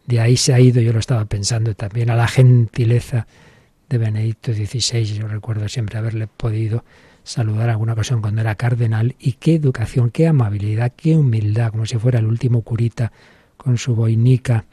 De 0.07 0.19
ahí 0.19 0.35
se 0.35 0.51
ha 0.55 0.59
ido, 0.59 0.81
yo 0.81 0.93
lo 0.93 0.99
estaba 0.99 1.25
pensando 1.25 1.75
también, 1.75 2.09
a 2.09 2.15
la 2.15 2.27
gentileza 2.27 3.27
de 3.87 3.99
Benedicto 3.99 4.51
XVI. 4.51 5.03
Yo 5.03 5.27
recuerdo 5.27 5.69
siempre 5.69 5.99
haberle 5.99 6.25
podido 6.25 6.83
saludar 7.25 7.71
alguna 7.71 7.93
ocasión 7.93 8.21
cuando 8.21 8.41
era 8.41 8.55
cardenal 8.55 9.15
y 9.19 9.33
qué 9.33 9.55
educación, 9.55 10.11
qué 10.11 10.27
amabilidad, 10.27 10.93
qué 10.95 11.15
humildad, 11.15 11.71
como 11.71 11.85
si 11.87 11.97
fuera 11.97 12.19
el 12.19 12.27
último 12.27 12.61
curita 12.61 13.11
con 13.57 13.77
su 13.77 13.95
boinica, 13.95 14.65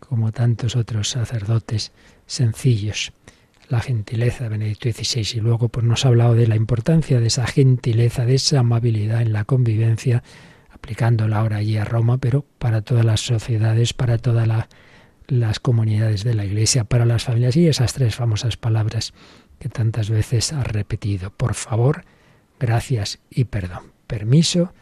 como 0.00 0.32
tantos 0.32 0.74
otros 0.74 1.08
sacerdotes 1.08 1.92
sencillos. 2.26 3.12
La 3.68 3.80
gentileza 3.80 4.48
Benedicto 4.48 4.90
XVI 4.90 5.38
y 5.38 5.40
luego 5.40 5.68
pues 5.68 5.86
nos 5.86 6.04
ha 6.04 6.08
hablado 6.08 6.34
de 6.34 6.48
la 6.48 6.56
importancia 6.56 7.20
de 7.20 7.28
esa 7.28 7.46
gentileza, 7.46 8.26
de 8.26 8.34
esa 8.34 8.58
amabilidad 8.58 9.22
en 9.22 9.32
la 9.32 9.44
convivencia, 9.44 10.24
aplicándola 10.70 11.38
ahora 11.38 11.58
allí 11.58 11.76
a 11.76 11.84
Roma, 11.84 12.18
pero 12.18 12.44
para 12.58 12.82
todas 12.82 13.04
las 13.04 13.20
sociedades, 13.20 13.92
para 13.92 14.18
todas 14.18 14.48
las 15.28 15.60
comunidades 15.60 16.24
de 16.24 16.34
la 16.34 16.44
Iglesia, 16.44 16.82
para 16.82 17.06
las 17.06 17.22
familias 17.22 17.56
y 17.56 17.68
esas 17.68 17.92
tres 17.92 18.16
famosas 18.16 18.56
palabras 18.56 19.14
que 19.60 19.68
tantas 19.68 20.10
veces 20.10 20.52
ha 20.52 20.64
repetido. 20.64 21.30
Por 21.30 21.54
favor, 21.54 22.04
gracias 22.58 23.20
y 23.30 23.44
perdón. 23.44 23.92
Permiso, 24.08 24.72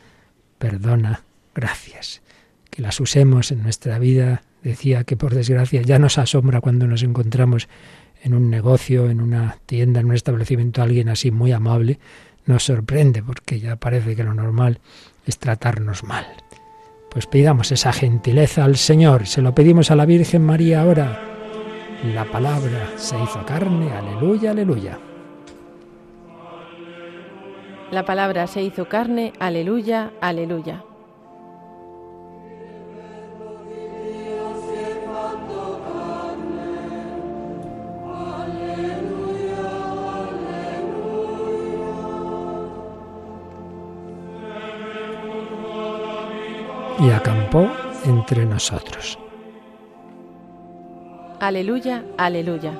perdona, 0.59 1.24
gracias 1.55 2.22
que 2.70 2.81
las 2.81 3.01
usemos 3.01 3.51
en 3.51 3.62
nuestra 3.62 3.99
vida. 3.99 4.43
Decía 4.62 5.05
que 5.05 5.16
por 5.16 5.35
desgracia 5.35 5.83
ya 5.83 5.99
nos 5.99 6.16
asombra 6.16 6.61
cuando 6.61 6.87
nos 6.87 7.03
encontramos 7.03 7.68
en 8.22 8.35
un 8.35 8.51
negocio, 8.51 9.11
en 9.11 9.20
una 9.20 9.59
tienda, 9.66 10.01
en 10.01 10.07
un 10.07 10.14
establecimiento, 10.14 10.83
alguien 10.83 11.09
así 11.09 11.31
muy 11.31 11.53
amable, 11.53 11.99
nos 12.47 12.64
sorprende 12.64 13.22
porque 13.22 13.61
ya 13.61 13.76
parece 13.76 14.16
que 14.16 14.24
lo 14.24 14.35
normal 14.35 14.81
es 15.26 15.39
tratarnos 15.39 16.05
mal. 16.05 16.26
Pues 17.11 17.26
pidamos 17.26 17.72
esa 17.72 17.93
gentileza 17.93 18.64
al 18.64 18.76
Señor, 18.76 19.26
se 19.26 19.43
lo 19.43 19.55
pedimos 19.55 19.91
a 19.91 19.97
la 19.97 20.07
Virgen 20.07 20.45
María 20.45 20.83
ahora. 20.83 21.38
La 22.05 22.25
palabra 22.25 22.93
se 22.97 23.21
hizo 23.21 23.45
carne, 23.45 23.93
aleluya, 23.93 24.53
aleluya. 24.53 24.99
La 27.91 28.05
palabra 28.05 28.47
se 28.47 28.63
hizo 28.63 28.89
carne, 28.89 29.33
aleluya, 29.39 30.13
aleluya. 30.21 30.85
y 47.01 47.11
acampó 47.11 47.71
entre 48.05 48.45
nosotros. 48.45 49.19
Aleluya, 51.41 52.05
aleluya. 52.16 52.72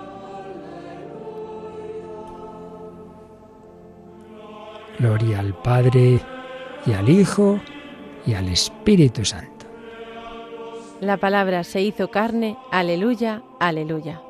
Gloria 4.99 5.39
al 5.39 5.55
Padre 5.63 6.21
y 6.85 6.93
al 6.93 7.09
Hijo 7.09 7.61
y 8.27 8.35
al 8.35 8.49
Espíritu 8.49 9.25
Santo. 9.25 9.67
La 11.01 11.17
palabra 11.19 11.63
se 11.63 11.83
hizo 11.83 12.11
carne, 12.11 12.57
aleluya, 12.73 13.43
aleluya. 13.61 14.21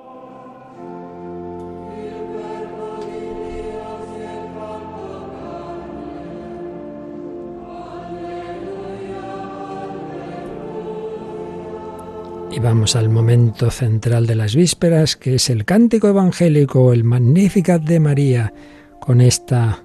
Y 12.59 12.61
vamos 12.61 12.96
al 12.96 13.09
momento 13.09 13.70
central 13.70 14.26
de 14.26 14.34
las 14.34 14.56
vísperas, 14.56 15.14
que 15.14 15.36
es 15.36 15.48
el 15.48 15.64
cántico 15.64 16.09
evangélico, 16.09 16.92
el 16.92 17.04
Magnificat 17.04 17.80
de 17.82 18.00
María, 18.00 18.52
con 18.98 19.20
esta 19.20 19.84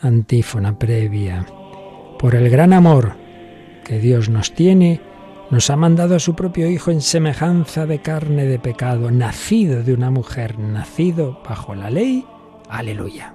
antífona 0.00 0.78
previa. 0.78 1.44
Por 2.20 2.36
el 2.36 2.48
gran 2.48 2.74
amor 2.74 3.16
que 3.84 3.98
Dios 3.98 4.28
nos 4.28 4.54
tiene, 4.54 5.00
nos 5.50 5.68
ha 5.68 5.74
mandado 5.74 6.14
a 6.14 6.20
su 6.20 6.36
propio 6.36 6.70
Hijo 6.70 6.92
en 6.92 7.00
semejanza 7.00 7.86
de 7.86 8.00
carne 8.00 8.46
de 8.46 8.60
pecado, 8.60 9.10
nacido 9.10 9.82
de 9.82 9.92
una 9.92 10.12
mujer, 10.12 10.60
nacido 10.60 11.42
bajo 11.42 11.74
la 11.74 11.90
ley. 11.90 12.24
Aleluya. 12.68 13.34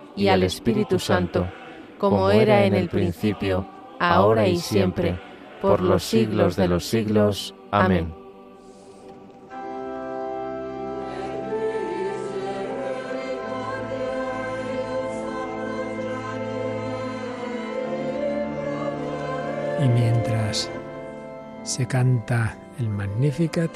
y 0.21 0.27
al 0.27 0.43
Espíritu 0.43 0.99
Santo, 0.99 1.51
como 1.97 2.29
era 2.29 2.63
en 2.63 2.75
el 2.75 2.89
principio, 2.89 3.67
ahora 3.99 4.47
y 4.47 4.55
siempre, 4.55 5.19
por 5.63 5.81
los 5.81 6.03
siglos 6.03 6.55
de 6.55 6.67
los 6.67 6.85
siglos. 6.85 7.55
Amén. 7.71 8.13
Y 19.83 19.87
mientras 19.87 20.69
se 21.63 21.87
canta 21.87 22.59
el 22.77 22.89
Magnificat, 22.89 23.71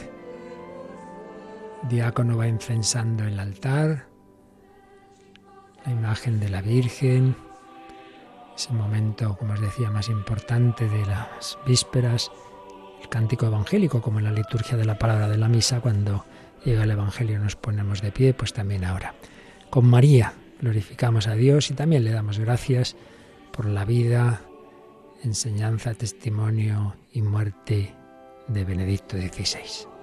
diácono 1.90 2.38
va 2.38 2.48
incensando 2.48 3.24
el 3.24 3.40
altar, 3.40 4.15
la 5.86 5.92
imagen 5.92 6.40
de 6.40 6.50
la 6.50 6.62
Virgen, 6.62 7.36
ese 8.56 8.74
momento, 8.74 9.38
como 9.38 9.54
os 9.54 9.62
decía, 9.62 9.90
más 9.90 10.10
importante 10.10 10.88
de 10.88 11.06
las 11.06 11.58
vísperas, 11.66 12.32
el 13.02 13.10
cántico 13.10 13.46
evangélico, 13.46 14.02
como 14.02 14.20
en 14.20 14.26
la 14.26 14.32
liturgia 14.32 14.78
de 14.78 14.86
la 14.86 14.98
palabra 14.98 15.28
de 15.28 15.38
la 15.38 15.50
misa, 15.50 15.82
cuando 15.82 16.26
llega 16.64 16.84
el 16.84 16.92
Evangelio 16.92 17.40
nos 17.40 17.56
ponemos 17.56 18.02
de 18.02 18.12
pie, 18.12 18.34
pues 18.34 18.54
también 18.54 18.84
ahora. 18.84 19.14
Con 19.70 19.86
María 19.86 20.34
glorificamos 20.62 21.28
a 21.28 21.34
Dios 21.34 21.70
y 21.70 21.74
también 21.74 22.04
le 22.04 22.12
damos 22.12 22.40
gracias 22.40 22.96
por 23.52 23.66
la 23.66 23.86
vida, 23.86 24.42
enseñanza, 25.24 25.94
testimonio 25.94 26.96
y 27.12 27.22
muerte 27.22 27.94
de 28.48 28.66
Benedicto 28.66 29.18
XVI. 29.18 29.95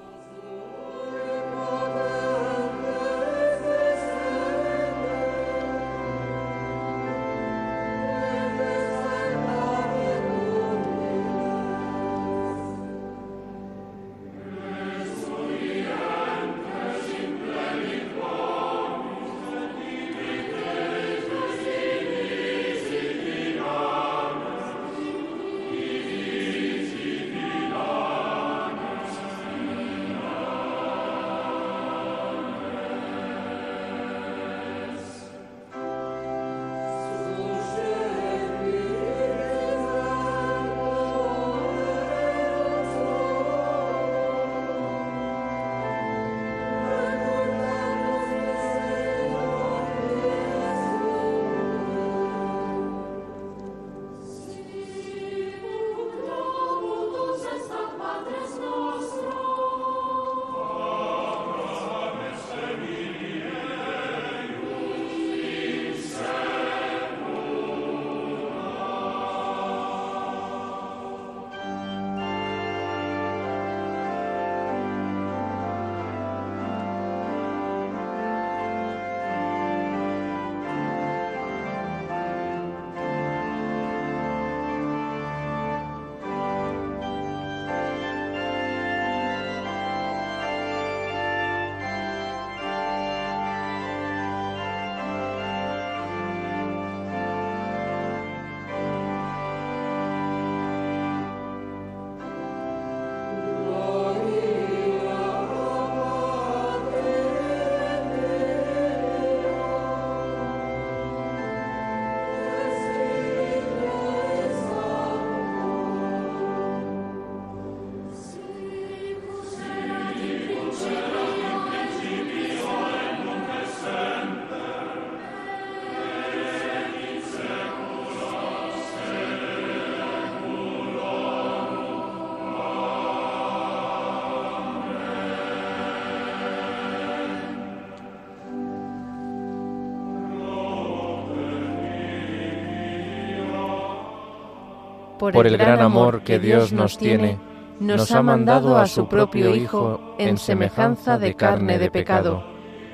Por 145.31 145.47
el 145.47 145.57
gran 145.57 145.81
amor 145.81 146.23
que 146.23 146.41
Dios 146.41 146.73
nos 146.73 146.99
tiene, 146.99 147.39
nos 147.79 148.11
ha 148.11 148.23
mandado 148.23 148.77
a 148.77 148.87
su 148.89 149.09
propio 149.09 149.55
Hijo 149.55 150.17
en 150.19 150.37
semejanza 150.37 151.17
de 151.17 151.35
carne 151.35 151.79
de 151.79 151.91
pecado, 151.91 152.45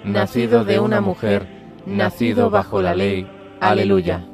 nacido 0.05 0.65
de 0.65 0.79
una 0.79 1.01
mujer, 1.01 1.47
nacido 1.87 2.51
bajo 2.51 2.83
la 2.83 2.95
ley. 2.95 3.27
Aleluya. 3.61 4.27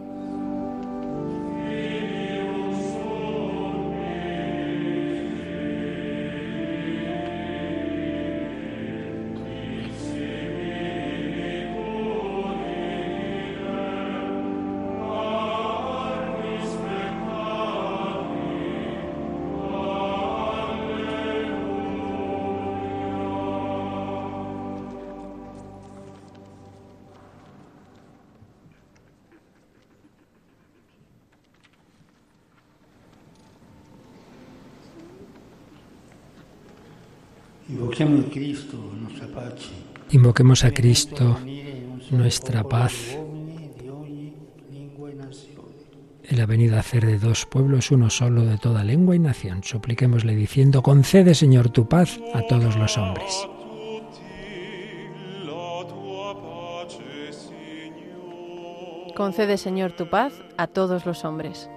Invoquemos 40.35 40.65
a 40.65 40.73
Cristo, 40.73 41.39
nuestra 42.11 42.65
paz. 42.65 43.17
Él 46.25 46.41
ha 46.41 46.47
venido 46.47 46.75
a 46.75 46.81
hacer 46.81 47.07
de 47.07 47.21
dos 47.21 47.47
pueblos 47.47 47.93
uno 47.93 48.11
solo 48.11 48.43
de 48.43 48.59
toda 48.59 48.83
lengua 48.83 49.15
y 49.15 49.21
nación. 49.21 49.63
Supliquémosle 49.63 50.35
diciendo, 50.35 50.83
concede 50.83 51.37
Señor 51.37 51.71
tu 51.71 51.89
paz 51.89 52.19
a 52.35 52.43
todos 52.49 52.75
los 52.75 52.99
hombres. 52.99 53.49
Concede 59.15 59.57
Señor 59.57 59.93
tu 59.93 60.11
paz 60.11 60.33
a 60.57 60.67
todos 60.67 61.07
los 61.07 61.25
hombres. 61.25 61.71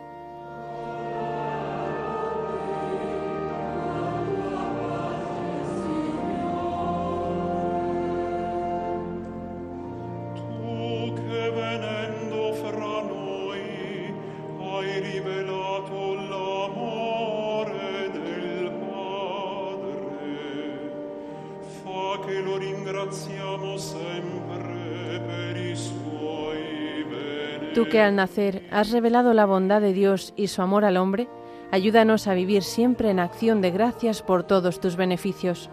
Tú 27.74 27.88
que 27.90 28.02
al 28.02 28.16
nacer 28.16 28.68
has 28.72 28.92
revelado 28.92 29.34
la 29.34 29.46
bondad 29.46 29.82
de 29.82 29.94
Dios 29.94 30.34
y 30.36 30.48
su 30.48 30.62
amor 30.64 30.84
al 30.84 30.98
hombre, 30.98 31.28
ayúdanos 31.72 32.28
a 32.28 32.34
vivir 32.34 32.64
siempre 32.64 33.12
en 33.12 33.20
acción 33.20 33.62
de 33.62 33.70
gracias 33.70 34.24
por 34.24 34.44
todos 34.44 34.80
tus 34.80 34.96
beneficios. 34.96 35.70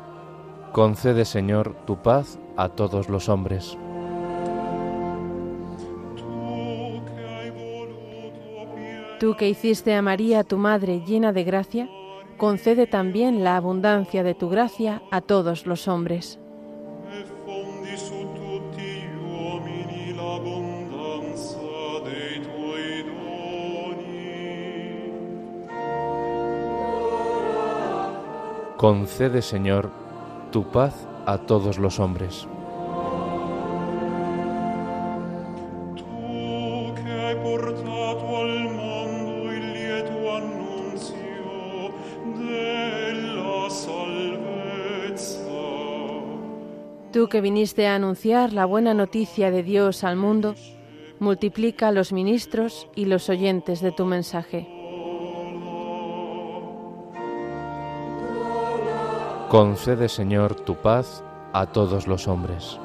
Concede, 0.72 1.24
Señor, 1.24 1.74
tu 1.86 2.02
paz 2.02 2.38
a 2.56 2.68
todos 2.68 3.08
los 3.08 3.28
hombres. 3.28 3.78
Tú 9.18 9.34
que 9.36 9.48
hiciste 9.48 9.94
a 9.94 10.02
María, 10.02 10.44
tu 10.44 10.58
Madre, 10.58 11.00
llena 11.06 11.32
de 11.32 11.44
gracia, 11.44 11.88
concede 12.36 12.86
también 12.86 13.44
la 13.44 13.56
abundancia 13.56 14.22
de 14.22 14.34
tu 14.34 14.48
gracia 14.48 15.02
a 15.10 15.20
todos 15.20 15.66
los 15.66 15.88
hombres. 15.88 16.38
Concede, 28.76 29.40
Señor, 29.40 29.90
tu 30.50 30.70
paz 30.70 31.08
a 31.24 31.38
todos 31.38 31.78
los 31.78 31.98
hombres. 31.98 32.46
Que 47.30 47.40
viniste 47.40 47.86
a 47.88 47.94
anunciar 47.96 48.52
la 48.52 48.64
buena 48.64 48.94
noticia 48.94 49.50
de 49.50 49.62
Dios 49.62 50.04
al 50.04 50.14
mundo, 50.14 50.54
multiplica 51.18 51.90
los 51.90 52.12
ministros 52.12 52.86
y 52.94 53.06
los 53.06 53.28
oyentes 53.28 53.80
de 53.80 53.92
tu 53.92 54.04
mensaje. 54.04 54.68
Concede, 59.48 60.08
Señor, 60.08 60.54
tu 60.54 60.76
paz 60.76 61.24
a 61.52 61.66
todos 61.66 62.06
los 62.06 62.28
hombres. 62.28 62.78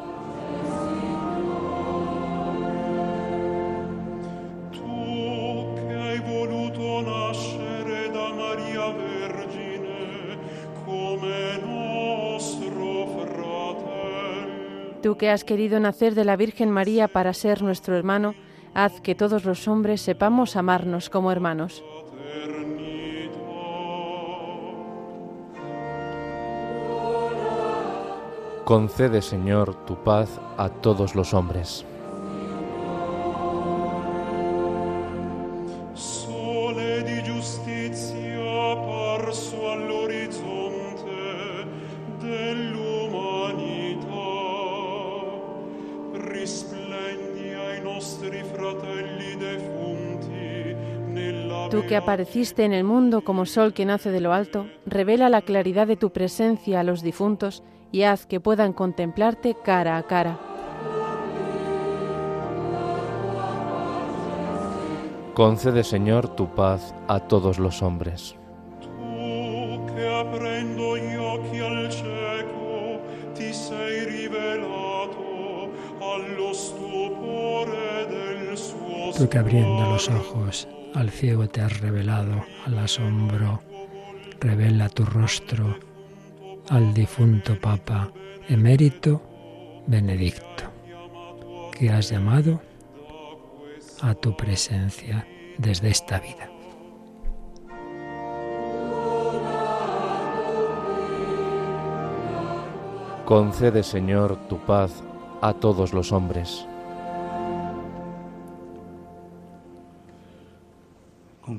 Tú 15.10 15.18
que 15.18 15.32
has 15.32 15.44
querido 15.44 15.80
nacer 15.80 16.14
de 16.14 16.24
la 16.24 16.36
Virgen 16.36 16.70
María 16.70 17.08
para 17.08 17.34
ser 17.34 17.64
nuestro 17.64 17.98
hermano, 17.98 18.36
haz 18.76 19.02
que 19.02 19.16
todos 19.16 19.44
los 19.44 19.68
hombres 19.68 20.02
sepamos 20.02 20.56
amarnos 20.56 21.10
como 21.10 21.32
hermanos. 21.32 21.84
Concede, 28.66 29.24
Señor, 29.24 29.84
tu 29.88 29.96
paz 30.04 30.40
a 30.58 30.70
todos 30.70 31.16
los 31.16 31.34
hombres. 31.34 31.88
Apareciste 52.00 52.66
en 52.66 52.74
el 52.74 52.84
mundo 52.84 53.24
como 53.24 53.46
sol 53.46 53.74
que 53.74 53.86
nace 53.86 54.12
de 54.12 54.20
lo 54.20 54.34
alto, 54.34 54.66
revela 54.86 55.30
la 55.30 55.42
claridad 55.42 55.88
de 55.88 55.96
tu 55.96 56.12
presencia 56.12 56.80
a 56.80 56.84
los 56.84 57.02
difuntos 57.02 57.64
y 57.92 58.04
haz 58.04 58.26
que 58.26 58.40
puedan 58.40 58.74
contemplarte 58.74 59.56
cara 59.64 59.98
a 59.98 60.04
cara. 60.04 60.40
Concede, 65.34 65.84
Señor, 65.84 66.36
tu 66.36 66.54
paz 66.54 66.94
a 67.08 67.22
todos 67.22 67.60
los 67.60 67.82
hombres. 67.82 68.36
Tú 79.18 79.28
que 79.30 79.38
abriendo 79.38 79.90
los 79.90 80.10
ojos 80.10 80.68
al 80.96 81.10
ciego 81.10 81.48
te 81.48 81.62
has 81.62 81.80
revelado, 81.82 82.44
al 82.66 82.80
asombro, 82.80 83.62
revela 84.40 84.90
tu 84.90 85.06
rostro 85.06 85.78
al 86.70 86.94
difunto 86.94 87.60
Papa 87.60 88.12
emérito 88.48 89.22
Benedicto, 89.88 90.64
que 91.72 91.90
has 91.90 92.10
llamado 92.10 92.62
a 94.02 94.14
tu 94.14 94.36
presencia 94.36 95.28
desde 95.58 95.90
esta 95.90 96.20
vida. 96.20 96.50
Concede, 103.26 103.84
Señor, 103.84 104.38
tu 104.48 104.58
paz 104.58 105.04
a 105.42 105.54
todos 105.54 105.94
los 105.94 106.12
hombres. 106.12 106.69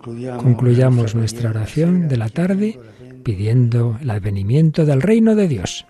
Concluyamos 0.03 1.15
nuestra 1.15 1.51
oración 1.51 2.09
de 2.09 2.17
la 2.17 2.29
tarde 2.29 2.79
pidiendo 3.23 3.99
el 4.01 4.11
advenimiento 4.11 4.87
del 4.87 5.03
reino 5.03 5.35
de 5.35 5.49
Dios. 5.49 5.87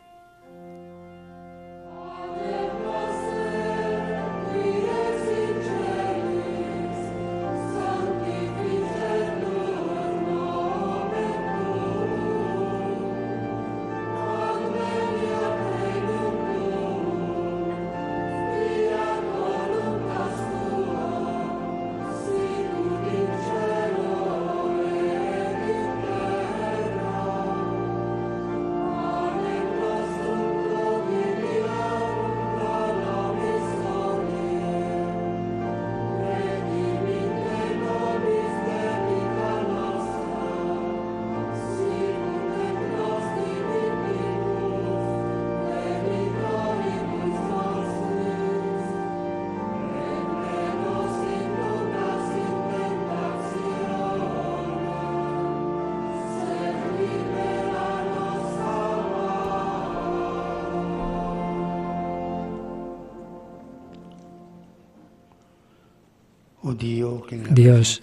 Dios 67.70 68.02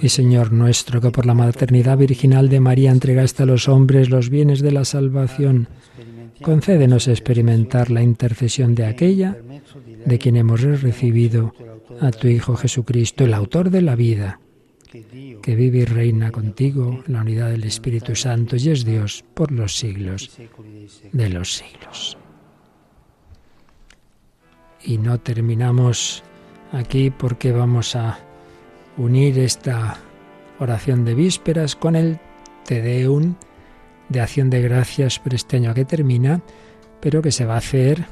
y 0.00 0.08
Señor 0.08 0.52
nuestro, 0.52 1.00
que 1.00 1.10
por 1.10 1.26
la 1.26 1.34
maternidad 1.34 1.98
virginal 1.98 2.48
de 2.48 2.60
María 2.60 2.90
entregaste 2.90 3.42
a 3.42 3.46
los 3.46 3.68
hombres 3.68 4.08
los 4.08 4.30
bienes 4.30 4.60
de 4.60 4.72
la 4.72 4.84
salvación, 4.84 5.68
concédenos 6.42 7.08
experimentar 7.08 7.90
la 7.90 8.02
intercesión 8.02 8.74
de 8.74 8.86
aquella 8.86 9.36
de 10.06 10.18
quien 10.18 10.36
hemos 10.36 10.62
recibido 10.62 11.54
a 12.00 12.10
tu 12.10 12.28
Hijo 12.28 12.56
Jesucristo, 12.56 13.24
el 13.24 13.34
autor 13.34 13.70
de 13.70 13.82
la 13.82 13.94
vida, 13.94 14.40
que 15.42 15.54
vive 15.54 15.78
y 15.78 15.84
reina 15.84 16.30
contigo 16.30 17.02
en 17.06 17.12
la 17.12 17.20
unidad 17.20 17.50
del 17.50 17.64
Espíritu 17.64 18.16
Santo 18.16 18.56
y 18.56 18.70
es 18.70 18.84
Dios 18.84 19.24
por 19.34 19.52
los 19.52 19.76
siglos 19.76 20.38
de 21.12 21.28
los 21.28 21.54
siglos. 21.54 22.16
Y 24.82 24.96
no 24.96 25.18
terminamos 25.18 26.22
aquí 26.72 27.10
porque 27.10 27.52
vamos 27.52 27.94
a 27.94 28.18
unir 28.98 29.38
esta 29.38 29.96
oración 30.58 31.04
de 31.04 31.14
vísperas 31.14 31.76
con 31.76 31.96
el 31.96 32.18
Te 32.66 32.82
Deum 32.82 33.36
de 34.08 34.20
acción 34.20 34.50
de 34.50 34.60
gracias 34.60 35.18
por 35.18 35.34
este 35.34 35.56
año 35.56 35.72
que 35.74 35.84
termina 35.84 36.42
pero 37.00 37.22
que 37.22 37.32
se 37.32 37.44
va 37.44 37.54
a 37.54 37.58
hacer 37.58 38.04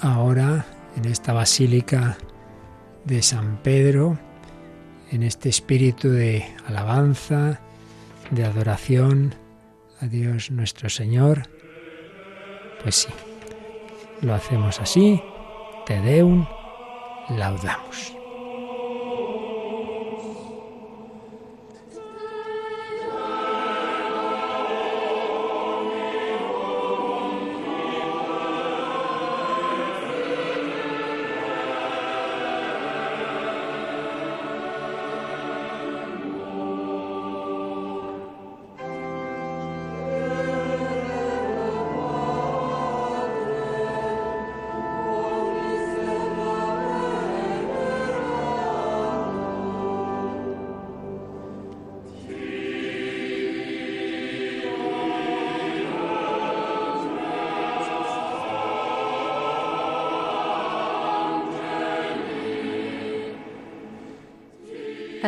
ahora 0.00 0.66
en 0.96 1.04
esta 1.06 1.32
basílica 1.32 2.18
de 3.04 3.22
San 3.22 3.58
Pedro, 3.62 4.18
en 5.10 5.22
este 5.22 5.48
espíritu 5.48 6.10
de 6.10 6.44
alabanza, 6.66 7.60
de 8.30 8.44
adoración 8.44 9.34
a 10.00 10.06
Dios 10.06 10.50
nuestro 10.50 10.88
Señor. 10.88 11.48
Pues 12.82 12.96
sí, 12.96 13.08
lo 14.20 14.34
hacemos 14.34 14.80
así, 14.80 15.22
te 15.86 16.00
deum, 16.00 16.46
laudamos. 17.30 18.17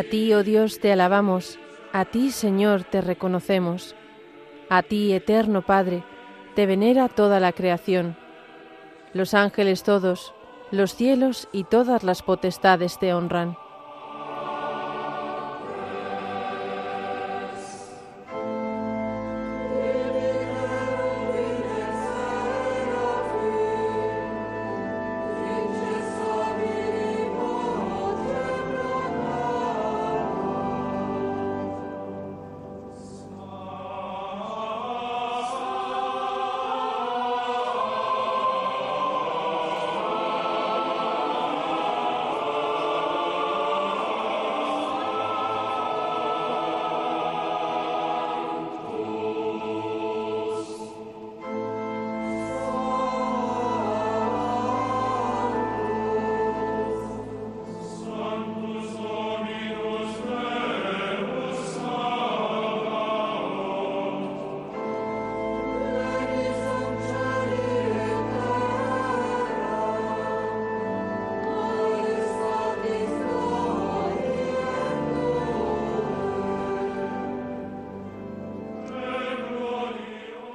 A 0.00 0.02
ti, 0.02 0.32
oh 0.32 0.42
Dios, 0.42 0.80
te 0.80 0.90
alabamos, 0.90 1.58
a 1.92 2.06
ti, 2.06 2.30
Señor, 2.30 2.84
te 2.84 3.02
reconocemos. 3.02 3.94
A 4.70 4.82
ti, 4.82 5.12
eterno 5.12 5.60
Padre, 5.60 6.04
te 6.54 6.64
venera 6.64 7.10
toda 7.10 7.38
la 7.38 7.52
creación. 7.52 8.16
Los 9.12 9.34
ángeles 9.34 9.82
todos, 9.82 10.32
los 10.70 10.94
cielos 10.94 11.48
y 11.52 11.64
todas 11.64 12.02
las 12.02 12.22
potestades 12.22 12.98
te 12.98 13.12
honran. 13.12 13.58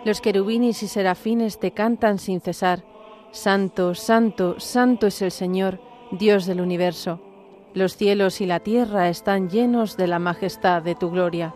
Los 0.05 0.21
querubines 0.21 0.83
y 0.83 0.87
serafines 0.87 1.59
te 1.59 1.71
cantan 1.71 2.19
sin 2.19 2.39
cesar. 2.39 2.83
Santo, 3.31 3.95
santo, 3.95 4.59
santo 4.59 5.07
es 5.07 5.19
el 5.23 5.31
Señor, 5.31 5.79
Dios 6.11 6.45
del 6.45 6.61
universo. 6.61 7.19
Los 7.73 7.97
cielos 7.97 8.39
y 8.39 8.45
la 8.45 8.59
tierra 8.59 9.09
están 9.09 9.49
llenos 9.49 9.97
de 9.97 10.05
la 10.05 10.19
majestad 10.19 10.83
de 10.83 10.93
tu 10.93 11.09
gloria. 11.09 11.55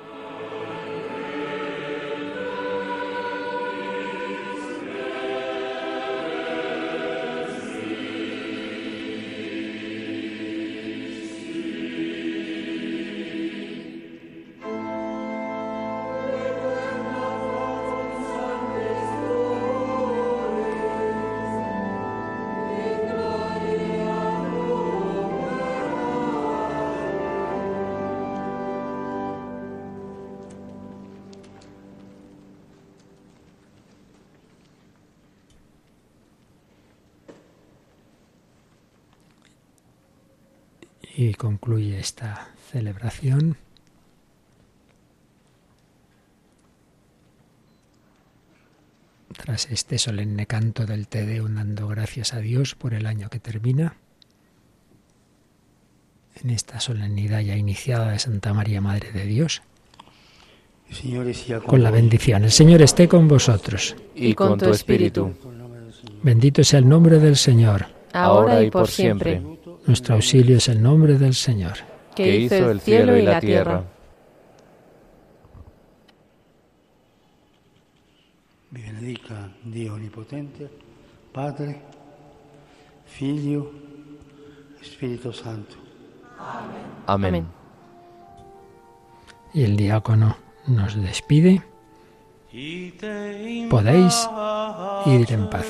Esta 42.11 42.49
celebración. 42.69 43.55
Tras 49.37 49.71
este 49.71 49.97
solemne 49.97 50.45
canto 50.45 50.85
del 50.85 51.07
Te 51.07 51.25
Deum 51.25 51.55
dando 51.55 51.87
gracias 51.87 52.33
a 52.33 52.39
Dios 52.39 52.75
por 52.75 52.93
el 52.93 53.05
año 53.05 53.29
que 53.29 53.39
termina, 53.39 53.95
en 56.43 56.49
esta 56.49 56.81
solemnidad 56.81 57.39
ya 57.39 57.55
iniciada 57.55 58.11
de 58.11 58.19
Santa 58.19 58.53
María 58.53 58.81
Madre 58.81 59.13
de 59.13 59.25
Dios, 59.25 59.61
con 61.65 61.81
la 61.81 61.91
bendición. 61.91 62.43
El 62.43 62.51
Señor 62.51 62.81
esté 62.81 63.07
con 63.07 63.29
vosotros. 63.29 63.95
Y 64.13 64.33
con 64.33 64.59
tu 64.59 64.69
espíritu. 64.69 65.33
Bendito 66.21 66.61
sea 66.65 66.79
el 66.79 66.89
nombre 66.89 67.19
del 67.19 67.37
Señor. 67.37 67.85
Ahora 68.11 68.61
y 68.61 68.69
por 68.69 68.89
siempre. 68.89 69.41
Nuestro 69.87 70.15
auxilio 70.15 70.57
es 70.57 70.67
el 70.67 70.83
nombre 70.83 71.17
del 71.17 71.33
Señor. 71.33 71.90
Que 72.15 72.35
hizo 72.35 72.71
el 72.71 72.81
cielo 72.81 73.17
y 73.17 73.21
la 73.21 73.39
tierra. 73.39 73.83
Vi 78.71 78.81
benedica 78.81 79.49
Dio 79.63 79.95
Onnipotente, 79.95 80.69
Padre, 81.33 81.81
Figlio, 83.05 83.71
Espíritu 84.81 85.33
Santo. 85.33 85.75
Amén. 87.07 87.35
Amén. 87.35 87.47
Y 89.53 89.63
el 89.63 89.75
diácono 89.75 90.37
nos 90.67 90.95
despide. 90.95 91.61
Podéis 93.69 94.29
ir 95.05 95.31
en 95.31 95.49
paz. 95.49 95.65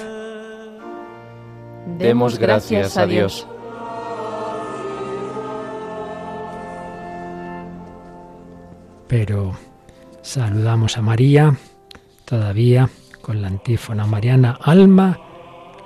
Demos 1.98 2.38
gracias 2.40 2.98
a 2.98 3.06
Dios. 3.06 3.48
Pero 9.12 9.52
saludamos 10.22 10.98
a 10.98 11.02
María 11.02 11.58
todavía 12.24 12.90
con 13.22 13.42
la 13.42 13.50
antífona 13.50 14.06
mariana 14.06 14.58
Alma 14.62 15.20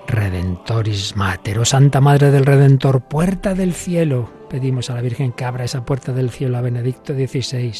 Redentoris 0.07 1.15
Mater, 1.15 1.57
oh 1.57 1.65
Santa 1.65 2.01
Madre 2.01 2.30
del 2.30 2.45
Redentor, 2.45 3.01
puerta 3.01 3.55
del 3.55 3.73
cielo. 3.73 4.30
Pedimos 4.47 4.91
a 4.91 4.93
la 4.93 5.01
Virgen 5.01 5.32
que 5.32 5.43
abra 5.43 5.63
esa 5.63 5.86
puerta 5.86 6.13
del 6.13 6.30
cielo 6.30 6.59
a 6.59 6.61
Benedicto 6.61 7.15
XVI. 7.15 7.73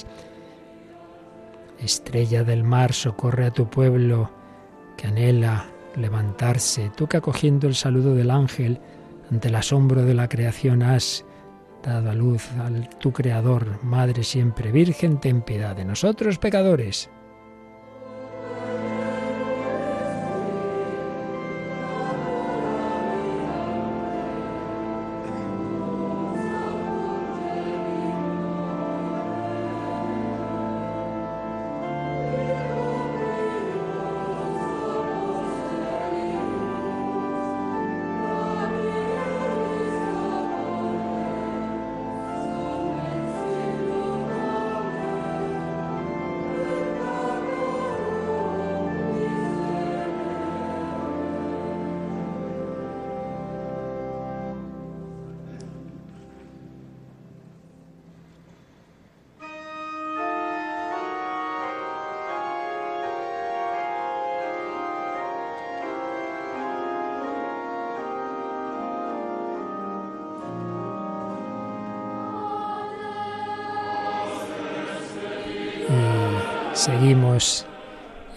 Estrella 1.78 2.44
del 2.44 2.64
mar, 2.64 2.94
socorre 2.94 3.46
a 3.46 3.52
tu 3.52 3.70
pueblo 3.70 4.32
que 4.98 5.06
anhela 5.06 5.68
levantarse. 5.96 6.90
Tú 6.98 7.06
que 7.06 7.18
acogiendo 7.18 7.68
el 7.68 7.76
saludo 7.76 8.16
del 8.16 8.32
ángel 8.32 8.80
ante 9.30 9.50
el 9.50 9.56
asombro 9.58 10.06
de 10.06 10.16
la 10.16 10.28
creación 10.28 10.82
has 10.82 11.24
dado 11.86 12.10
a 12.10 12.14
luz 12.14 12.50
al 12.60 12.90
tu 13.00 13.12
Creador, 13.12 13.84
Madre 13.84 14.24
siempre 14.24 14.72
Virgen, 14.72 15.20
ten 15.20 15.42
piedad 15.42 15.76
de 15.76 15.86
nosotros 15.86 16.38
pecadores. 16.40 17.10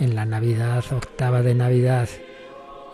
En 0.01 0.17
la 0.17 0.25
Navidad, 0.25 0.85
octava 0.91 1.43
de 1.43 1.55
Navidad, 1.55 2.09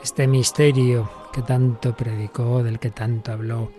este 0.02 0.26
misterio 0.26 1.11
que 1.32 1.40
tanto 1.40 1.96
predicó, 1.96 2.62
del 2.62 2.78
que 2.78 2.90
tanto 2.90 3.32
habló, 3.32 3.72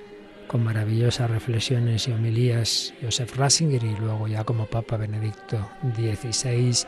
con 0.47 0.63
maravillosas 0.63 1.29
reflexiones 1.29 2.07
y 2.07 2.13
homilías 2.13 2.93
Joseph 2.99 3.35
Ratzinger 3.35 3.83
y 3.83 3.95
luego 3.95 4.27
ya 4.27 4.43
como 4.43 4.65
Papa 4.65 4.97
Benedicto 4.97 5.69
XVI, 5.95 6.87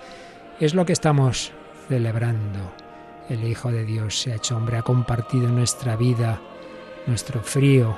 es 0.60 0.74
lo 0.74 0.86
que 0.86 0.94
estamos 0.94 1.52
celebrando. 1.88 2.74
El 3.30 3.44
Hijo 3.44 3.72
de 3.72 3.86
Dios 3.86 4.20
se 4.20 4.32
ha 4.32 4.38
hecho 4.38 4.58
hombre, 4.58 4.78
ha 4.78 4.82
compartido 4.82 5.50
nuestra 5.50 5.96
vida, 5.96 6.42
nuestro 7.06 7.42
frío, 7.42 7.96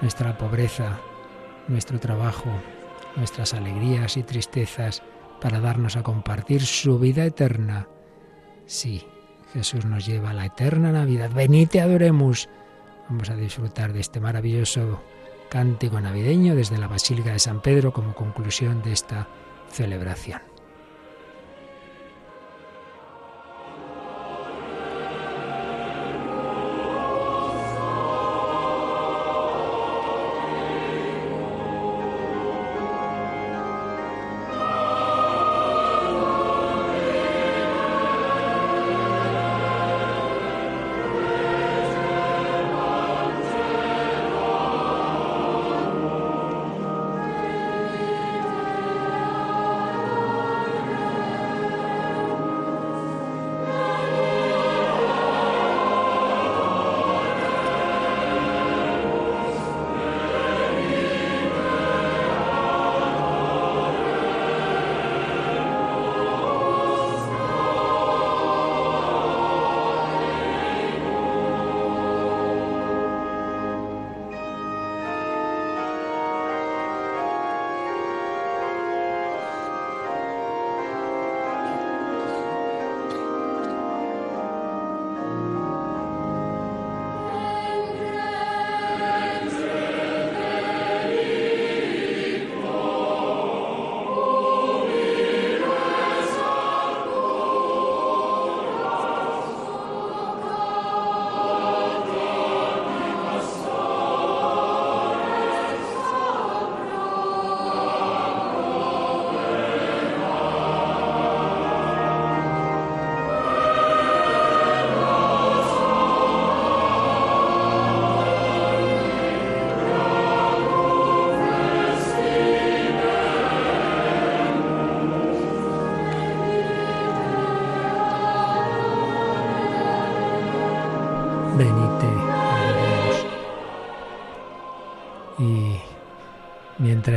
nuestra 0.00 0.36
pobreza, 0.36 0.98
nuestro 1.68 2.00
trabajo, 2.00 2.50
nuestras 3.14 3.54
alegrías 3.54 4.16
y 4.16 4.24
tristezas, 4.24 5.02
para 5.42 5.58
darnos 5.58 5.96
a 5.96 6.04
compartir 6.04 6.64
su 6.64 7.00
vida 7.00 7.24
eterna. 7.24 7.88
Sí, 8.64 9.04
Jesús 9.52 9.84
nos 9.84 10.06
lleva 10.06 10.30
a 10.30 10.34
la 10.34 10.46
eterna 10.46 10.92
Navidad. 10.92 11.30
Venid 11.34 11.68
y 11.72 11.78
adoremos. 11.78 12.48
Vamos 13.08 13.28
a 13.28 13.34
disfrutar 13.34 13.92
de 13.92 14.00
este 14.00 14.20
maravilloso 14.20 15.02
cántico 15.50 16.00
navideño 16.00 16.54
desde 16.54 16.78
la 16.78 16.86
Basílica 16.86 17.32
de 17.32 17.40
San 17.40 17.60
Pedro 17.60 17.92
como 17.92 18.14
conclusión 18.14 18.82
de 18.82 18.92
esta 18.92 19.28
celebración. 19.68 20.51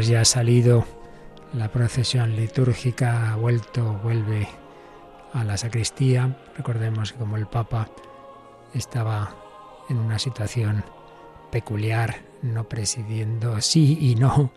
Mientras 0.06 0.08
ya 0.08 0.22
ha 0.22 0.26
salido 0.26 0.86
la 1.53 1.72
procesión 1.72 2.36
litúrgica, 2.36 3.32
ha 3.32 3.36
vuelto, 3.38 3.99
vuelve 4.03 4.47
a 5.34 5.43
la 5.43 5.58
sacristía. 5.58 6.38
Recordemos 6.56 7.12
que 7.12 7.20
como 7.20 7.38
el 7.38 7.47
Papa 7.47 7.89
estaba 8.74 9.36
en 9.89 9.97
una 9.97 10.20
situación 10.20 10.84
peculiar, 11.51 12.22
no 12.41 12.68
presidiendo 12.70 13.62
sí 13.62 13.97
y 13.99 14.16
no, 14.16 14.51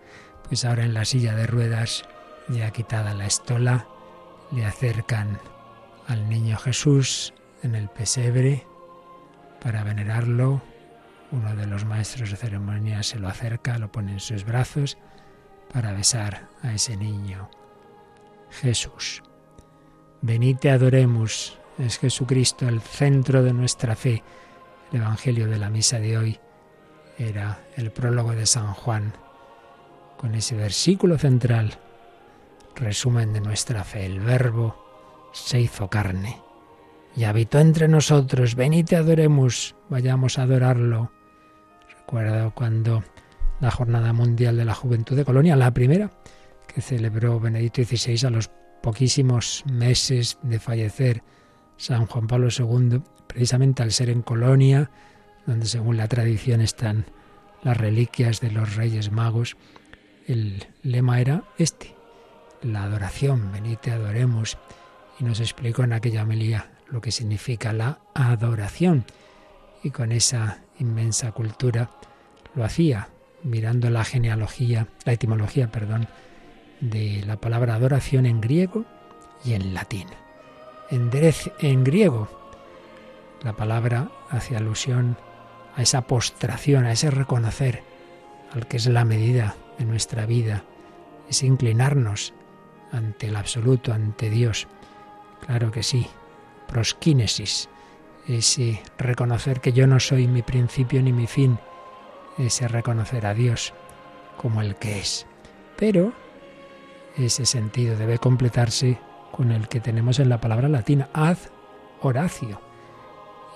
pues 0.48 0.64
ahora 0.64 0.84
en 0.84 0.92
la 0.92 1.04
silla 1.04 1.34
de 1.34 1.46
ruedas, 1.46 2.04
ya 2.48 2.70
quitada 2.70 3.14
la 3.14 3.26
estola, 3.26 3.86
le 4.50 4.66
acercan 4.66 5.38
al 6.08 6.28
niño 6.28 6.58
Jesús 6.58 7.32
en 7.62 7.74
el 7.74 7.88
pesebre 7.88 8.66
para 9.62 9.84
venerarlo. 9.84 10.60
Uno 11.30 11.54
de 11.54 11.66
los 11.66 11.84
maestros 11.84 12.30
de 12.30 12.36
ceremonia 12.36 13.02
se 13.02 13.18
lo 13.18 13.28
acerca, 13.28 13.78
lo 13.78 13.92
pone 13.92 14.12
en 14.12 14.20
sus 14.20 14.44
brazos 14.44 14.98
para 15.72 15.92
besar 15.92 16.48
a 16.62 16.72
ese 16.72 16.96
niño. 16.96 17.48
Jesús. 18.50 19.22
Venid 20.20 20.66
adoremos. 20.66 21.58
Es 21.78 21.98
Jesucristo 21.98 22.68
el 22.68 22.80
centro 22.80 23.42
de 23.42 23.52
nuestra 23.52 23.94
fe. 23.94 24.22
El 24.92 25.00
Evangelio 25.00 25.46
de 25.46 25.58
la 25.58 25.70
misa 25.70 26.00
de 26.00 26.18
hoy 26.18 26.40
era 27.18 27.60
el 27.76 27.92
prólogo 27.92 28.32
de 28.32 28.46
San 28.46 28.72
Juan, 28.74 29.12
con 30.16 30.34
ese 30.34 30.56
versículo 30.56 31.18
central, 31.18 31.78
resumen 32.74 33.32
de 33.32 33.40
nuestra 33.40 33.84
fe. 33.84 34.06
El 34.06 34.20
Verbo 34.20 35.30
se 35.32 35.60
hizo 35.60 35.88
carne 35.88 36.40
y 37.16 37.24
habitó 37.24 37.58
entre 37.58 37.86
nosotros. 37.86 38.54
Venid 38.54 38.92
adoremos, 38.94 39.76
vayamos 39.88 40.38
a 40.38 40.42
adorarlo. 40.42 41.12
Recuerdo 41.98 42.52
cuando 42.54 43.04
la 43.60 43.70
Jornada 43.70 44.12
Mundial 44.12 44.56
de 44.56 44.64
la 44.64 44.74
Juventud 44.74 45.16
de 45.16 45.24
Colonia, 45.24 45.56
la 45.56 45.72
primera 45.72 46.10
que 46.66 46.80
celebró 46.80 47.40
Benedicto 47.40 47.82
XVI 47.82 48.26
a 48.26 48.30
los 48.30 48.50
poquísimos 48.82 49.64
meses 49.70 50.38
de 50.42 50.58
fallecer 50.58 51.22
San 51.76 52.06
Juan 52.06 52.26
Pablo 52.26 52.48
II, 52.56 53.00
precisamente 53.26 53.82
al 53.82 53.92
ser 53.92 54.10
en 54.10 54.22
Colonia, 54.22 54.90
donde 55.46 55.66
según 55.66 55.96
la 55.96 56.08
tradición 56.08 56.60
están 56.60 57.06
las 57.62 57.76
reliquias 57.76 58.40
de 58.40 58.50
los 58.50 58.76
Reyes 58.76 59.10
Magos, 59.10 59.56
el 60.26 60.66
lema 60.82 61.20
era 61.20 61.44
este, 61.56 61.94
la 62.62 62.84
adoración, 62.84 63.50
venite 63.52 63.90
adoremos, 63.90 64.58
y 65.18 65.24
nos 65.24 65.40
explicó 65.40 65.82
en 65.84 65.92
aquella 65.92 66.22
homilía 66.22 66.70
lo 66.88 67.00
que 67.00 67.10
significa 67.10 67.72
la 67.72 68.00
adoración, 68.14 69.04
y 69.82 69.90
con 69.90 70.12
esa 70.12 70.60
inmensa 70.78 71.32
cultura 71.32 71.90
lo 72.54 72.64
hacía 72.64 73.08
mirando 73.42 73.90
la 73.90 74.04
genealogía, 74.04 74.88
la 75.04 75.12
etimología, 75.12 75.70
perdón, 75.70 76.08
de 76.80 77.22
la 77.26 77.36
palabra 77.36 77.74
adoración 77.74 78.26
en 78.26 78.40
griego 78.40 78.84
y 79.44 79.54
en 79.54 79.74
latín. 79.74 80.08
En, 80.90 81.10
en 81.60 81.84
griego, 81.84 82.28
la 83.42 83.54
palabra 83.54 84.10
hace 84.30 84.56
alusión 84.56 85.16
a 85.76 85.82
esa 85.82 86.02
postración, 86.02 86.86
a 86.86 86.92
ese 86.92 87.10
reconocer 87.10 87.82
al 88.52 88.66
que 88.66 88.78
es 88.78 88.86
la 88.86 89.04
medida 89.04 89.56
de 89.78 89.84
nuestra 89.84 90.26
vida, 90.26 90.64
es 91.28 91.42
inclinarnos 91.42 92.32
ante 92.90 93.26
el 93.26 93.36
absoluto, 93.36 93.92
ante 93.92 94.30
Dios. 94.30 94.66
Claro 95.46 95.70
que 95.70 95.82
sí, 95.82 96.06
prosquínesis, 96.66 97.68
ese 98.26 98.82
reconocer 98.98 99.60
que 99.60 99.72
yo 99.72 99.86
no 99.86 100.00
soy 100.00 100.26
mi 100.26 100.42
principio 100.42 101.02
ni 101.02 101.12
mi 101.12 101.26
fin, 101.26 101.58
ese 102.38 102.68
reconocer 102.68 103.26
a 103.26 103.34
Dios 103.34 103.74
como 104.36 104.62
el 104.62 104.76
que 104.76 105.00
es. 105.00 105.26
Pero 105.76 106.12
ese 107.16 107.46
sentido 107.46 107.96
debe 107.96 108.18
completarse 108.18 108.98
con 109.32 109.52
el 109.52 109.68
que 109.68 109.80
tenemos 109.80 110.18
en 110.18 110.28
la 110.28 110.40
palabra 110.40 110.68
latina, 110.68 111.08
ad 111.12 111.36
horacio. 112.00 112.60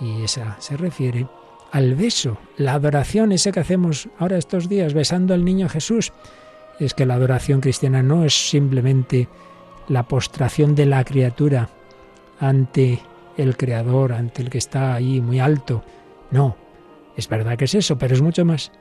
Y 0.01 0.23
esa 0.25 0.57
se 0.61 0.77
refiere 0.77 1.27
al 1.71 1.95
beso, 1.95 2.39
la 2.57 2.75
adoración, 2.75 3.33
ese 3.33 3.53
que 3.53 3.61
hacemos 3.61 4.09
ahora 4.19 4.37
estos 4.37 4.69
días, 4.69 4.95
besando 4.95 5.33
al 5.33 5.45
niño 5.45 5.69
Jesús. 5.69 6.13
Es 6.79 6.95
que 6.95 7.07
la 7.07 7.15
adoración 7.15 7.61
cristiana 7.61 8.03
no 8.03 8.25
es 8.25 8.51
simplemente 8.51 9.29
la 9.89 10.03
postración 10.05 10.75
de 10.75 10.87
la 10.87 11.05
criatura 11.05 11.69
ante 12.41 13.01
el 13.37 13.57
Creador, 13.57 14.13
ante 14.13 14.43
el 14.43 14.51
que 14.51 14.59
está 14.59 14.95
ahí 14.95 15.21
muy 15.21 15.41
alto. 15.41 15.83
No, 16.31 16.57
es 17.17 17.29
verdad 17.29 17.57
que 17.57 17.67
es 17.67 17.75
eso, 17.75 17.99
pero 17.99 18.15
es 18.15 18.23
mucho 18.23 18.45
más, 18.45 18.73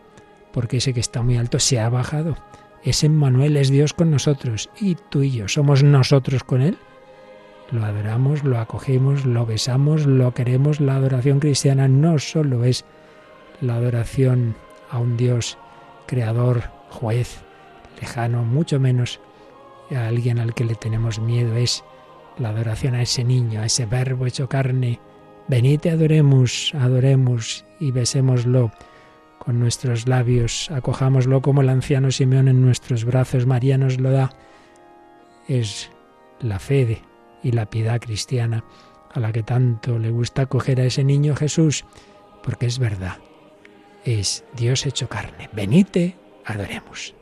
porque 0.51 0.77
ese 0.77 0.93
que 0.93 0.99
está 0.99 1.21
muy 1.21 1.38
alto 1.38 1.59
se 1.59 1.79
ha 1.79 1.89
bajado. 1.89 2.36
Ese 2.84 3.05
Emmanuel 3.05 3.57
es 3.57 3.69
Dios 3.69 3.93
con 3.93 4.09
nosotros 4.09 4.69
y 4.79 4.95
tú 4.95 5.21
y 5.21 5.32
yo 5.32 5.47
somos 5.47 5.84
nosotros 5.84 6.43
con 6.43 6.61
Él. 6.61 6.77
Lo 7.69 7.86
adoramos, 7.86 8.43
lo 8.43 8.59
acogemos, 8.59 9.25
lo 9.25 9.45
besamos, 9.45 10.05
lo 10.05 10.34
queremos. 10.34 10.82
La 10.82 10.95
adoración 10.95 11.39
cristiana 11.39 11.88
no 11.88 12.19
solo 12.19 12.65
es 12.65 12.84
la 13.61 13.75
adoración 13.75 14.55
a 14.89 14.97
un 14.97 15.15
Dios 15.15 15.57
creador, 16.07 16.63
juez, 16.89 17.41
lejano, 18.01 18.43
mucho 18.43 18.79
menos 18.79 19.21
a 19.95 20.07
alguien 20.07 20.39
al 20.39 20.53
que 20.53 20.65
le 20.65 20.75
tenemos 20.75 21.19
miedo 21.19 21.55
es 21.55 21.84
la 22.38 22.49
adoración 22.49 22.95
a 22.95 23.01
ese 23.01 23.23
niño, 23.23 23.61
a 23.61 23.65
ese 23.65 23.86
verbo 23.86 24.25
hecho 24.25 24.49
carne. 24.49 24.99
Venid 25.47 25.88
adoremos, 25.88 26.73
adoremos 26.77 27.65
y 27.82 27.91
besémoslo 27.91 28.71
con 29.39 29.59
nuestros 29.59 30.07
labios, 30.07 30.69
acojámoslo 30.69 31.41
como 31.41 31.61
el 31.61 31.69
anciano 31.69 32.11
Simeón 32.11 32.47
en 32.47 32.61
nuestros 32.61 33.03
brazos, 33.03 33.47
María 33.47 33.77
nos 33.77 33.99
lo 33.99 34.11
da. 34.11 34.29
Es 35.47 35.89
la 36.39 36.59
fe 36.59 37.01
y 37.41 37.51
la 37.51 37.65
piedad 37.65 37.99
cristiana 37.99 38.63
a 39.11 39.19
la 39.19 39.32
que 39.32 39.41
tanto 39.41 39.97
le 39.97 40.11
gusta 40.11 40.43
acoger 40.43 40.79
a 40.79 40.86
ese 40.86 41.03
niño 41.03 41.36
Jesús, 41.36 41.84
porque 42.43 42.67
es 42.67 42.77
verdad, 42.77 43.17
es 44.05 44.45
Dios 44.55 44.86
hecho 44.86 45.09
carne. 45.09 45.49
Venite, 45.51 46.15
adoremos. 46.45 47.15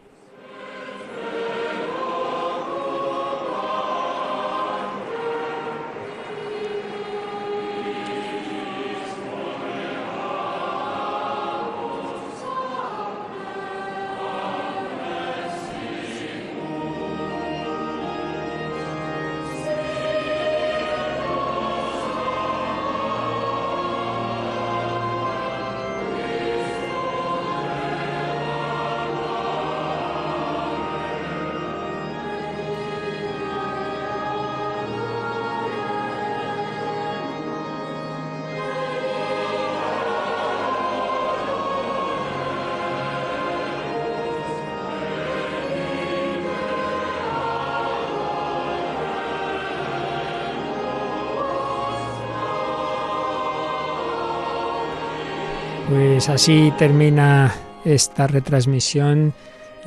Así 56.29 56.71
termina 56.77 57.51
esta 57.83 58.27
retransmisión. 58.27 59.33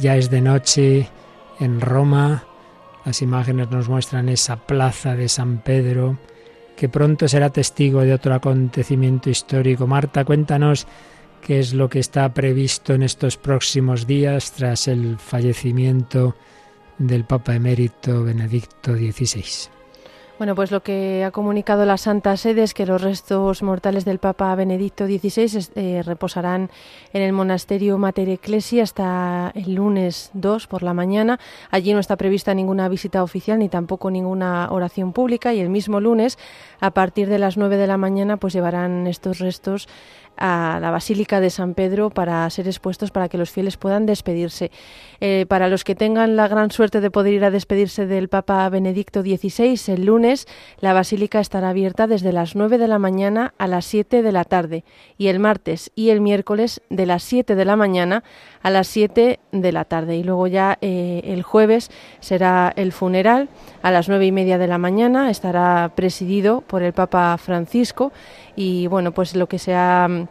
Ya 0.01 0.17
es 0.17 0.29
de 0.29 0.41
noche 0.41 1.09
en 1.61 1.81
Roma. 1.81 2.45
Las 3.05 3.23
imágenes 3.23 3.71
nos 3.71 3.89
muestran 3.89 4.29
esa 4.29 4.57
plaza 4.57 5.15
de 5.15 5.29
San 5.29 5.59
Pedro, 5.59 6.19
que 6.77 6.89
pronto 6.89 7.29
será 7.29 7.51
testigo 7.51 8.01
de 8.01 8.13
otro 8.13 8.35
acontecimiento 8.35 9.31
histórico. 9.31 9.87
Marta, 9.87 10.25
cuéntanos 10.25 10.89
qué 11.41 11.61
es 11.61 11.75
lo 11.75 11.89
que 11.89 12.01
está 12.01 12.35
previsto 12.35 12.93
en 12.93 13.05
estos 13.05 13.37
próximos 13.37 14.09
días 14.09 14.51
tras 14.51 14.89
el 14.89 15.19
fallecimiento 15.19 16.35
del 16.99 17.25
Papa 17.25 17.55
emérito 17.55 18.25
Benedicto 18.25 18.97
XVI. 18.97 19.82
Bueno, 20.43 20.57
pues 20.57 20.73
lo 20.73 20.83
que 20.83 21.23
ha 21.23 21.31
comunicado 21.31 21.85
la 21.85 21.97
Santa 21.97 22.37
Sede 22.37 22.65
es 22.65 22.75
que 22.75 22.85
los 22.85 23.01
restos 23.01 23.63
mortales 23.63 24.05
del 24.05 24.19
Papa 24.19 24.53
Benedicto 24.57 25.07
XVI 25.07 25.69
eh, 25.77 26.03
reposarán 26.05 26.69
en 27.13 27.23
el 27.23 27.33
monasterio 27.33 27.97
Mater 27.97 28.29
Ecclesia 28.29 28.83
hasta 28.83 29.53
el 29.55 29.77
lunes 29.77 30.33
2 30.33 30.67
por 30.67 30.83
la 30.83 30.95
mañana. 30.95 31.39
Allí 31.71 31.93
no 31.93 32.01
está 32.01 32.17
prevista 32.17 32.55
ninguna 32.55 32.89
visita 32.89 33.23
oficial 33.23 33.61
ni 33.61 33.69
tampoco 33.69 34.11
ninguna 34.11 34.67
oración 34.73 35.13
pública 35.13 35.55
y 35.55 35.61
el 35.61 35.69
mismo 35.69 36.01
lunes, 36.01 36.41
a 36.81 36.91
partir 36.91 37.29
de 37.29 37.39
las 37.39 37.57
9 37.57 37.77
de 37.77 37.87
la 37.87 37.97
mañana, 37.97 38.37
pues 38.37 38.53
llevarán 38.53 39.07
estos 39.07 39.39
restos 39.39 39.87
a 40.37 40.79
la 40.81 40.91
Basílica 40.91 41.41
de 41.41 41.51
San 41.51 41.75
Pedro 41.75 42.11
para 42.11 42.49
ser 42.51 42.67
expuestos 42.67 43.11
para 43.11 43.29
que 43.29 43.39
los 43.39 43.51
fieles 43.51 43.77
puedan 43.77 44.07
despedirse. 44.07 44.71
Eh, 45.21 45.47
para 45.49 45.69
los 45.69 45.85
que 45.85 45.95
tengan 45.95 46.37
la 46.37 46.49
gran 46.49 46.71
suerte 46.71 47.01
de 47.01 47.11
poder 47.11 47.35
ir 47.35 47.45
a 47.45 47.51
despedirse 47.51 48.07
del 48.07 48.29
Papa 48.29 48.69
Benedicto 48.69 49.23
XVI, 49.23 49.79
el 49.93 50.07
lunes 50.07 50.47
la 50.81 50.93
Basílica 50.93 51.41
estará 51.41 51.71
abierta 51.71 52.07
desde 52.07 52.33
las 52.33 52.57
9 52.57 52.79
de 52.79 52.89
la 52.89 52.99
mañana 52.99 53.55
a 53.59 53.67
las 53.67 53.85
7 53.87 54.23
de 54.23 54.33
la 54.33 54.45
tarde 54.45 54.85
y 55.19 55.29
el 55.29 55.39
martes 55.39 55.93
y 55.95 56.11
el 56.11 56.21
miércoles 56.21 56.83
de 56.91 57.07
las 57.07 57.23
7 57.23 57.55
de 57.55 57.65
la 57.65 57.77
mañana 57.77 58.25
a 58.63 58.71
las 58.71 58.89
7 58.89 59.39
de 59.53 59.73
la 59.73 59.85
tarde. 59.85 60.17
Y 60.17 60.25
luego 60.25 60.47
ya 60.47 60.79
eh, 60.81 61.23
el 61.25 61.43
jueves 61.43 61.91
será 62.21 62.73
el 62.77 62.93
funeral 62.93 63.49
a 63.83 63.91
las 63.91 64.09
9 64.09 64.27
y 64.27 64.33
media 64.33 64.59
de 64.59 64.67
la 64.67 64.79
mañana. 64.79 65.31
Estará 65.31 65.93
presidido 65.95 66.63
por 66.63 66.83
el 66.83 66.93
Papa 66.93 67.37
Francisco 67.39 68.13
y 68.57 68.87
bueno, 68.87 69.13
pues 69.13 69.35
lo 69.35 69.49
que 69.49 69.59
se 69.59 69.75
ha 69.75 70.07
mm, 70.09 70.27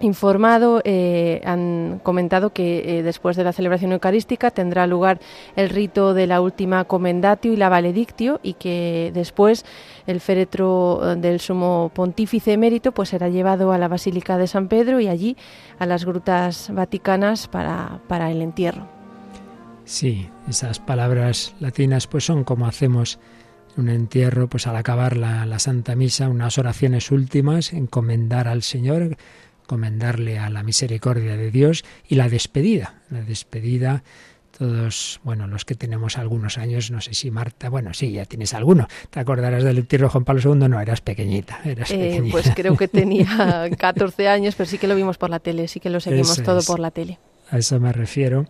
informado, 0.00 0.80
eh, 0.84 1.40
han 1.44 2.00
comentado 2.02 2.52
que 2.52 2.98
eh, 2.98 3.02
después 3.02 3.36
de 3.36 3.44
la 3.44 3.52
celebración 3.52 3.92
eucarística 3.92 4.50
tendrá 4.50 4.86
lugar 4.86 5.20
el 5.56 5.70
rito 5.70 6.14
de 6.14 6.26
la 6.26 6.40
última 6.40 6.84
comendatio 6.84 7.52
y 7.52 7.56
la 7.56 7.68
valedictio 7.68 8.40
y 8.42 8.54
que 8.54 9.10
después 9.14 9.64
el 10.06 10.20
féretro 10.20 11.00
eh, 11.02 11.16
del 11.16 11.40
sumo 11.40 11.90
pontífice 11.94 12.52
emérito 12.52 12.92
pues 12.92 13.10
será 13.10 13.28
llevado 13.28 13.72
a 13.72 13.78
la 13.78 13.88
Basílica 13.88 14.38
de 14.38 14.46
San 14.46 14.68
Pedro 14.68 15.00
y 15.00 15.08
allí 15.08 15.36
a 15.78 15.86
las 15.86 16.04
grutas 16.04 16.70
vaticanas 16.72 17.48
para, 17.48 18.00
para 18.08 18.30
el 18.30 18.42
entierro. 18.42 18.86
Sí, 19.84 20.28
esas 20.48 20.80
palabras 20.80 21.54
latinas 21.60 22.06
pues 22.06 22.24
son 22.24 22.44
como 22.44 22.66
hacemos 22.66 23.18
un 23.76 23.88
entierro, 23.88 24.48
pues 24.48 24.66
al 24.66 24.76
acabar 24.76 25.16
la, 25.16 25.46
la, 25.46 25.58
Santa 25.58 25.94
Misa, 25.94 26.28
unas 26.28 26.58
oraciones 26.58 27.10
últimas, 27.10 27.72
encomendar 27.72 28.48
al 28.48 28.62
Señor, 28.62 29.16
encomendarle 29.62 30.38
a 30.38 30.50
la 30.50 30.62
misericordia 30.62 31.36
de 31.36 31.50
Dios 31.50 31.84
y 32.06 32.16
la 32.16 32.28
despedida, 32.28 33.02
la 33.10 33.22
despedida. 33.22 34.02
Todos, 34.56 35.20
bueno, 35.24 35.48
los 35.48 35.64
que 35.64 35.74
tenemos 35.74 36.16
algunos 36.16 36.58
años, 36.58 36.92
no 36.92 37.00
sé 37.00 37.14
si 37.14 37.32
Marta, 37.32 37.68
bueno, 37.68 37.92
sí, 37.92 38.12
ya 38.12 38.24
tienes 38.24 38.54
alguno. 38.54 38.86
¿Te 39.10 39.18
acordarás 39.18 39.64
del 39.64 39.78
entierro 39.78 40.08
Juan 40.08 40.24
Pablo 40.24 40.54
II? 40.54 40.68
No, 40.68 40.80
eras 40.80 41.00
pequeñita, 41.00 41.60
eras 41.64 41.90
eh, 41.90 41.98
pequeñita. 41.98 42.32
Pues 42.32 42.52
creo 42.54 42.76
que 42.76 42.86
tenía 42.86 43.68
14 43.78 44.28
años, 44.28 44.54
pero 44.54 44.70
sí 44.70 44.78
que 44.78 44.86
lo 44.86 44.94
vimos 44.94 45.18
por 45.18 45.30
la 45.30 45.40
tele, 45.40 45.66
sí 45.66 45.80
que 45.80 45.90
lo 45.90 45.98
seguimos 45.98 46.38
eso 46.38 46.42
todo 46.44 46.58
es. 46.60 46.66
por 46.66 46.78
la 46.78 46.92
tele. 46.92 47.18
A 47.50 47.58
eso 47.58 47.80
me 47.80 47.92
refiero, 47.92 48.46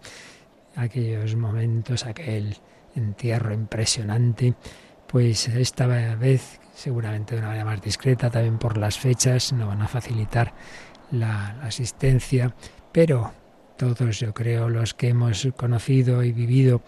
aquellos 0.77 1.37
momentos, 1.37 2.05
aquel 2.05 2.59
entierro 2.95 3.55
impresionante 3.55 4.55
pues 5.15 5.47
esta 5.47 5.87
vez 5.87 6.59
seguramente 6.75 7.37
de 7.37 7.39
una 7.39 7.47
manera 7.47 7.65
más 7.65 7.81
discreta, 7.81 8.31
también 8.31 8.59
por 8.59 8.77
las 8.77 8.99
fechas, 8.99 9.53
no 9.53 9.69
van 9.69 9.81
a 9.81 9.87
facilitar 9.87 10.53
la, 11.13 11.51
asistencia, 11.63 12.53
pero 12.91 13.33
todos 13.79 14.19
yo 14.19 14.35
creo 14.35 14.69
los 14.69 14.93
que 14.93 15.11
hemos 15.11 15.47
conocido 15.57 16.25
y 16.25 16.33
vivido 16.33 16.83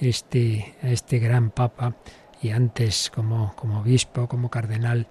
este, 0.00 0.76
este 0.84 1.18
gran 1.18 1.50
papa 1.50 1.96
y 2.40 2.50
antes 2.50 3.10
como, 3.12 3.56
como 3.56 3.80
obispo, 3.80 4.28
como 4.28 4.50
cardenal, 4.50 5.08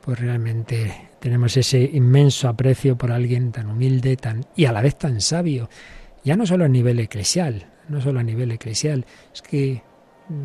pues 0.00 0.20
realmente 0.20 1.10
tenemos 1.18 1.56
ese 1.56 1.82
inmenso 1.82 2.48
aprecio 2.48 2.96
por 2.96 3.10
alguien 3.10 3.50
tan 3.50 3.68
humilde 3.68 4.16
tan, 4.16 4.46
y 4.54 4.66
a 4.66 4.72
la 4.72 4.82
vez 4.82 4.96
tan 4.96 5.20
sabio, 5.20 5.68
ya 6.22 6.36
no 6.36 6.46
solo 6.46 6.64
a 6.64 6.68
nivel 6.68 7.00
eclesial, 7.00 7.72
no 7.88 8.00
solo 8.00 8.20
a 8.20 8.22
nivel 8.22 8.52
eclesial, 8.52 9.04
es 9.32 9.42
que 9.42 9.82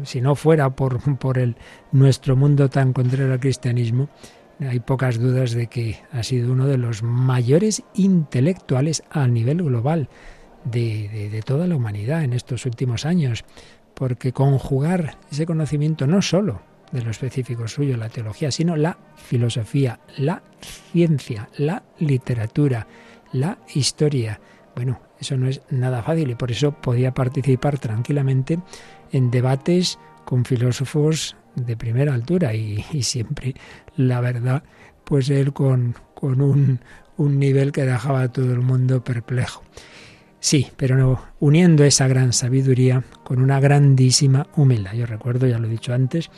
si 0.03 0.21
no 0.21 0.35
fuera 0.35 0.69
por, 0.71 1.17
por 1.17 1.37
el, 1.37 1.55
nuestro 1.91 2.35
mundo 2.35 2.69
tan 2.69 2.93
contrario 2.93 3.31
al 3.33 3.39
cristianismo, 3.39 4.09
hay 4.59 4.79
pocas 4.79 5.19
dudas 5.19 5.51
de 5.51 5.67
que 5.67 5.99
ha 6.11 6.23
sido 6.23 6.51
uno 6.51 6.67
de 6.67 6.77
los 6.77 7.01
mayores 7.01 7.83
intelectuales 7.93 9.03
a 9.09 9.27
nivel 9.27 9.63
global 9.63 10.09
de, 10.65 11.29
de, 11.31 11.41
toda 11.41 11.65
la 11.67 11.77
humanidad 11.77 12.23
en 12.23 12.33
estos 12.33 12.65
últimos 12.65 13.05
años, 13.05 13.45
porque 13.93 14.33
conjugar 14.33 15.17
ese 15.31 15.45
conocimiento 15.45 16.07
no 16.07 16.21
solo 16.21 16.61
de 16.91 17.01
lo 17.01 17.11
específico 17.11 17.67
suyo, 17.67 17.95
la 17.95 18.09
teología, 18.09 18.51
sino 18.51 18.75
la 18.75 18.97
filosofía, 19.15 19.99
la 20.17 20.41
ciencia, 20.91 21.49
la 21.57 21.83
literatura, 21.99 22.87
la 23.31 23.59
historia. 23.73 24.41
Bueno, 24.75 24.99
eso 25.19 25.37
no 25.37 25.47
es 25.47 25.61
nada 25.69 26.01
fácil 26.01 26.31
y 26.31 26.35
por 26.35 26.51
eso 26.51 26.71
podía 26.71 27.13
participar 27.13 27.77
tranquilamente 27.77 28.59
en 29.11 29.31
debates 29.31 29.99
con 30.25 30.45
filósofos 30.45 31.35
de 31.55 31.75
primera 31.75 32.13
altura 32.13 32.53
y, 32.53 32.83
siempre, 33.03 33.55
la 33.95 34.21
verdad, 34.21 34.63
pues 35.03 35.29
él 35.29 35.53
con, 35.53 35.95
con 36.13 36.41
un, 36.41 36.79
un, 37.17 37.39
nivel 37.39 37.71
que 37.71 37.85
dejaba 37.85 38.21
a 38.21 38.31
todo 38.31 38.53
el 38.53 38.61
mundo 38.61 39.03
perplejo. 39.03 39.63
Sí, 40.39 40.67
pero 40.77 40.95
no, 40.95 41.21
uniendo 41.39 41.83
esa 41.83 42.07
gran 42.07 42.31
sabiduría 42.31 43.03
con 43.23 43.41
una 43.41 43.59
grandísima 43.59 44.47
humildad. 44.55 44.93
Yo 44.93 45.05
recuerdo, 45.05 45.47
ya 45.47 45.59
lo 45.59 45.67
he 45.67 45.71
dicho 45.71 45.93
antes, 45.93 46.29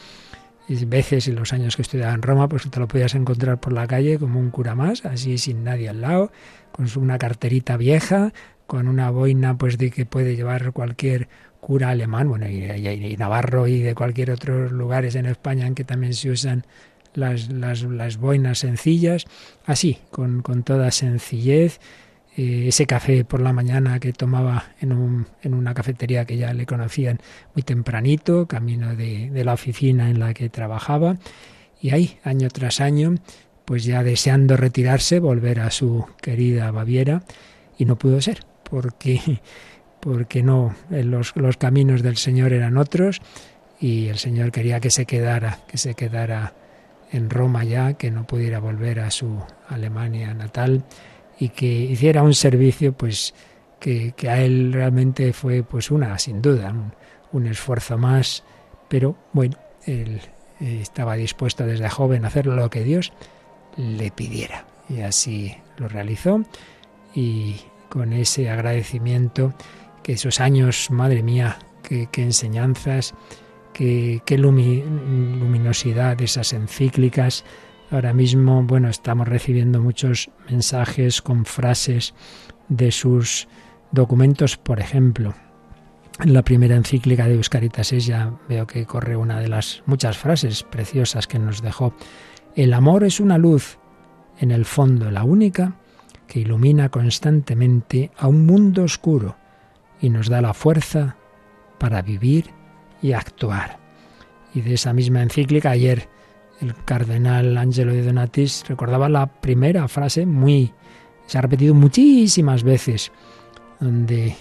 veces 0.88 1.27
en 1.27 1.35
los 1.35 1.53
años 1.53 1.76
que 1.76 1.81
estudiaba 1.81 2.14
en 2.14 2.22
Roma, 2.22 2.48
pues 2.48 2.69
te 2.69 2.80
lo 2.80 2.88
podías 2.88 3.15
encontrar 3.15 3.60
por 3.60 3.73
la 3.73 3.88
calle 3.88 4.18
como 4.18 4.39
un 4.39 4.52
cura 4.52 4.76
más, 4.76 5.06
así 5.06 5.38
sin 5.38 5.64
nadie 5.64 5.89
al 5.89 6.02
lado, 6.02 6.31
con 6.72 6.88
una 6.95 7.18
carterita 7.18 7.77
vieja, 7.77 8.34
con 8.68 8.88
una 8.88 9.10
boina 9.10 9.57
pues 9.57 9.77
de 9.77 9.91
que 9.91 10.06
puede 10.06 10.35
llevar 10.35 10.72
cualquier 10.72 11.27
cura 11.62 11.90
alemán, 11.90 12.28
bueno, 12.28 12.50
y, 12.50 13.16
navarro 13.18 13.68
y 13.68 13.80
de 13.80 13.96
cualquier 13.96 14.32
otro 14.32 14.68
lugares 14.70 15.16
en 15.16 15.28
España 15.28 15.68
en 15.68 15.76
que 15.76 15.84
también 15.84 16.14
se 16.14 16.32
usan 16.32 16.66
las, 17.14 17.50
las, 17.50 17.84
las 17.84 18.18
boinas 18.18 18.60
sencillas, 18.60 19.26
así, 19.66 20.00
con, 20.10 20.42
con 20.42 20.64
toda 20.64 20.92
sencillez, 20.92 21.80
eh, 22.36 22.66
ese 22.68 22.88
café 22.88 23.24
por 23.26 23.42
la 23.42 23.54
mañana 23.54 24.00
que 24.00 24.12
tomaba 24.12 24.72
en, 24.80 24.92
un, 24.94 25.28
en, 25.44 25.54
una 25.54 25.74
cafetería 25.74 26.26
que 26.26 26.38
ya 26.38 26.54
le 26.54 26.66
conocían 26.66 27.20
muy 27.54 27.62
tempranito, 27.62 28.48
camino 28.48 28.96
de, 28.96 29.30
de, 29.30 29.44
la 29.44 29.54
oficina 29.54 30.10
en 30.10 30.20
la 30.20 30.34
que 30.34 30.50
trabajaba, 30.50 31.18
y 31.80 31.92
ahí, 31.92 32.18
año 32.24 32.48
tras 32.50 32.82
año, 32.82 33.16
pues 33.66 33.84
ya 33.84 34.04
deseando 34.04 34.58
retirarse, 34.58 35.20
volver 35.20 35.60
a 35.60 35.72
su 35.72 36.06
querida 36.22 36.72
Baviera, 36.72 37.24
y 37.78 37.86
no 37.86 37.98
pudo 37.98 38.20
ser, 38.20 38.40
porque, 38.64 39.42
porque 40.02 40.44
no, 40.44 40.76
eh, 40.90 41.03
los, 41.03 41.36
los 41.36 41.57
caminos 41.57 42.02
del 42.02 42.18
Señor 42.18 42.52
eran 42.52 42.78
otros, 42.78 43.22
y 43.80 44.07
el 44.07 44.19
Señor 44.19 44.52
quería 44.52 44.80
que 44.80 44.91
se 44.91 45.06
quedara, 45.06 45.60
que 45.68 45.78
se 45.78 45.95
quedara 45.95 46.53
en 47.11 47.30
Roma 47.30 47.64
ya, 47.64 47.94
que 47.94 48.11
no 48.11 48.26
pudiera 48.26 48.60
volver 48.60 48.99
a 48.99 49.11
su 49.11 49.41
Alemania 49.68 50.34
natal 50.34 50.84
y 51.40 51.49
que 51.49 51.65
hiciera 51.65 52.23
un 52.23 52.36
servicio 52.36 52.94
pues 52.94 53.34
que, 53.80 54.14
a 54.30 54.40
él 54.40 54.72
realmente 54.72 55.34
fue 55.34 55.64
pues 55.64 55.90
una, 55.90 56.18
sin 56.19 56.41
duda, 56.41 56.73
un, 57.32 57.48
esfuerzo 57.48 57.98
más, 57.98 58.44
pero 58.88 59.15
bueno, 59.34 59.57
él 59.86 60.22
eh, 60.60 60.80
estaba 60.82 61.15
dispuesto 61.15 61.65
desde 61.65 61.90
joven 61.90 62.23
a 62.23 62.28
hacer 62.28 62.45
lo 62.45 62.69
que 62.69 62.84
Dios 62.84 63.11
le 63.78 64.11
pidiera. 64.11 64.65
Y 64.88 65.02
así 65.02 65.56
lo 65.78 65.88
realizó 65.88 66.44
y 67.15 67.56
con 67.90 68.14
ese 68.14 68.49
agradecimiento 68.49 69.53
que 70.03 70.14
esos 70.14 70.40
años, 70.40 70.90
madre 70.91 71.23
mía, 71.23 71.60
qué, 71.84 72.07
enseñanzas, 72.15 73.14
qué, 73.73 74.22
qué 74.26 74.38
luminosidad 74.38 76.22
esas 76.22 76.53
encíclicas, 76.53 77.44
Ahora 77.91 78.14
mismo, 78.14 78.64
bueno, 78.64 78.88
estamos 78.88 79.28
recibiendo 79.28 79.82
muchos 79.82 80.30
mensajes 80.49 81.22
con 81.22 81.44
frases 81.44 82.14
de 82.69 82.90
sus 82.90 83.49
documentos, 83.91 84.56
por 84.56 84.80
ejemplo. 84.80 85.34
En 86.22 86.34
la 86.34 86.41
primera 86.41 86.78
encíclica 86.78 87.28
de 87.28 87.34
Euscaritas 87.34 87.90
ya 87.90 88.34
veo 88.48 88.65
que 88.65 88.86
corre 88.86 89.18
una 89.18 89.41
de 89.41 89.49
las 89.49 89.84
muchas 89.86 90.18
frases 90.18 90.64
preciosas 90.64 91.28
que 91.28 91.38
nos 91.38 91.61
dejó. 91.61 91.94
El 92.56 92.73
amor 92.73 93.03
es 93.03 93.19
una 93.19 93.38
luz, 93.38 93.78
en 94.40 94.52
el 94.52 94.64
fondo 94.64 95.11
la 95.11 95.26
única, 95.26 95.76
que 96.28 96.40
ilumina 96.40 96.88
constantemente 96.88 98.11
a 98.18 98.30
un 98.30 98.45
mundo 98.45 98.84
oscuro 98.84 99.36
y 100.02 100.10
nos 100.10 100.30
da 100.30 100.41
la 100.41 100.53
fuerza 100.53 101.15
para 101.78 102.02
vivir 102.02 102.52
y 103.02 103.14
actuar. 103.14 103.80
Y 104.53 104.61
de 104.61 104.73
esa 104.73 104.94
misma 104.94 105.22
encíclica 105.22 105.72
ayer 105.72 106.10
el 106.60 106.76
cardenal 106.86 107.57
Angelo 107.57 107.94
de 107.94 108.03
Donatis 108.03 108.65
recordaba 108.68 109.10
la 109.10 109.26
primera 109.28 109.88
frase 109.88 110.26
muy 110.26 110.73
se 111.32 111.38
ha 111.38 111.41
repetido 111.41 111.73
muchísimas 111.73 112.64
veces 112.64 113.11
donde 113.80 114.36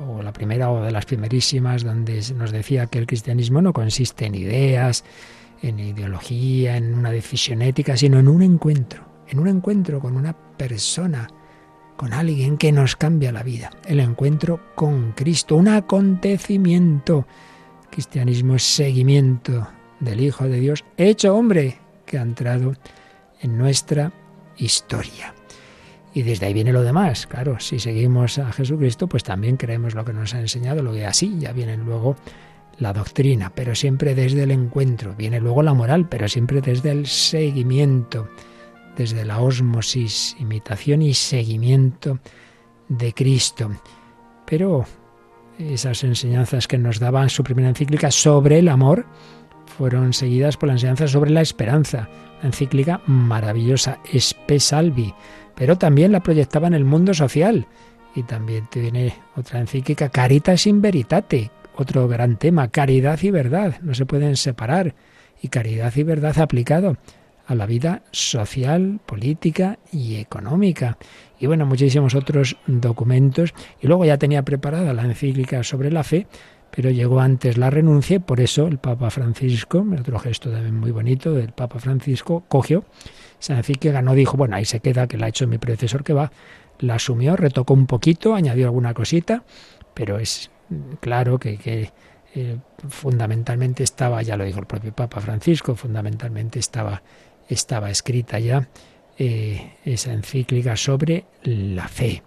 o 0.00 0.22
la 0.22 0.32
primera 0.32 0.70
o 0.70 0.82
de 0.82 0.90
las 0.90 1.06
primerísimas 1.06 1.84
donde 1.84 2.20
nos 2.34 2.50
decía 2.50 2.86
que 2.86 2.98
el 2.98 3.06
cristianismo 3.06 3.62
no 3.62 3.72
consiste 3.72 4.26
en 4.26 4.34
ideas, 4.34 5.04
en 5.62 5.78
ideología, 5.78 6.76
en 6.76 6.94
una 6.94 7.10
decisión 7.10 7.62
ética, 7.62 7.96
sino 7.96 8.18
en 8.18 8.26
un 8.26 8.42
encuentro, 8.42 9.04
en 9.28 9.38
un 9.38 9.46
encuentro 9.46 10.00
con 10.00 10.16
una 10.16 10.32
persona, 10.32 11.28
con 12.00 12.14
alguien 12.14 12.56
que 12.56 12.72
nos 12.72 12.96
cambia 12.96 13.30
la 13.30 13.42
vida, 13.42 13.68
el 13.86 14.00
encuentro 14.00 14.58
con 14.74 15.12
Cristo, 15.12 15.56
un 15.56 15.68
acontecimiento. 15.68 17.26
Cristianismo 17.90 18.54
es 18.54 18.62
seguimiento 18.62 19.68
del 19.98 20.22
Hijo 20.22 20.48
de 20.48 20.60
Dios 20.60 20.82
hecho 20.96 21.36
hombre 21.36 21.76
que 22.06 22.16
ha 22.16 22.22
entrado 22.22 22.72
en 23.42 23.58
nuestra 23.58 24.14
historia. 24.56 25.34
Y 26.14 26.22
desde 26.22 26.46
ahí 26.46 26.54
viene 26.54 26.72
lo 26.72 26.84
demás. 26.84 27.26
Claro, 27.26 27.60
si 27.60 27.78
seguimos 27.78 28.38
a 28.38 28.50
Jesucristo, 28.50 29.06
pues 29.06 29.22
también 29.22 29.58
creemos 29.58 29.94
lo 29.94 30.02
que 30.02 30.14
nos 30.14 30.32
ha 30.32 30.40
enseñado, 30.40 30.82
lo 30.82 30.94
que 30.94 31.04
así 31.04 31.36
ya 31.38 31.52
viene 31.52 31.76
luego 31.76 32.16
la 32.78 32.94
doctrina, 32.94 33.52
pero 33.54 33.74
siempre 33.74 34.14
desde 34.14 34.44
el 34.44 34.52
encuentro. 34.52 35.14
Viene 35.18 35.38
luego 35.38 35.62
la 35.62 35.74
moral, 35.74 36.08
pero 36.08 36.28
siempre 36.28 36.62
desde 36.62 36.92
el 36.92 37.06
seguimiento, 37.06 38.30
desde 39.00 39.24
la 39.24 39.40
ósmosis, 39.40 40.36
imitación 40.40 41.00
y 41.00 41.14
seguimiento 41.14 42.18
de 42.90 43.14
Cristo. 43.14 43.70
Pero 44.44 44.84
esas 45.58 46.04
enseñanzas 46.04 46.68
que 46.68 46.76
nos 46.76 47.00
daban 47.00 47.30
su 47.30 47.42
primera 47.42 47.70
encíclica 47.70 48.10
sobre 48.10 48.58
el 48.58 48.68
amor, 48.68 49.06
fueron 49.78 50.12
seguidas 50.12 50.58
por 50.58 50.66
la 50.66 50.74
enseñanza 50.74 51.08
sobre 51.08 51.30
la 51.30 51.40
esperanza, 51.40 52.10
la 52.42 52.48
encíclica 52.48 53.00
maravillosa, 53.06 54.00
Espe 54.12 54.60
Salvi, 54.60 55.14
pero 55.54 55.78
también 55.78 56.12
la 56.12 56.20
proyectaba 56.20 56.66
en 56.66 56.74
el 56.74 56.84
mundo 56.84 57.14
social. 57.14 57.66
Y 58.14 58.24
también 58.24 58.66
tiene 58.70 59.14
otra 59.34 59.60
encíclica, 59.60 60.10
Caritas 60.10 60.66
in 60.66 60.82
Veritate, 60.82 61.50
otro 61.74 62.06
gran 62.06 62.36
tema, 62.36 62.68
caridad 62.68 63.18
y 63.22 63.30
verdad, 63.30 63.80
no 63.80 63.94
se 63.94 64.04
pueden 64.04 64.36
separar. 64.36 64.94
Y 65.40 65.48
caridad 65.48 65.96
y 65.96 66.02
verdad 66.02 66.38
aplicado 66.38 66.98
a 67.50 67.56
la 67.56 67.66
vida 67.66 68.04
social, 68.12 69.00
política 69.04 69.80
y 69.90 70.16
económica. 70.16 70.98
Y 71.40 71.46
bueno, 71.46 71.66
muchísimos 71.66 72.14
otros 72.14 72.56
documentos. 72.68 73.54
Y 73.80 73.88
luego 73.88 74.04
ya 74.04 74.18
tenía 74.18 74.44
preparada 74.44 74.94
la 74.94 75.02
encíclica 75.02 75.64
sobre 75.64 75.90
la 75.90 76.04
fe, 76.04 76.28
pero 76.70 76.90
llegó 76.90 77.18
antes 77.18 77.58
la 77.58 77.68
renuncia 77.68 78.20
por 78.20 78.38
eso 78.38 78.68
el 78.68 78.78
Papa 78.78 79.10
Francisco, 79.10 79.84
otro 79.98 80.20
gesto 80.20 80.48
también 80.48 80.78
muy 80.78 80.92
bonito 80.92 81.34
del 81.34 81.50
Papa 81.50 81.80
Francisco, 81.80 82.44
cogió 82.46 82.84
esa 83.40 83.56
encíclica, 83.56 84.00
no 84.00 84.14
dijo, 84.14 84.36
bueno, 84.36 84.54
ahí 84.54 84.64
se 84.64 84.78
queda, 84.78 85.08
que 85.08 85.18
la 85.18 85.26
ha 85.26 85.30
hecho 85.30 85.48
mi 85.48 85.58
predecesor 85.58 86.04
que 86.04 86.12
va, 86.12 86.30
la 86.78 86.94
asumió, 86.94 87.34
retocó 87.34 87.74
un 87.74 87.86
poquito, 87.86 88.36
añadió 88.36 88.66
alguna 88.66 88.94
cosita, 88.94 89.42
pero 89.92 90.20
es 90.20 90.52
claro 91.00 91.40
que, 91.40 91.90
eh, 92.32 92.58
fundamentalmente 92.88 93.82
estaba, 93.82 94.22
ya 94.22 94.36
lo 94.36 94.44
dijo 94.44 94.60
el 94.60 94.66
propio 94.66 94.94
Papa 94.94 95.20
Francisco, 95.20 95.74
fundamentalmente 95.74 96.60
estaba, 96.60 97.02
estaba 97.50 97.90
escrita 97.90 98.38
ya 98.38 98.68
eh, 99.18 99.74
esa 99.84 100.12
encíclica 100.12 100.76
sobre 100.76 101.26
la 101.42 101.88
fe, 101.88 102.22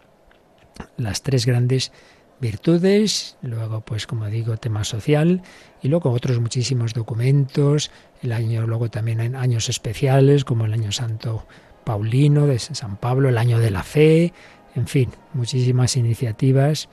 las 0.97 1.23
tres 1.23 1.45
grandes 1.45 1.91
virtudes, 2.39 3.37
luego 3.41 3.81
pues 3.81 4.05
como 4.05 4.27
digo 4.27 4.57
tema 4.57 4.83
social 4.83 5.41
y 5.81 5.87
luego 5.87 6.11
otros 6.11 6.39
muchísimos 6.39 6.93
documentos, 6.93 7.89
el 8.21 8.33
año 8.33 8.67
luego 8.67 8.89
también 8.89 9.21
en 9.21 9.35
años 9.35 9.69
especiales 9.69 10.43
como 10.45 10.65
el 10.65 10.73
año 10.73 10.91
santo 10.91 11.47
paulino 11.83 12.45
de 12.45 12.59
San 12.59 12.97
Pablo, 12.97 13.29
el 13.29 13.37
año 13.37 13.59
de 13.59 13.71
la 13.71 13.83
fe, 13.83 14.33
en 14.75 14.87
fin, 14.87 15.09
muchísimas 15.33 15.95
iniciativas, 15.95 16.89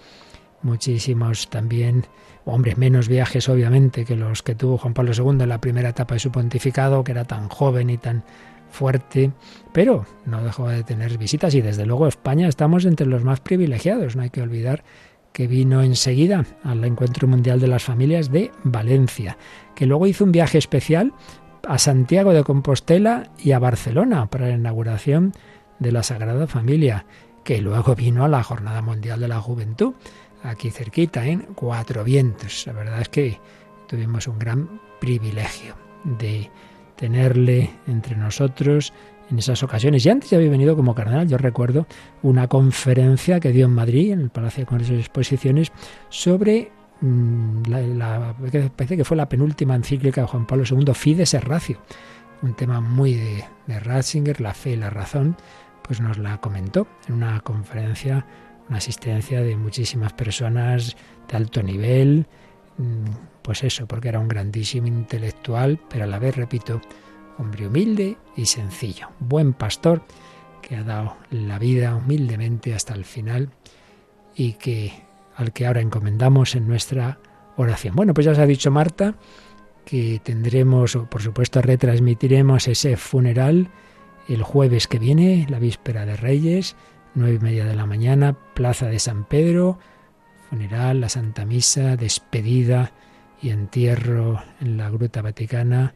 muchísimos 0.63 1.51
también 1.51 2.07
hombres 2.45 2.79
menos 2.79 3.09
viajes 3.09 3.49
obviamente 3.49 4.05
que 4.05 4.17
los 4.17 4.43
que 4.43 4.55
tuvo 4.55 4.79
Juan 4.79 4.95
Pablo 4.95 5.13
II 5.17 5.43
en 5.43 5.49
la 5.49 5.61
primera 5.61 5.91
etapa 5.91 6.15
de 6.15 6.21
su 6.21 6.31
pontificado, 6.31 7.05
que 7.05 7.13
era 7.13 7.25
tan 7.25 7.49
joven 7.49 7.91
y 7.91 7.99
tan 7.99 8.25
fuerte, 8.71 9.33
pero 9.73 10.07
no 10.27 10.43
dejó 10.43 10.69
de 10.69 10.85
tener 10.85 11.19
visitas 11.19 11.55
y 11.55 11.61
desde 11.61 11.87
luego 11.87 12.07
España 12.07 12.49
estamos 12.49 12.85
entre 12.85 13.07
los 13.07 13.25
más 13.25 13.41
privilegiados, 13.41 14.17
no 14.17 14.23
hay 14.23 14.31
que 14.31 14.43
olvidar 14.43 14.85
que 15.33 15.47
vino 15.47 15.83
enseguida 15.83 16.45
al 16.65 16.85
Encuentro 16.85 17.29
Mundial 17.29 17.61
de 17.61 17.69
las 17.69 17.85
Familias 17.85 18.31
de 18.31 18.51
Valencia, 18.65 19.37
que 19.75 19.87
luego 19.87 20.07
hizo 20.07 20.25
un 20.25 20.33
viaje 20.33 20.59
especial 20.59 21.13
a 21.67 21.79
Santiago 21.79 22.33
de 22.33 22.45
Compostela 22.45 23.31
y 23.39 23.53
a 23.53 23.59
Barcelona 23.59 24.27
para 24.27 24.49
la 24.49 24.55
inauguración 24.55 25.33
de 25.79 25.93
la 25.93 26.03
Sagrada 26.03 26.47
Familia, 26.47 27.07
que 27.45 27.61
luego 27.61 27.95
vino 27.95 28.25
a 28.25 28.29
la 28.29 28.43
Jornada 28.43 28.83
Mundial 28.83 29.21
de 29.21 29.29
la 29.29 29.41
Juventud, 29.41 29.95
aquí 30.43 30.71
cerquita, 30.71 31.27
en 31.27 31.41
Cuatro 31.55 32.05
Vientos. 32.05 32.67
La 32.67 32.73
verdad 32.73 33.01
es 33.01 33.09
que 33.09 33.39
tuvimos 33.87 34.27
un 34.29 34.39
gran 34.39 34.81
privilegio 35.01 35.75
de 36.05 36.51
tenerle 36.97 37.71
entre 37.87 38.17
nosotros 38.17 38.93
en 39.31 39.39
esas 39.39 39.63
ocasiones. 39.63 40.05
Y 40.05 40.11
antes 40.11 40.31
ya 40.31 40.39
había 40.39 40.51
venido 40.51 40.77
como 40.77 40.95
cardenal, 40.95 41.29
yo 41.29 41.39
recuerdo 41.39 41.87
una 42.23 42.49
conferencia 42.49 43.41
que 43.41 43.53
dio 43.53 43.67
en 43.67 43.73
Madrid, 43.73 44.13
en 44.13 44.21
el 44.21 44.31
Palacio 44.31 44.63
de 44.63 44.67
Congresos 44.67 44.97
y 44.97 45.01
Exposiciones, 45.01 45.73
sobre 46.09 46.71
mm, 47.01 47.63
la, 47.69 48.35
parece 48.77 48.97
que 48.97 49.05
fue 49.05 49.17
la 49.17 49.29
penúltima 49.29 49.75
encíclica 49.75 50.23
de 50.23 50.27
Juan 50.27 50.47
Pablo 50.47 50.65
II, 50.69 50.93
Fides 50.95 51.35
et 51.35 51.45
Ratio, 51.45 51.79
un 52.43 52.55
tema 52.55 52.81
muy 52.81 53.15
de 53.15 53.81
Ratzinger, 53.81 54.41
la 54.41 54.55
fe 54.55 54.73
y 54.73 54.77
la 54.77 54.91
razón, 54.91 55.37
pues 55.83 56.01
nos 56.01 56.19
la 56.19 56.39
comentó 56.39 56.87
en 57.09 57.15
una 57.15 57.41
conferencia, 57.41 58.27
una 58.71 58.79
asistencia 58.79 59.43
de 59.43 59.57
muchísimas 59.57 60.13
personas 60.13 60.97
de 61.29 61.37
alto 61.37 61.63
nivel, 61.63 62.27
mm, 62.79 63.05
pues 63.43 63.65
eso, 63.65 63.87
porque 63.87 64.09
era 64.09 64.21
un 64.21 64.29
grandísimo 64.29 64.87
intelectual, 64.87 65.79
pero 65.91 66.05
a 66.05 66.07
la 66.07 66.21
vez, 66.21 66.37
repito, 66.37 66.81
hombre 67.37 67.67
humilde 67.67 68.17
y 68.37 68.47
sencillo, 68.47 69.09
buen 69.19 69.53
pastor 69.53 70.03
que 70.63 70.77
ha 70.77 70.85
dado 70.85 71.17
la 71.31 71.59
vida 71.59 71.97
humildemente 71.97 72.73
hasta 72.73 72.95
el 72.95 73.05
final 73.05 73.51
y 74.37 74.53
que 74.53 74.93
al 75.37 75.53
que 75.53 75.67
ahora 75.67 75.81
encomendamos 75.81 76.55
en 76.55 76.69
nuestra 76.69 77.19
oración. 77.57 77.97
Bueno, 77.97 78.15
pues 78.15 78.27
ya 78.27 78.33
os 78.33 78.39
ha 78.39 78.47
dicho 78.47 78.71
Marta 78.71 79.15
que 79.85 80.21
tendremos, 80.23 80.95
o 80.95 81.07
por 81.07 81.23
supuesto 81.23 81.61
retransmitiremos 81.61 82.69
ese 82.69 82.97
funeral 82.97 83.69
el 84.29 84.43
jueves 84.45 84.87
que 84.87 85.01
viene, 85.01 85.47
la 85.49 85.59
víspera 85.59 86.07
de 86.07 86.17
Reyes, 86.17 86.77
nueve 87.15 87.37
y 87.37 87.39
media 87.39 87.65
de 87.65 87.75
la 87.75 87.87
mañana, 87.87 88.37
Plaza 88.55 88.87
de 88.87 88.99
San 88.99 89.25
Pedro, 89.25 89.79
funeral, 90.49 91.01
la 91.01 91.09
Santa 91.09 91.45
Misa, 91.45 91.97
despedida 91.97 92.93
y 93.41 93.51
entierro 93.51 94.43
en 94.61 94.77
la 94.77 94.91
Gruta 94.91 95.23
Vaticana 95.23 95.95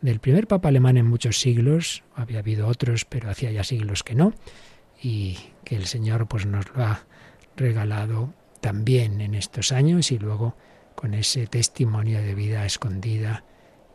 del 0.00 0.20
primer 0.20 0.46
Papa 0.46 0.68
alemán 0.68 0.96
en 0.96 1.06
muchos 1.06 1.40
siglos, 1.40 2.04
había 2.14 2.38
habido 2.38 2.68
otros, 2.68 3.04
pero 3.04 3.30
hacía 3.30 3.50
ya 3.50 3.64
siglos 3.64 4.02
que 4.02 4.14
no, 4.14 4.32
y 5.02 5.38
que 5.64 5.76
el 5.76 5.86
Señor 5.86 6.28
pues 6.28 6.46
nos 6.46 6.72
lo 6.74 6.84
ha 6.84 7.00
regalado 7.56 8.32
también 8.60 9.20
en 9.20 9.34
estos 9.34 9.72
años 9.72 10.12
y 10.12 10.18
luego 10.18 10.56
con 10.94 11.14
ese 11.14 11.46
testimonio 11.46 12.20
de 12.20 12.34
vida 12.34 12.64
escondida 12.64 13.44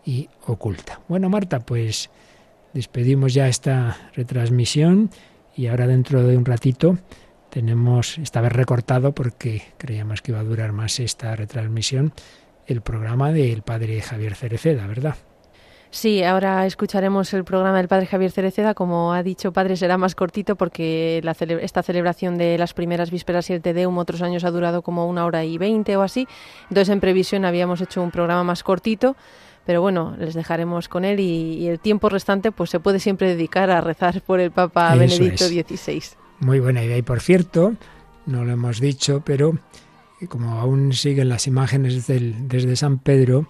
y 0.05 0.29
oculta. 0.45 1.01
Bueno, 1.07 1.29
Marta, 1.29 1.59
pues 1.59 2.09
despedimos 2.73 3.33
ya 3.33 3.47
esta 3.47 4.11
retransmisión 4.13 5.09
y 5.55 5.67
ahora 5.67 5.87
dentro 5.87 6.23
de 6.23 6.37
un 6.37 6.45
ratito 6.45 6.97
tenemos, 7.49 8.17
esta 8.17 8.41
vez 8.41 8.51
recortado 8.53 9.13
porque 9.13 9.61
creíamos 9.77 10.21
que 10.21 10.31
iba 10.31 10.39
a 10.39 10.43
durar 10.43 10.71
más 10.71 10.99
esta 10.99 11.35
retransmisión, 11.35 12.13
el 12.65 12.81
programa 12.81 13.31
del 13.31 13.61
padre 13.61 14.01
Javier 14.01 14.35
Cereceda, 14.35 14.87
¿verdad? 14.87 15.15
Sí, 15.93 16.23
ahora 16.23 16.65
escucharemos 16.65 17.33
el 17.33 17.43
programa 17.43 17.75
del 17.75 17.89
Padre 17.89 18.05
Javier 18.05 18.31
Cereceda. 18.31 18.73
Como 18.73 19.11
ha 19.11 19.23
dicho 19.23 19.51
Padre, 19.51 19.75
será 19.75 19.97
más 19.97 20.15
cortito 20.15 20.55
porque 20.55 21.21
esta 21.61 21.83
celebración 21.83 22.37
de 22.37 22.57
las 22.57 22.73
primeras 22.73 23.11
vísperas 23.11 23.49
y 23.49 23.53
el 23.53 23.61
Tedeum 23.61 23.97
otros 23.97 24.21
años 24.21 24.45
ha 24.45 24.51
durado 24.51 24.83
como 24.83 25.05
una 25.05 25.25
hora 25.25 25.43
y 25.43 25.57
veinte 25.57 25.97
o 25.97 26.01
así. 26.01 26.29
Entonces, 26.69 26.87
en 26.87 27.01
previsión 27.01 27.43
habíamos 27.43 27.81
hecho 27.81 28.01
un 28.01 28.09
programa 28.09 28.45
más 28.45 28.63
cortito. 28.63 29.17
Pero 29.65 29.81
bueno, 29.81 30.15
les 30.17 30.33
dejaremos 30.33 30.87
con 30.87 31.05
él 31.05 31.19
y, 31.19 31.67
el 31.67 31.79
tiempo 31.79 32.09
restante 32.09 32.51
pues 32.51 32.69
se 32.69 32.79
puede 32.79 32.99
siempre 32.99 33.29
dedicar 33.29 33.69
a 33.69 33.81
rezar 33.81 34.21
por 34.21 34.39
el 34.39 34.51
Papa 34.51 34.95
Benedicto 34.95 35.47
XVI. 35.47 36.03
Muy 36.39 36.59
buena 36.59 36.83
idea. 36.83 36.97
Y 36.97 37.03
por 37.03 37.21
cierto, 37.21 37.75
no 38.25 38.43
lo 38.43 38.51
hemos 38.51 38.79
dicho, 38.79 39.21
pero 39.23 39.57
como 40.29 40.59
aún 40.59 40.93
siguen 40.93 41.29
las 41.29 41.47
imágenes 41.47 42.07
del, 42.07 42.47
desde 42.47 42.75
San 42.75 42.99
Pedro, 42.99 43.47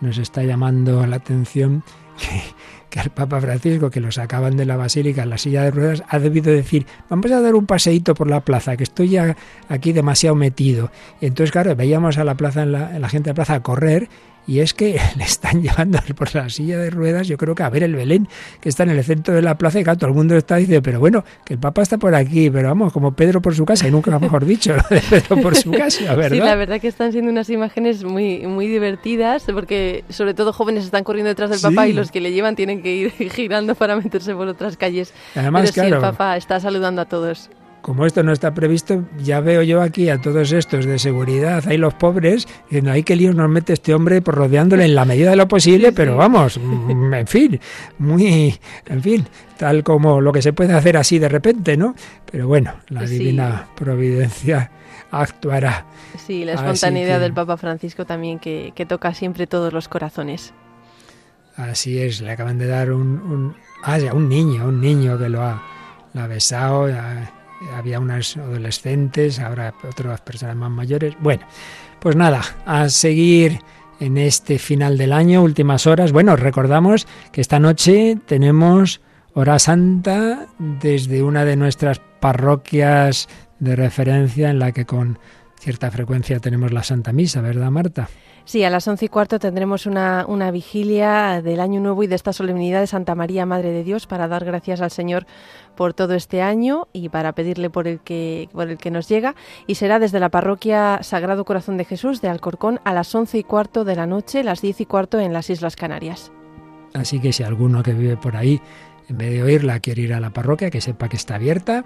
nos 0.00 0.18
está 0.18 0.42
llamando 0.42 1.06
la 1.06 1.16
atención 1.16 1.82
que, 2.18 2.42
que 2.90 3.00
al 3.00 3.10
Papa 3.10 3.40
Francisco, 3.40 3.90
que 3.90 4.00
lo 4.00 4.12
sacaban 4.12 4.56
de 4.56 4.64
la 4.64 4.76
basílica 4.76 5.22
en 5.22 5.30
la 5.30 5.38
silla 5.38 5.62
de 5.62 5.70
ruedas, 5.70 6.02
ha 6.08 6.18
debido 6.18 6.52
decir, 6.52 6.86
vamos 7.08 7.30
a 7.32 7.40
dar 7.40 7.54
un 7.54 7.66
paseíto 7.66 8.14
por 8.14 8.28
la 8.28 8.40
plaza, 8.40 8.76
que 8.76 8.84
estoy 8.84 9.10
ya 9.10 9.36
aquí 9.68 9.92
demasiado 9.92 10.36
metido. 10.36 10.90
Y 11.20 11.26
entonces, 11.26 11.52
claro, 11.52 11.74
veíamos 11.74 12.18
a 12.18 12.24
la 12.24 12.34
plaza, 12.34 12.62
en 12.62 12.72
la, 12.72 12.96
en 12.96 13.02
la 13.02 13.08
gente 13.08 13.28
de 13.28 13.30
la 13.32 13.36
plaza 13.36 13.54
a 13.54 13.62
correr 13.62 14.08
y 14.46 14.60
es 14.60 14.74
que 14.74 15.00
le 15.16 15.24
están 15.24 15.62
llevando 15.62 15.98
por 16.16 16.34
la 16.34 16.48
silla 16.48 16.78
de 16.78 16.90
ruedas, 16.90 17.26
yo 17.28 17.36
creo 17.36 17.54
que 17.54 17.62
a 17.62 17.70
ver 17.70 17.82
el 17.82 17.94
Belén, 17.94 18.28
que 18.60 18.68
está 18.68 18.84
en 18.84 18.90
el 18.90 19.04
centro 19.04 19.34
de 19.34 19.42
la 19.42 19.58
plaza, 19.58 19.80
y 19.80 19.84
claro, 19.84 19.98
todo 19.98 20.10
el 20.10 20.16
mundo 20.16 20.36
está 20.36 20.56
diciendo, 20.56 20.82
pero 20.82 21.00
bueno, 21.00 21.24
que 21.44 21.54
el 21.54 21.60
Papa 21.60 21.82
está 21.82 21.98
por 21.98 22.14
aquí, 22.14 22.50
pero 22.50 22.68
vamos, 22.68 22.92
como 22.92 23.12
Pedro 23.12 23.42
por 23.42 23.54
su 23.54 23.64
casa, 23.64 23.88
y 23.88 23.90
nunca 23.90 24.16
mejor 24.18 24.44
dicho, 24.46 24.74
Pedro 24.88 25.36
por 25.42 25.56
su 25.56 25.70
casa, 25.70 26.14
¿verdad? 26.14 26.36
Sí, 26.36 26.42
la 26.42 26.54
verdad 26.54 26.80
que 26.80 26.88
están 26.88 27.12
siendo 27.12 27.30
unas 27.30 27.50
imágenes 27.50 28.04
muy, 28.04 28.46
muy 28.46 28.66
divertidas, 28.66 29.44
porque 29.52 30.04
sobre 30.08 30.34
todo 30.34 30.52
jóvenes 30.52 30.84
están 30.84 31.04
corriendo 31.04 31.28
detrás 31.28 31.50
del 31.50 31.60
Papa 31.60 31.88
y 31.88 31.92
los 31.92 32.10
que 32.10 32.20
le 32.20 32.32
llevan 32.32 32.56
tienen 32.56 32.82
que 32.82 32.94
ir 32.94 33.10
girando 33.30 33.74
para 33.74 33.96
meterse 33.96 34.34
por 34.34 34.48
otras 34.48 34.76
calles. 34.76 35.12
Además, 35.34 35.72
pero 35.74 35.86
sí, 35.86 35.94
el 35.94 36.00
Papa 36.00 36.36
está 36.36 36.60
saludando 36.60 37.02
a 37.02 37.04
todos 37.06 37.50
como 37.86 38.04
esto 38.04 38.24
no 38.24 38.32
está 38.32 38.52
previsto, 38.52 39.04
ya 39.16 39.38
veo 39.38 39.62
yo 39.62 39.80
aquí 39.80 40.10
a 40.10 40.20
todos 40.20 40.50
estos 40.50 40.86
de 40.86 40.98
seguridad, 40.98 41.62
hay 41.68 41.76
los 41.76 41.94
pobres, 41.94 42.48
diciendo, 42.64 42.90
hay 42.90 43.04
que 43.04 43.14
líos 43.14 43.36
nos 43.36 43.48
mete 43.48 43.74
este 43.74 43.94
hombre 43.94 44.20
por 44.20 44.34
rodeándole 44.34 44.86
en 44.86 44.96
la 44.96 45.04
medida 45.04 45.30
de 45.30 45.36
lo 45.36 45.46
posible, 45.46 45.92
pero 45.92 46.16
vamos, 46.16 46.58
mm, 46.58 47.14
en 47.14 47.26
fin, 47.28 47.60
muy, 47.98 48.58
en 48.86 49.02
fin, 49.04 49.28
tal 49.56 49.84
como 49.84 50.20
lo 50.20 50.32
que 50.32 50.42
se 50.42 50.52
puede 50.52 50.72
hacer 50.72 50.96
así 50.96 51.20
de 51.20 51.28
repente, 51.28 51.76
¿no? 51.76 51.94
Pero 52.28 52.48
bueno, 52.48 52.74
la 52.88 53.02
divina 53.02 53.68
providencia 53.76 54.68
actuará. 55.12 55.86
Sí, 56.18 56.44
la 56.44 56.54
espontaneidad 56.54 57.20
del 57.20 57.34
Papa 57.34 57.56
Francisco 57.56 58.04
también 58.04 58.40
que, 58.40 58.72
toca 58.88 59.14
siempre 59.14 59.46
todos 59.46 59.72
los 59.72 59.86
corazones. 59.86 60.54
Así 61.54 62.02
es, 62.02 62.20
le 62.20 62.32
acaban 62.32 62.58
de 62.58 62.66
dar 62.66 62.90
un, 62.90 63.20
un, 63.20 63.56
ah, 63.84 63.96
un 64.12 64.28
niño, 64.28 64.66
un 64.66 64.80
niño 64.80 65.16
que 65.16 65.28
lo 65.28 65.40
ha, 65.42 65.62
lo 66.14 66.20
ha 66.20 66.26
besado, 66.26 66.88
había 67.74 68.00
unas 68.00 68.36
adolescentes, 68.36 69.38
ahora 69.38 69.74
otras 69.88 70.20
personas 70.20 70.56
más 70.56 70.70
mayores. 70.70 71.14
Bueno, 71.20 71.46
pues 72.00 72.16
nada, 72.16 72.42
a 72.64 72.88
seguir 72.88 73.60
en 74.00 74.18
este 74.18 74.58
final 74.58 74.98
del 74.98 75.12
año, 75.12 75.42
últimas 75.42 75.86
horas. 75.86 76.12
Bueno, 76.12 76.36
recordamos 76.36 77.06
que 77.32 77.40
esta 77.40 77.58
noche 77.58 78.18
tenemos 78.26 79.00
hora 79.34 79.58
santa 79.58 80.46
desde 80.58 81.22
una 81.22 81.44
de 81.44 81.56
nuestras 81.56 82.00
parroquias 82.20 83.28
de 83.58 83.76
referencia 83.76 84.50
en 84.50 84.58
la 84.58 84.72
que 84.72 84.84
con 84.84 85.18
cierta 85.58 85.90
frecuencia 85.90 86.40
tenemos 86.40 86.72
la 86.72 86.82
Santa 86.82 87.12
Misa, 87.12 87.40
¿verdad, 87.40 87.70
Marta? 87.70 88.08
Sí, 88.46 88.62
a 88.62 88.70
las 88.70 88.86
once 88.86 89.06
y 89.06 89.08
cuarto 89.08 89.40
tendremos 89.40 89.86
una, 89.86 90.24
una, 90.28 90.52
vigilia 90.52 91.42
del 91.42 91.58
Año 91.58 91.80
Nuevo 91.80 92.04
y 92.04 92.06
de 92.06 92.14
esta 92.14 92.32
solemnidad 92.32 92.78
de 92.78 92.86
Santa 92.86 93.16
María, 93.16 93.44
Madre 93.44 93.72
de 93.72 93.82
Dios, 93.82 94.06
para 94.06 94.28
dar 94.28 94.44
gracias 94.44 94.80
al 94.80 94.92
Señor 94.92 95.26
por 95.74 95.94
todo 95.94 96.14
este 96.14 96.42
año 96.42 96.86
y 96.92 97.08
para 97.08 97.32
pedirle 97.32 97.70
por 97.70 97.88
el 97.88 97.98
que, 97.98 98.48
por 98.52 98.70
el 98.70 98.78
que 98.78 98.92
nos 98.92 99.08
llega. 99.08 99.34
Y 99.66 99.74
será 99.74 99.98
desde 99.98 100.20
la 100.20 100.28
parroquia 100.28 101.00
Sagrado 101.02 101.44
Corazón 101.44 101.76
de 101.76 101.84
Jesús 101.84 102.20
de 102.20 102.28
Alcorcón 102.28 102.78
a 102.84 102.94
las 102.94 103.12
once 103.16 103.36
y 103.36 103.42
cuarto 103.42 103.84
de 103.84 103.96
la 103.96 104.06
noche, 104.06 104.44
las 104.44 104.62
diez 104.62 104.80
y 104.80 104.86
cuarto 104.86 105.18
en 105.18 105.32
las 105.32 105.50
Islas 105.50 105.74
Canarias. 105.74 106.30
Así 106.94 107.18
que 107.18 107.32
si 107.32 107.42
alguno 107.42 107.82
que 107.82 107.94
vive 107.94 108.16
por 108.16 108.36
ahí, 108.36 108.60
en 109.08 109.18
vez 109.18 109.32
de 109.32 109.42
oírla, 109.42 109.80
quiere 109.80 110.02
ir 110.02 110.14
a 110.14 110.20
la 110.20 110.30
parroquia, 110.30 110.70
que 110.70 110.80
sepa 110.80 111.08
que 111.08 111.16
está 111.16 111.34
abierta 111.34 111.84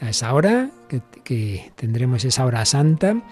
a 0.00 0.08
esa 0.08 0.32
hora, 0.32 0.70
que, 0.88 1.02
que 1.22 1.70
tendremos 1.76 2.24
esa 2.24 2.46
hora 2.46 2.64
santa 2.64 3.22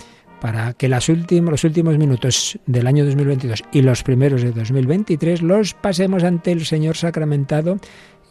para 0.41 0.75
que 0.75 0.89
los 0.89 1.09
últimos 1.09 1.99
minutos 1.99 2.59
del 2.67 2.87
año 2.87 3.05
2022 3.05 3.65
y 3.73 3.83
los 3.83 4.03
primeros 4.03 4.43
de 4.43 4.53
2023 4.53 5.43
los 5.43 5.75
pasemos 5.75 6.25
ante 6.25 6.53
el 6.53 6.67
Señor 6.67 6.97
sacramentado 6.97 7.79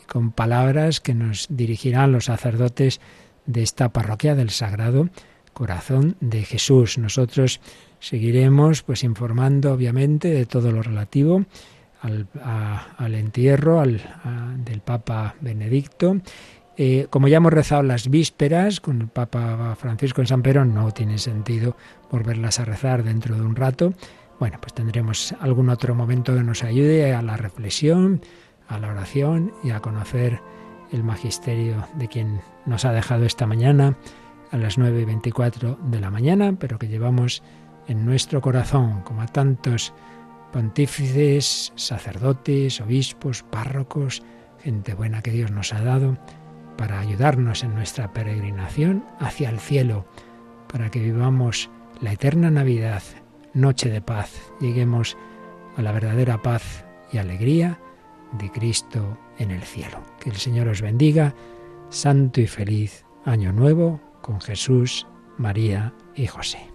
con 0.08 0.32
palabras 0.32 1.00
que 1.00 1.14
nos 1.14 1.48
dirigirán 1.50 2.12
los 2.12 2.26
sacerdotes 2.26 3.02
de 3.46 3.64
esta 3.64 3.90
parroquia 3.90 4.36
del 4.36 4.50
Sagrado 4.50 5.10
Corazón 5.54 6.16
de 6.20 6.44
Jesús. 6.44 6.98
Nosotros 6.98 7.62
seguiremos 8.00 8.84
pues 8.84 9.04
informando 9.04 9.74
obviamente 9.74 10.30
de 10.30 10.46
todo 10.46 10.72
lo 10.72 10.84
relativo 10.84 11.46
al, 12.02 13.16
entierro 13.16 13.82
del 13.84 14.82
Papa 14.84 15.36
Benedicto 15.42 16.18
eh, 16.78 17.08
como 17.10 17.28
ya 17.30 17.38
hemos 17.38 17.54
rezado 17.54 17.84
las 17.84 18.10
vísperas 18.10 18.82
con 18.82 19.02
el 19.02 19.08
Papa 19.08 19.76
Francisco 19.80 20.22
en 20.22 20.28
San 20.28 20.42
Pedro, 20.42 20.66
no 20.66 20.92
tiene 20.92 21.18
sentido 21.18 21.78
volverlas 22.12 22.60
a 22.60 22.66
rezar 22.66 23.04
dentro 23.04 23.36
de 23.36 23.42
un 23.42 23.56
rato. 23.56 23.94
Bueno, 24.40 24.58
pues 24.60 24.74
tendremos 24.74 25.34
algún 25.40 25.70
otro 25.70 25.96
momento 25.96 26.34
que 26.34 26.44
nos 26.44 26.64
ayude 26.64 27.14
a 27.14 27.22
la 27.22 27.38
reflexión, 27.38 28.22
a 28.68 28.78
la 28.80 28.90
oración 28.90 29.54
y 29.64 29.70
a 29.70 29.80
conocer 29.80 30.42
el 30.92 31.04
magisterio 31.04 31.88
de 31.96 32.10
quien 32.10 32.42
nos 32.66 32.84
ha 32.84 32.92
dejado 32.92 33.26
esta 33.26 33.48
mañana 33.48 33.98
a 34.52 34.58
las 34.58 34.78
9 34.78 35.02
y 35.02 35.06
24 35.06 35.80
de 35.90 36.00
la 36.02 36.12
mañana, 36.12 36.58
pero 36.60 36.78
que 36.78 36.90
llevamos 36.90 37.42
en 37.88 38.06
nuestro 38.06 38.42
corazón, 38.42 39.02
como 39.04 39.22
a 39.22 39.28
tantos 39.28 39.94
pontífices, 40.52 41.72
sacerdotes, 41.76 42.82
obispos, 42.82 43.44
párrocos, 43.44 44.24
gente 44.62 44.94
buena 44.94 45.22
que 45.22 45.32
Dios 45.32 45.52
nos 45.52 45.72
ha 45.72 45.82
dado 45.82 46.18
para 46.78 47.00
ayudarnos 47.00 47.64
en 47.64 47.74
nuestra 47.74 48.12
peregrinación 48.12 49.06
hacia 49.20 49.50
el 49.50 49.60
cielo, 49.60 50.06
para 50.72 50.90
que 50.92 51.00
vivamos 51.00 51.70
la 52.02 52.14
eterna 52.14 52.52
Navidad, 52.52 53.04
noche 53.54 53.90
de 53.90 54.02
paz, 54.02 54.32
lleguemos 54.60 55.18
a 55.78 55.82
la 55.82 55.92
verdadera 55.92 56.42
paz 56.42 56.86
y 57.12 57.18
alegría 57.18 57.80
de 58.34 58.52
Cristo 58.52 59.18
en 59.38 59.52
el 59.52 59.62
cielo. 59.62 60.02
Que 60.20 60.30
el 60.30 60.36
Señor 60.36 60.68
os 60.68 60.82
bendiga, 60.82 61.34
santo 61.90 62.42
y 62.42 62.48
feliz 62.48 63.06
año 63.26 63.52
nuevo 63.52 64.02
con 64.22 64.42
Jesús, 64.42 65.08
María 65.38 65.94
y 66.16 66.28
José. 66.28 66.75